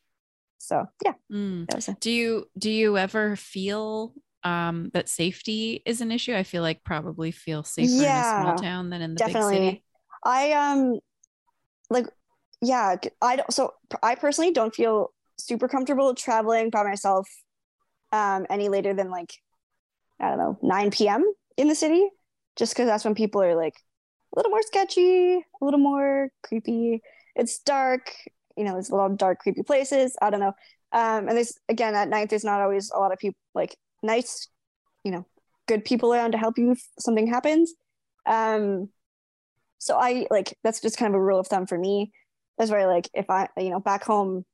so 0.59 0.87
yeah. 1.05 1.13
Mm. 1.31 1.89
a- 1.89 1.97
do 2.01 2.11
you 2.11 2.47
do 2.59 2.71
you 2.71 2.97
ever 2.97 3.37
feel 3.37 4.15
um 4.43 4.91
that 4.95 5.09
safety 5.09 5.83
is 5.85 6.01
an 6.01 6.11
issue? 6.13 6.35
I 6.35 6.43
feel 6.43 6.63
like 6.63 6.85
probably 6.85 7.31
feel 7.31 7.63
safer 7.63 8.03
yeah, 8.03 8.43
in 8.43 8.43
a 8.43 8.45
small 8.49 8.57
town 8.63 8.91
than 8.91 9.03
in 9.03 9.15
the 9.15 9.19
definitely. 9.19 9.59
big 9.59 9.67
city. 9.67 9.85
I 10.25 10.53
um 10.53 10.99
like 11.91 12.07
yeah, 12.63 12.97
I 13.21 13.37
don't 13.37 13.53
so 13.53 13.75
I 14.03 14.15
personally 14.15 14.53
don't 14.53 14.75
feel 14.75 15.13
super 15.39 15.69
comfortable 15.69 16.15
traveling 16.15 16.71
by 16.71 16.83
myself 16.83 17.29
um 18.13 18.47
any 18.51 18.69
later 18.69 18.95
than 18.95 19.11
like 19.11 19.33
I 20.21 20.31
don't 20.31 20.39
know, 20.39 20.59
9 20.63 20.91
p.m. 20.91 21.25
in 21.57 21.69
the 21.69 21.75
city 21.75 22.09
just 22.57 22.75
cuz 22.75 22.87
that's 22.87 23.05
when 23.05 23.15
people 23.15 23.43
are 23.43 23.55
like 23.55 23.75
a 24.35 24.39
little 24.39 24.51
more 24.51 24.63
sketchy, 24.63 25.37
a 25.37 25.65
little 25.65 25.81
more 25.81 26.31
creepy. 26.43 27.03
It's 27.35 27.59
dark, 27.59 28.13
you 28.57 28.65
know, 28.65 28.73
there's 28.73 28.91
a 28.91 28.97
lot 28.97 29.11
of 29.11 29.19
dark, 29.19 29.41
creepy 29.41 29.63
places. 29.63 30.17
I 30.23 30.31
don't 30.31 30.41
know. 30.41 30.55
Um, 30.93 31.29
and 31.29 31.37
there's 31.37 31.59
again 31.69 31.95
at 31.95 32.09
night, 32.09 32.31
there's 32.31 32.45
not 32.45 32.61
always 32.61 32.91
a 32.91 32.99
lot 32.99 33.13
of 33.13 33.19
people 33.19 33.39
like 33.55 33.77
nice, 34.03 34.49
you 35.05 35.11
know, 35.11 35.27
good 35.67 35.85
people 35.85 36.15
around 36.15 36.33
to 36.33 36.39
help 36.39 36.59
you 36.59 36.73
if 36.73 36.83
something 36.99 37.27
happens. 37.27 37.75
Um, 38.25 38.89
so 39.79 39.99
I 39.99 40.27
like 40.31 40.57
that's 40.65 40.81
just 40.81 40.97
kind 40.99 41.15
of 41.15 41.21
a 41.21 41.23
rule 41.23 41.39
of 41.39 41.47
thumb 41.47 41.67
for 41.67 41.79
me. 41.79 42.13
That's 42.59 42.71
where 42.71 42.87
like 42.87 43.09
if 43.15 43.29
I 43.31 43.49
you 43.59 43.71
know 43.71 43.81
back 43.81 44.05
home, 44.05 44.45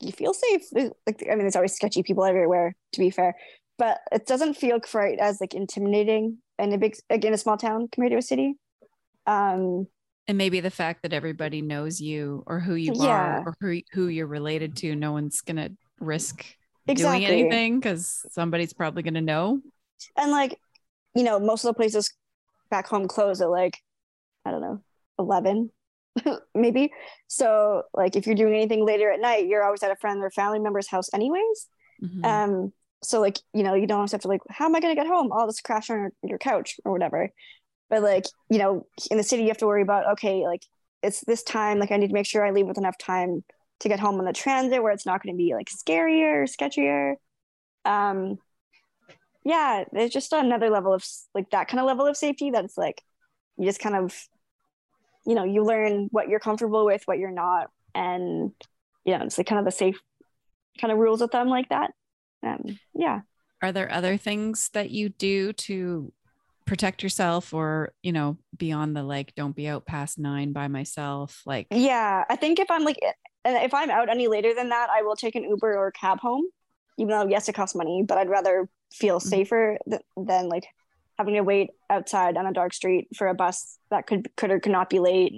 you 0.00 0.12
feel 0.12 0.34
safe. 0.34 0.62
Like 0.72 1.24
I 1.26 1.30
mean, 1.30 1.40
there's 1.40 1.56
always 1.56 1.74
sketchy 1.74 2.02
people 2.02 2.24
everywhere. 2.24 2.74
To 2.92 3.00
be 3.00 3.10
fair, 3.10 3.34
but 3.78 3.98
it 4.12 4.26
doesn't 4.26 4.54
feel 4.54 4.80
quite 4.80 5.18
as 5.18 5.40
like 5.40 5.54
intimidating 5.54 6.38
in 6.58 6.72
a 6.72 6.78
big 6.78 6.96
again 7.10 7.34
a 7.34 7.38
small 7.38 7.56
town 7.56 7.88
compared 7.90 8.12
to 8.12 8.18
a 8.18 8.22
city. 8.22 8.54
Um, 9.26 9.86
and 10.26 10.36
maybe 10.38 10.60
the 10.60 10.70
fact 10.70 11.02
that 11.02 11.12
everybody 11.12 11.62
knows 11.62 12.00
you 12.00 12.44
or 12.46 12.60
who 12.60 12.74
you 12.74 12.92
Yeah. 12.94 13.40
are 13.40 13.42
or 13.46 13.54
who, 13.60 13.80
who 13.92 14.08
you're 14.08 14.26
related 14.26 14.76
to, 14.76 14.94
no 14.94 15.12
one's 15.12 15.40
gonna 15.40 15.70
risk 16.00 16.44
exactly. 16.86 17.26
doing 17.26 17.40
anything 17.40 17.80
because 17.80 18.24
somebody's 18.30 18.72
probably 18.72 19.02
gonna 19.02 19.20
know. 19.20 19.60
and 20.16 20.30
like 20.30 20.58
you 21.14 21.22
know 21.24 21.40
most 21.40 21.64
of 21.64 21.68
the 21.68 21.74
places 21.74 22.12
back 22.70 22.86
home 22.86 23.08
close 23.08 23.40
at 23.40 23.48
like 23.50 23.78
i 24.44 24.50
don't 24.50 24.60
know 24.60 24.80
11 25.18 25.70
maybe. 26.54 26.92
So 27.26 27.82
like 27.94 28.16
if 28.16 28.26
you're 28.26 28.34
doing 28.36 28.54
anything 28.54 28.84
later 28.84 29.10
at 29.10 29.20
night 29.20 29.46
you're 29.46 29.64
always 29.64 29.82
at 29.82 29.90
a 29.90 29.96
friend 29.96 30.22
or 30.22 30.30
family 30.30 30.58
member's 30.58 30.88
house 30.88 31.08
anyways. 31.12 31.66
Mhm. 32.02 32.24
um 32.24 32.72
so 33.02 33.20
like 33.20 33.38
you 33.52 33.62
know 33.62 33.74
you 33.74 33.86
don't 33.86 33.98
always 33.98 34.12
have 34.12 34.20
to 34.22 34.28
like 34.28 34.40
how 34.50 34.66
am 34.66 34.74
i 34.74 34.80
going 34.80 34.94
to 34.94 35.00
get 35.00 35.06
home? 35.08 35.32
I'll 35.32 35.46
just 35.46 35.64
crash 35.64 35.90
on 35.90 35.98
your, 35.98 36.12
your 36.22 36.38
couch 36.38 36.76
or 36.84 36.92
whatever. 36.92 37.30
But 37.90 38.02
like 38.02 38.26
you 38.50 38.58
know 38.58 38.86
in 39.10 39.16
the 39.16 39.22
city 39.22 39.42
you 39.42 39.48
have 39.48 39.58
to 39.58 39.66
worry 39.66 39.82
about 39.82 40.12
okay 40.12 40.44
like 40.46 40.62
it's 41.02 41.24
this 41.24 41.42
time 41.44 41.78
like 41.78 41.92
i 41.92 41.96
need 41.96 42.08
to 42.08 42.12
make 42.14 42.26
sure 42.26 42.44
i 42.44 42.50
leave 42.50 42.66
with 42.66 42.78
enough 42.78 42.98
time 42.98 43.44
to 43.80 43.88
get 43.88 44.00
home 44.00 44.18
on 44.18 44.24
the 44.24 44.32
transit 44.32 44.82
where 44.82 44.92
it's 44.92 45.06
not 45.06 45.22
going 45.22 45.32
to 45.32 45.38
be 45.38 45.54
like 45.54 45.68
scarier 45.68 46.42
or 46.42 46.44
sketchier. 46.44 47.14
Um 47.84 48.38
yeah 49.44 49.84
there's 49.92 50.10
just 50.10 50.32
another 50.32 50.68
level 50.68 50.92
of 50.92 51.04
like 51.34 51.50
that 51.50 51.68
kind 51.68 51.80
of 51.80 51.86
level 51.86 52.06
of 52.06 52.16
safety 52.16 52.50
that's 52.50 52.76
like 52.76 53.00
you 53.56 53.64
just 53.64 53.80
kind 53.80 53.94
of 53.96 54.14
you 55.26 55.34
know 55.34 55.44
you 55.44 55.64
learn 55.64 56.08
what 56.10 56.28
you're 56.28 56.40
comfortable 56.40 56.84
with 56.86 57.02
what 57.06 57.18
you're 57.18 57.30
not 57.30 57.70
and 57.94 58.52
you 59.04 59.16
know 59.16 59.24
it's 59.24 59.38
like 59.38 59.46
kind 59.46 59.58
of 59.58 59.64
the 59.64 59.70
safe 59.70 59.98
kind 60.80 60.92
of 60.92 60.98
rules 60.98 61.20
of 61.20 61.30
thumb 61.30 61.48
like 61.48 61.68
that 61.70 61.90
um 62.44 62.78
yeah 62.94 63.20
Are 63.62 63.72
there 63.72 63.90
other 63.92 64.16
things 64.16 64.70
that 64.74 64.90
you 64.90 65.08
do 65.08 65.52
to 65.54 66.12
protect 66.66 67.02
yourself 67.02 67.54
or, 67.54 67.94
you 68.02 68.12
know, 68.12 68.36
beyond 68.54 68.94
the 68.94 69.02
like, 69.02 69.34
don't 69.34 69.56
be 69.56 69.66
out 69.66 69.86
past 69.86 70.18
nine 70.18 70.52
by 70.52 70.68
myself? 70.68 71.40
Like, 71.46 71.66
yeah 71.70 72.24
i 72.28 72.36
think 72.36 72.58
if 72.60 72.70
i'm 72.70 72.84
like 72.84 72.98
and 73.44 73.56
if 73.64 73.72
i'm 73.72 73.90
out 73.90 74.08
any 74.10 74.28
later 74.28 74.54
than 74.54 74.68
that 74.68 74.88
i 74.90 75.02
will 75.02 75.16
take 75.16 75.34
an 75.34 75.44
uber 75.44 75.76
or 75.76 75.90
cab 75.90 76.20
home 76.20 76.44
even 76.98 77.10
though 77.10 77.26
yes 77.26 77.48
it 77.48 77.54
costs 77.54 77.74
money 77.74 78.04
but 78.06 78.18
i'd 78.18 78.28
rather 78.28 78.68
feel 78.92 79.18
Mhm. 79.18 79.22
safer 79.22 79.78
th- 79.88 80.02
than 80.16 80.48
like 80.48 80.66
having 81.18 81.34
to 81.34 81.40
wait 81.42 81.70
outside 81.90 82.36
on 82.36 82.46
a 82.46 82.52
dark 82.52 82.72
street 82.72 83.08
for 83.16 83.26
a 83.28 83.34
bus 83.34 83.78
that 83.90 84.06
could 84.06 84.28
could 84.36 84.50
or 84.50 84.60
could 84.60 84.72
not 84.72 84.88
be 84.88 84.98
late 84.98 85.32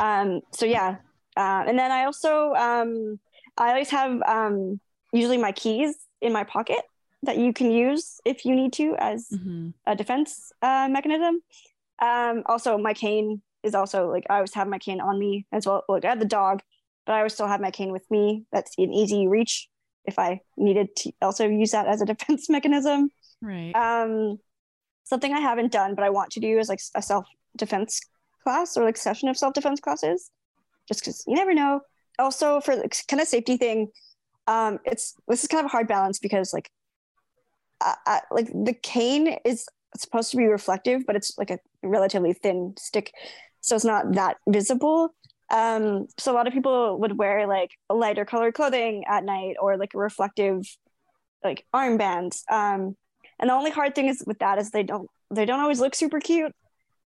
um 0.00 0.40
so 0.52 0.66
yeah 0.66 0.96
uh, 1.36 1.62
and 1.66 1.78
then 1.78 1.92
i 1.92 2.04
also 2.04 2.52
um 2.54 3.18
i 3.58 3.68
always 3.70 3.90
have 3.90 4.20
um 4.22 4.80
usually 5.12 5.38
my 5.38 5.52
keys 5.52 5.94
in 6.20 6.32
my 6.32 6.44
pocket 6.44 6.80
that 7.22 7.38
you 7.38 7.52
can 7.52 7.70
use 7.70 8.20
if 8.24 8.44
you 8.44 8.54
need 8.54 8.72
to 8.72 8.94
as 8.98 9.28
Mhm. 9.32 9.72
a 9.86 9.94
defense 9.96 10.52
uh, 10.62 10.88
mechanism. 10.90 11.40
Um, 12.00 12.42
also, 12.46 12.76
my 12.76 12.92
cane 12.94 13.40
is 13.62 13.74
also 13.74 14.10
like 14.10 14.24
I 14.28 14.36
always 14.36 14.52
have 14.54 14.68
my 14.68 14.78
cane 14.78 15.00
on 15.00 15.18
me 15.18 15.46
as 15.52 15.66
well. 15.66 15.84
Like 15.88 16.04
I 16.04 16.08
have 16.08 16.18
the 16.20 16.26
dog, 16.26 16.60
but 17.06 17.12
I 17.14 17.18
always 17.18 17.32
still 17.34 17.46
have 17.46 17.60
my 17.60 17.70
cane 17.70 17.92
with 17.92 18.04
me. 18.10 18.44
That's 18.52 18.72
an 18.78 18.92
easy 18.92 19.26
reach 19.26 19.68
if 20.04 20.18
I 20.18 20.40
needed 20.56 20.88
to 20.96 21.12
also 21.22 21.46
use 21.48 21.70
that 21.70 21.86
as 21.86 22.02
a 22.02 22.06
defense 22.12 22.50
mechanism. 22.50 23.10
right. 23.40 23.72
Um, 23.74 24.38
something 25.04 25.32
I 25.32 25.40
haven't 25.40 25.72
done, 25.72 25.94
but 25.94 26.04
I 26.04 26.10
want 26.10 26.30
to 26.32 26.40
do 26.40 26.58
is 26.58 26.68
like 26.68 26.80
a 26.94 27.02
self 27.02 27.26
defense 27.56 28.00
class 28.42 28.76
or 28.76 28.84
like 28.84 28.96
session 28.96 29.28
of 29.28 29.36
self 29.36 29.54
defense 29.54 29.80
classes, 29.80 30.30
just 30.88 31.00
because 31.00 31.24
you 31.26 31.34
never 31.34 31.54
know. 31.54 31.80
Also, 32.18 32.60
for 32.60 32.76
the 32.76 32.88
kind 33.08 33.20
of 33.20 33.28
safety 33.28 33.56
thing, 33.56 33.88
um, 34.46 34.78
it's 34.84 35.14
this 35.28 35.42
is 35.42 35.48
kind 35.48 35.60
of 35.60 35.66
a 35.66 35.72
hard 35.72 35.88
balance 35.88 36.18
because 36.18 36.52
like, 36.52 36.70
I, 37.80 37.94
I, 38.06 38.20
like 38.30 38.48
the 38.52 38.74
cane 38.74 39.38
is 39.44 39.66
supposed 39.96 40.30
to 40.32 40.36
be 40.36 40.46
reflective, 40.46 41.06
but 41.06 41.16
it's 41.16 41.36
like 41.38 41.50
a 41.50 41.58
relatively 41.82 42.32
thin 42.32 42.74
stick, 42.78 43.12
so 43.60 43.76
it's 43.76 43.84
not 43.84 44.12
that 44.12 44.36
visible. 44.48 45.14
Um, 45.50 46.06
so 46.18 46.32
a 46.32 46.34
lot 46.34 46.46
of 46.46 46.54
people 46.54 46.98
would 47.00 47.18
wear 47.18 47.46
like 47.46 47.70
lighter 47.90 48.24
colored 48.24 48.54
clothing 48.54 49.04
at 49.06 49.24
night 49.24 49.56
or 49.60 49.76
like 49.76 49.94
a 49.94 49.98
reflective 49.98 50.64
like 51.44 51.66
armbands. 51.74 52.42
Um, 52.50 52.96
and 53.40 53.50
the 53.50 53.54
only 53.54 53.70
hard 53.70 53.94
thing 53.94 54.08
is 54.08 54.22
with 54.26 54.38
that 54.40 54.58
is 54.58 54.70
they 54.70 54.82
don't 54.82 55.08
they 55.30 55.44
don't 55.46 55.60
always 55.60 55.80
look 55.80 55.94
super 55.94 56.20
cute, 56.20 56.52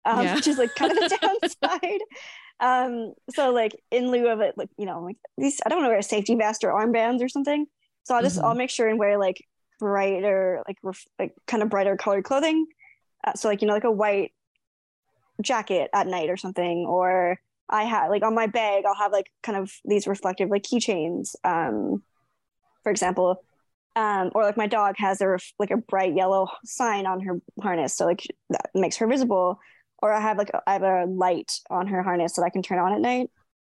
um, 0.05 0.23
Yeah. 0.25 0.35
which 0.35 0.47
is 0.47 0.57
like 0.57 0.73
kind 0.75 0.91
of 0.91 0.97
the 0.97 1.17
downside. 1.61 2.01
Um, 2.61 3.13
so 3.33 3.51
like 3.51 3.75
in 3.91 4.11
lieu 4.11 4.27
of 4.29 4.41
it, 4.41 4.57
like 4.57 4.69
you 4.77 4.85
know, 4.85 5.01
like 5.01 5.17
these 5.37 5.59
I 5.65 5.69
don't 5.69 5.79
want 5.79 5.85
to 5.87 5.91
wear 5.91 5.99
a 5.99 6.03
safety 6.03 6.35
vest 6.35 6.63
or 6.63 6.71
armbands 6.71 7.21
or 7.23 7.29
something. 7.29 7.65
So 8.03 8.15
I'll 8.15 8.21
just 8.23 8.37
Mhm. 8.39 8.43
I'll 8.43 8.55
make 8.55 8.69
sure 8.69 8.87
and 8.87 8.99
wear 8.99 9.17
like 9.17 9.37
brighter, 9.79 10.61
like 10.67 10.77
ref- 10.83 11.07
like 11.17 11.33
kind 11.47 11.63
of 11.63 11.69
brighter 11.69 11.95
colored 11.95 12.23
clothing. 12.25 12.65
Uh, 13.25 13.33
so 13.33 13.47
like 13.47 13.61
you 13.61 13.67
know, 13.67 13.73
like 13.73 13.83
a 13.85 13.91
white 13.91 14.33
jacket 15.41 15.89
at 15.93 16.07
night 16.07 16.29
or 16.29 16.37
something, 16.37 16.85
or 16.85 17.39
I 17.69 17.83
have 17.83 18.09
like 18.09 18.23
on 18.23 18.35
my 18.35 18.47
bag 18.47 18.83
I'll 18.85 18.95
have 18.95 19.11
like 19.11 19.31
kind 19.43 19.57
of 19.57 19.71
these 19.85 20.07
reflective 20.07 20.49
like 20.49 20.63
keychains. 20.63 21.35
Um, 21.43 22.03
for 22.83 22.89
example, 22.91 23.43
um, 23.99 24.31
or 24.33 24.43
like 24.43 24.55
my 24.55 24.65
dog 24.67 24.95
has 24.97 25.19
a 25.19 25.37
like 25.59 25.71
a 25.71 25.77
bright 25.77 26.15
yellow 26.15 26.47
sign 26.63 27.05
on 27.05 27.19
her 27.19 27.41
harness, 27.61 27.97
so 27.97 28.05
like 28.05 28.25
that 28.49 28.69
makes 28.73 28.95
her 28.95 29.07
visible. 29.07 29.59
Or 30.01 30.13
I 30.13 30.21
have 30.21 30.37
like 30.37 30.51
I 30.65 30.71
have 30.71 30.83
a 30.83 31.03
light 31.05 31.51
on 31.69 31.87
her 31.87 32.01
harness 32.01 32.33
that 32.35 32.43
I 32.43 32.49
can 32.49 32.61
turn 32.61 32.79
on 32.79 32.93
at 32.93 33.01
night, 33.01 33.29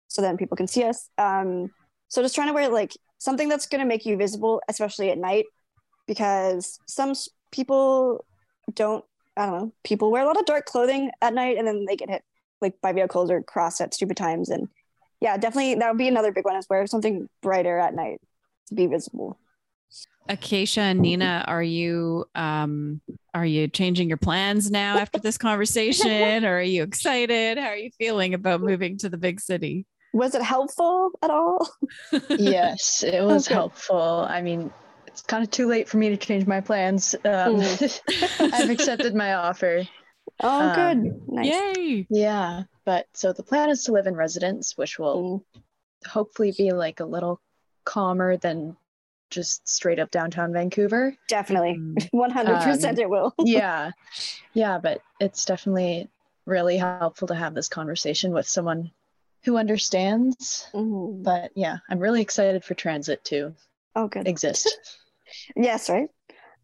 so 0.09 0.22
then 0.22 0.38
people 0.38 0.55
can 0.55 0.67
see 0.67 0.84
us. 0.84 1.09
Um, 1.17 1.72
so 2.09 2.22
just 2.22 2.36
trying 2.36 2.49
to 2.49 2.53
wear 2.53 2.69
like 2.69 2.91
something 3.17 3.49
that's 3.49 3.65
gonna 3.65 3.86
make 3.86 4.05
you 4.05 4.15
visible, 4.15 4.61
especially 4.69 5.09
at 5.09 5.17
night, 5.17 5.45
because 6.05 6.80
some 6.88 7.13
people 7.51 8.24
don't. 8.76 9.03
I 9.36 9.47
don't 9.47 9.57
know. 9.57 9.74
People 9.84 10.11
wear 10.11 10.22
a 10.22 10.28
lot 10.28 10.38
of 10.38 10.45
dark 10.45 10.65
clothing 10.65 11.09
at 11.24 11.34
night, 11.34 11.57
and 11.57 11.65
then 11.65 11.86
they 11.86 11.95
get 11.95 12.11
hit 12.11 12.22
like 12.61 12.76
by 12.84 12.93
vehicles 12.93 13.32
or 13.32 13.41
crossed 13.41 13.82
at 13.82 13.95
stupid 13.95 14.17
times. 14.17 14.49
And 14.49 14.67
yeah, 15.19 15.36
definitely 15.38 15.74
that 15.76 15.89
would 15.89 15.97
be 15.97 16.07
another 16.07 16.32
big 16.32 16.45
one 16.45 16.57
is 16.57 16.67
wear 16.69 16.86
something 16.86 17.28
brighter 17.41 17.80
at 17.80 17.95
night 17.95 18.22
to 18.67 18.76
be 18.76 18.86
visible. 18.86 19.39
Acacia 20.30 20.82
and 20.82 21.00
Nina, 21.02 21.44
are 21.48 21.64
you 21.64 22.26
um 22.36 23.02
are 23.34 23.46
you 23.46 23.68
changing 23.68 24.08
your 24.08 24.18
plans 24.18 24.70
now 24.72 24.98
after 24.98 25.20
this 25.20 25.38
conversation 25.38 26.46
or 26.46 26.58
are 26.58 26.62
you 26.62 26.84
excited? 26.84 27.58
How 27.58 27.70
are 27.70 27.76
you 27.76 27.89
feeling 27.98 28.34
about 28.34 28.62
moving 28.62 28.98
to 29.00 29.10
the 29.10 29.18
big 29.18 29.39
city? 29.39 29.86
Was 30.14 30.36
it 30.36 30.42
helpful 30.42 31.12
at 31.22 31.30
all? 31.32 31.68
yes, 32.38 33.04
it 33.04 33.22
was 33.24 33.48
Okay. 33.48 33.56
helpful. 33.56 34.26
I 34.30 34.42
mean, 34.42 34.72
it's 35.08 35.22
kind 35.22 35.44
of 35.44 35.50
too 35.52 35.68
late 35.68 35.88
for 35.89 35.98
me 35.98 36.10
to 36.10 36.18
change 36.18 36.46
my 36.46 36.62
plans. 36.62 37.16
Um, 37.26 37.60
I've 38.54 38.70
accepted 38.70 39.16
my 39.16 39.34
offer. 39.34 39.84
Oh, 40.44 40.60
Um, 40.70 40.74
good. 41.04 41.22
Nice. 41.28 41.78
Yay. 41.78 42.08
Yeah, 42.10 42.64
but 42.86 43.08
so 43.14 43.32
the 43.34 43.44
plan 43.44 43.70
is 43.70 43.86
to 43.86 43.92
live 43.94 44.08
in 44.08 44.16
residence, 44.16 44.78
which 44.78 45.00
will 45.00 45.44
Mm. 45.56 45.62
hopefully 46.10 46.54
be 46.58 46.72
like 46.72 47.00
a 47.00 47.06
little 47.06 47.39
calmer 47.86 48.38
than 48.38 48.76
just 49.32 49.68
straight 49.68 49.98
up 50.00 50.12
downtown 50.12 50.54
Vancouver. 50.54 51.16
Definitely. 51.28 51.78
Mm. 51.82 52.10
100% 52.14 52.90
Um, 52.90 53.00
it 53.00 53.10
will. 53.10 53.34
yeah, 53.40 53.92
yeah, 54.54 54.78
but 54.78 55.02
it's 55.20 55.46
definitely 55.46 56.10
really 56.46 56.78
helpful 56.78 57.28
to 57.30 57.36
have 57.36 57.54
this 57.56 57.68
conversation 57.70 58.32
with 58.34 58.48
someone 58.48 58.92
who 59.44 59.58
understands. 59.58 60.68
Mhm. 60.74 61.24
But 61.24 61.52
yeah, 61.56 61.78
I'm 61.90 62.00
really 62.00 62.22
excited 62.22 62.64
for 62.64 62.74
transit 62.76 63.24
to 63.26 63.54
Oh, 63.96 64.08
good. 64.08 64.28
exist. 64.28 64.68
Yes, 65.56 65.90
right? 65.90 66.10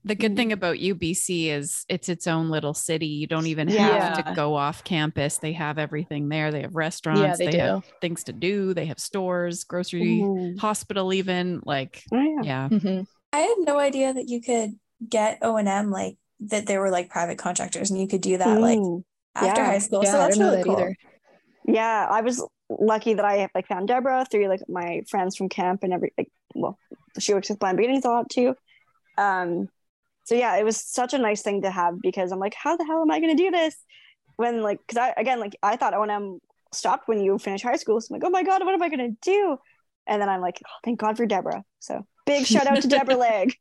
The 0.08 0.16
good 0.16 0.32
Mm. 0.34 0.36
thing 0.38 0.52
about 0.54 0.78
UBC 0.80 1.50
is 1.50 1.86
it's 1.90 2.08
its 2.08 2.28
own 2.28 2.50
little 2.50 2.74
city. 2.74 3.08
You 3.08 3.28
don't 3.28 3.48
even 3.48 3.68
Yeah. 3.68 4.16
have 4.16 4.26
to 4.26 4.34
go 4.34 4.56
off 4.56 4.84
campus. 4.86 5.38
They 5.38 5.52
have 5.54 5.78
everything 5.78 6.30
there. 6.30 6.52
They 6.52 6.62
have 6.62 6.76
restaurants, 6.76 7.40
yeah, 7.40 7.46
they, 7.46 7.52
do. 7.52 7.58
have 7.58 7.86
things 8.00 8.24
to 8.26 8.34
do, 8.34 8.74
they 8.74 8.86
have 8.86 9.00
stores, 9.00 9.66
grocery, 9.66 10.24
hospital 10.60 11.12
even 11.14 11.62
like 11.66 12.04
Oh, 12.14 12.22
yeah. 12.44 12.68
yeah. 12.70 12.80
hmm 12.80 13.02
I 13.34 13.40
had 13.40 13.56
no 13.60 13.78
idea 13.78 14.14
that 14.14 14.30
you 14.30 14.42
could 14.42 14.80
get 15.08 15.40
O 15.42 15.58
and 15.58 15.68
M 15.68 15.92
like 15.92 16.18
that. 16.40 16.66
They 16.66 16.78
were 16.78 16.90
like 16.90 17.10
private 17.10 17.38
contractors, 17.38 17.92
and 17.92 18.00
you 18.00 18.08
could 18.08 18.22
do 18.22 18.38
that 18.38 18.62
like 18.62 18.80
Mm. 18.80 19.04
after 19.36 19.62
yeah. 19.62 19.68
high 19.68 19.80
school. 19.80 20.04
Yeah, 20.04 20.12
so 20.12 20.18
I 20.20 20.24
that's 20.24 20.38
really 20.40 20.56
that 20.58 20.64
cool. 20.64 20.74
either. 20.80 20.96
Yeah, 21.66 22.08
I 22.10 22.22
was 22.22 22.42
lucky 22.70 23.14
that 23.16 23.26
I 23.26 23.50
like 23.54 23.68
found 23.68 23.90
Deborah 23.90 24.26
through 24.32 24.48
like 24.48 24.62
my 24.70 25.02
friends 25.10 25.36
from 25.36 25.50
camp 25.50 25.84
and 25.84 25.92
every 25.92 26.14
like 26.18 26.32
well, 26.56 26.80
she 27.20 27.34
works 27.34 27.50
with 27.50 27.60
blind 27.60 27.76
beginnings 27.78 28.06
a 28.06 28.10
lot 28.10 28.30
too. 28.30 28.56
Um, 29.18 29.68
so 30.28 30.36
yeah, 30.36 30.58
it 30.58 30.64
was 30.64 30.78
such 30.78 31.14
a 31.14 31.18
nice 31.18 31.42
thing 31.42 31.62
to 31.64 31.72
have 31.72 31.96
because 32.02 32.32
I'm 32.32 32.40
like, 32.40 32.54
how 32.54 32.78
the 32.78 32.86
hell 32.86 33.02
am 33.02 33.12
I 33.12 33.20
going 33.20 33.36
to 33.36 33.44
do 33.44 33.50
this? 33.52 33.76
when 34.38 34.62
like 34.62 34.80
because 34.88 34.98
I 34.98 35.14
again 35.18 35.40
like 35.40 35.56
I 35.62 35.76
thought 35.76 35.94
O&M 35.94 36.40
stopped 36.72 37.08
when 37.08 37.20
you 37.20 37.38
finish 37.38 37.62
high 37.62 37.76
school. 37.76 38.00
So 38.00 38.14
I'm 38.14 38.20
like, 38.20 38.28
oh 38.28 38.30
my 38.30 38.44
god, 38.44 38.64
what 38.64 38.74
am 38.74 38.82
I 38.82 38.90
gonna 38.90 39.10
do? 39.22 39.58
And 40.08 40.22
then 40.22 40.30
I'm 40.30 40.42
like, 40.42 40.62
oh, 40.66 40.80
thank 40.86 41.00
God 41.00 41.18
for 41.18 41.26
Deborah. 41.26 41.64
So 41.80 42.06
big 42.26 42.46
shout 42.46 42.68
out 42.68 42.82
to 42.82 42.88
Deborah 42.88 43.16
Leg. 43.28 43.56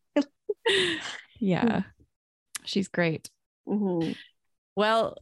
Yeah. 1.40 1.82
She's 2.64 2.88
great. 2.88 3.30
Mhm. 3.68 4.16
Well, 4.76 5.16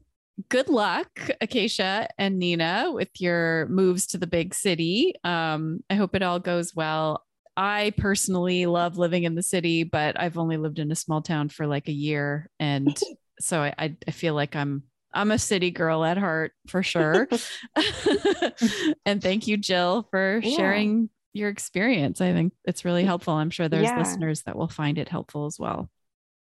good 0.49 0.68
luck, 0.68 1.30
Acacia 1.40 2.09
and 2.18 2.38
Nina, 2.38 2.90
with 2.92 3.20
your 3.20 3.66
moves 3.68 4.09
to 4.09 4.18
the 4.18 4.26
big 4.26 4.55
city. 4.55 5.14
Um, 5.22 5.80
I 5.88 5.95
hope 5.95 6.14
it 6.16 6.22
all 6.22 6.40
goes 6.40 6.74
well. 6.74 7.24
I 7.57 7.92
personally 7.96 8.66
love 8.66 8.98
living 8.98 9.24
in 9.24 9.34
the 9.34 9.42
city, 9.42 9.84
but 9.84 10.18
I've 10.18 10.38
only 10.38 10.57
lived 10.57 10.78
in 10.78 10.90
a 10.90 10.96
small 10.96 11.22
town 11.22 11.48
for 11.48 11.66
like 11.66 11.88
a 11.88 11.92
year, 11.92 12.50
and 12.59 12.98
so 13.40 13.61
I, 13.61 13.96
I, 14.07 14.11
feel 14.11 14.34
like 14.34 14.57
I'm 14.57 14.84
I'm 15.12 15.30
a 15.30 15.38
city 15.38 15.70
girl 15.70 16.05
at 16.05 16.18
heart 16.18 16.52
for 16.68 16.82
sure. 16.82 17.28
and 19.07 19.22
thank 19.22 19.46
you, 19.46 19.57
Jill, 19.57 20.09
for 20.11 20.40
Yeah. 20.42 20.57
sharing 20.57 21.11
your 21.32 21.48
experience. 21.48 22.20
I 22.20 22.32
think 22.32 22.52
it's 22.64 22.84
really 22.84 23.05
helpful. 23.05 23.34
I'm 23.34 23.50
sure 23.50 23.68
there's 23.68 23.90
Yeah. 23.90 23.98
listeners 23.98 24.42
that 24.42 24.57
will 24.57 24.68
find 24.68 24.98
it 24.98 25.09
helpful 25.09 25.46
as 25.46 25.59
well. 25.59 25.90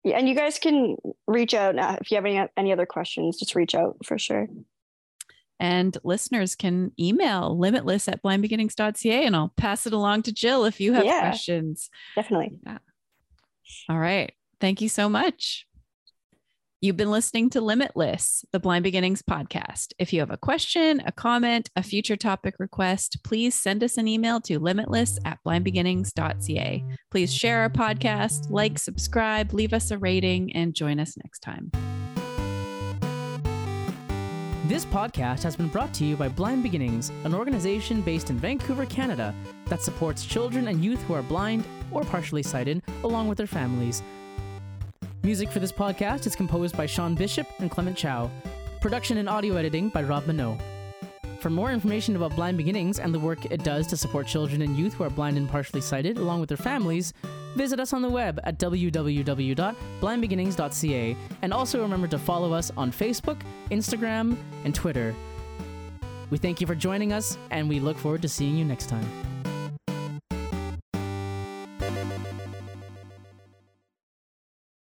Yeah, 0.04 0.18
and 0.18 0.28
you 0.28 0.34
guys 0.34 0.58
can 0.58 0.96
reach 1.26 1.54
out 1.54 1.78
uh, 1.78 1.96
if 2.00 2.10
you 2.10 2.16
have 2.16 2.26
any 2.26 2.46
any 2.56 2.72
other 2.72 2.86
questions. 2.86 3.38
Just 3.38 3.54
reach 3.54 3.74
out 3.74 3.96
for 4.04 4.18
sure. 4.18 4.48
And 5.60 5.96
listeners 6.04 6.54
can 6.54 6.92
email 6.98 7.56
limitless 7.58 8.08
at 8.08 8.22
blindbeginnings.ca 8.22 9.24
and 9.24 9.36
I'll 9.36 9.52
pass 9.56 9.86
it 9.86 9.92
along 9.92 10.22
to 10.22 10.32
Jill 10.32 10.64
if 10.64 10.80
you 10.80 10.92
have 10.94 11.04
Yeah. 11.04 11.20
questions. 11.20 11.90
Definitely. 12.16 12.58
Yeah. 12.66 12.78
All 13.88 13.98
right. 13.98 14.32
Thank 14.60 14.80
you 14.80 14.88
so 14.88 15.08
much. 15.08 15.66
You've 16.80 16.98
been 16.98 17.10
listening 17.10 17.48
to 17.50 17.62
Limitless, 17.62 18.44
the 18.52 18.60
Blind 18.60 18.82
Beginnings 18.82 19.22
podcast. 19.22 19.94
If 19.98 20.12
you 20.12 20.20
have 20.20 20.30
a 20.30 20.36
question, 20.36 21.02
a 21.06 21.12
comment, 21.12 21.70
a 21.76 21.82
future 21.82 22.16
topic 22.16 22.56
request, 22.58 23.24
please 23.24 23.54
send 23.54 23.82
us 23.82 23.96
an 23.96 24.06
email 24.06 24.38
to 24.42 24.58
limitless 24.58 25.18
at 25.24 25.38
blindbeginnings.ca. 25.46 26.84
Please 27.10 27.32
share 27.34 27.60
our 27.60 27.70
podcast, 27.70 28.50
like, 28.50 28.78
subscribe, 28.78 29.54
leave 29.54 29.72
us 29.72 29.90
a 29.92 29.96
rating, 29.98 30.54
and 30.54 30.74
join 30.74 31.00
us 31.00 31.16
next 31.16 31.38
time. 31.38 31.70
This 34.66 34.86
podcast 34.86 35.42
has 35.42 35.56
been 35.56 35.68
brought 35.68 35.92
to 35.92 36.06
you 36.06 36.16
by 36.16 36.26
Blind 36.26 36.62
Beginnings, 36.62 37.12
an 37.24 37.34
organization 37.34 38.00
based 38.00 38.30
in 38.30 38.38
Vancouver, 38.38 38.86
Canada, 38.86 39.34
that 39.66 39.82
supports 39.82 40.24
children 40.24 40.68
and 40.68 40.82
youth 40.82 41.02
who 41.02 41.12
are 41.12 41.22
blind 41.22 41.66
or 41.90 42.02
partially 42.02 42.42
sighted, 42.42 42.82
along 43.02 43.28
with 43.28 43.36
their 43.36 43.46
families. 43.46 44.02
Music 45.22 45.50
for 45.50 45.58
this 45.58 45.70
podcast 45.70 46.26
is 46.26 46.34
composed 46.34 46.78
by 46.78 46.86
Sean 46.86 47.14
Bishop 47.14 47.46
and 47.58 47.70
Clement 47.70 47.94
Chow. 47.94 48.30
Production 48.80 49.18
and 49.18 49.28
audio 49.28 49.54
editing 49.56 49.90
by 49.90 50.02
Rob 50.02 50.26
Minot. 50.26 50.58
For 51.40 51.50
more 51.50 51.70
information 51.70 52.16
about 52.16 52.34
Blind 52.34 52.56
Beginnings 52.56 52.98
and 52.98 53.12
the 53.12 53.20
work 53.20 53.44
it 53.44 53.62
does 53.64 53.86
to 53.88 53.98
support 53.98 54.26
children 54.26 54.62
and 54.62 54.78
youth 54.78 54.94
who 54.94 55.04
are 55.04 55.10
blind 55.10 55.36
and 55.36 55.46
partially 55.46 55.82
sighted, 55.82 56.16
along 56.16 56.40
with 56.40 56.48
their 56.48 56.56
families, 56.56 57.12
visit 57.54 57.80
us 57.80 57.92
on 57.92 58.02
the 58.02 58.08
web 58.08 58.40
at 58.44 58.58
www.blindbeginnings.ca 58.58 61.16
and 61.42 61.52
also 61.52 61.82
remember 61.82 62.06
to 62.08 62.18
follow 62.18 62.52
us 62.52 62.72
on 62.76 62.92
Facebook, 62.92 63.40
Instagram, 63.70 64.36
and 64.64 64.74
Twitter. 64.74 65.14
We 66.30 66.38
thank 66.38 66.60
you 66.60 66.66
for 66.66 66.74
joining 66.74 67.12
us 67.12 67.38
and 67.50 67.68
we 67.68 67.78
look 67.80 67.98
forward 67.98 68.22
to 68.22 68.28
seeing 68.28 68.56
you 68.56 68.64
next 68.64 68.88
time. 68.88 69.33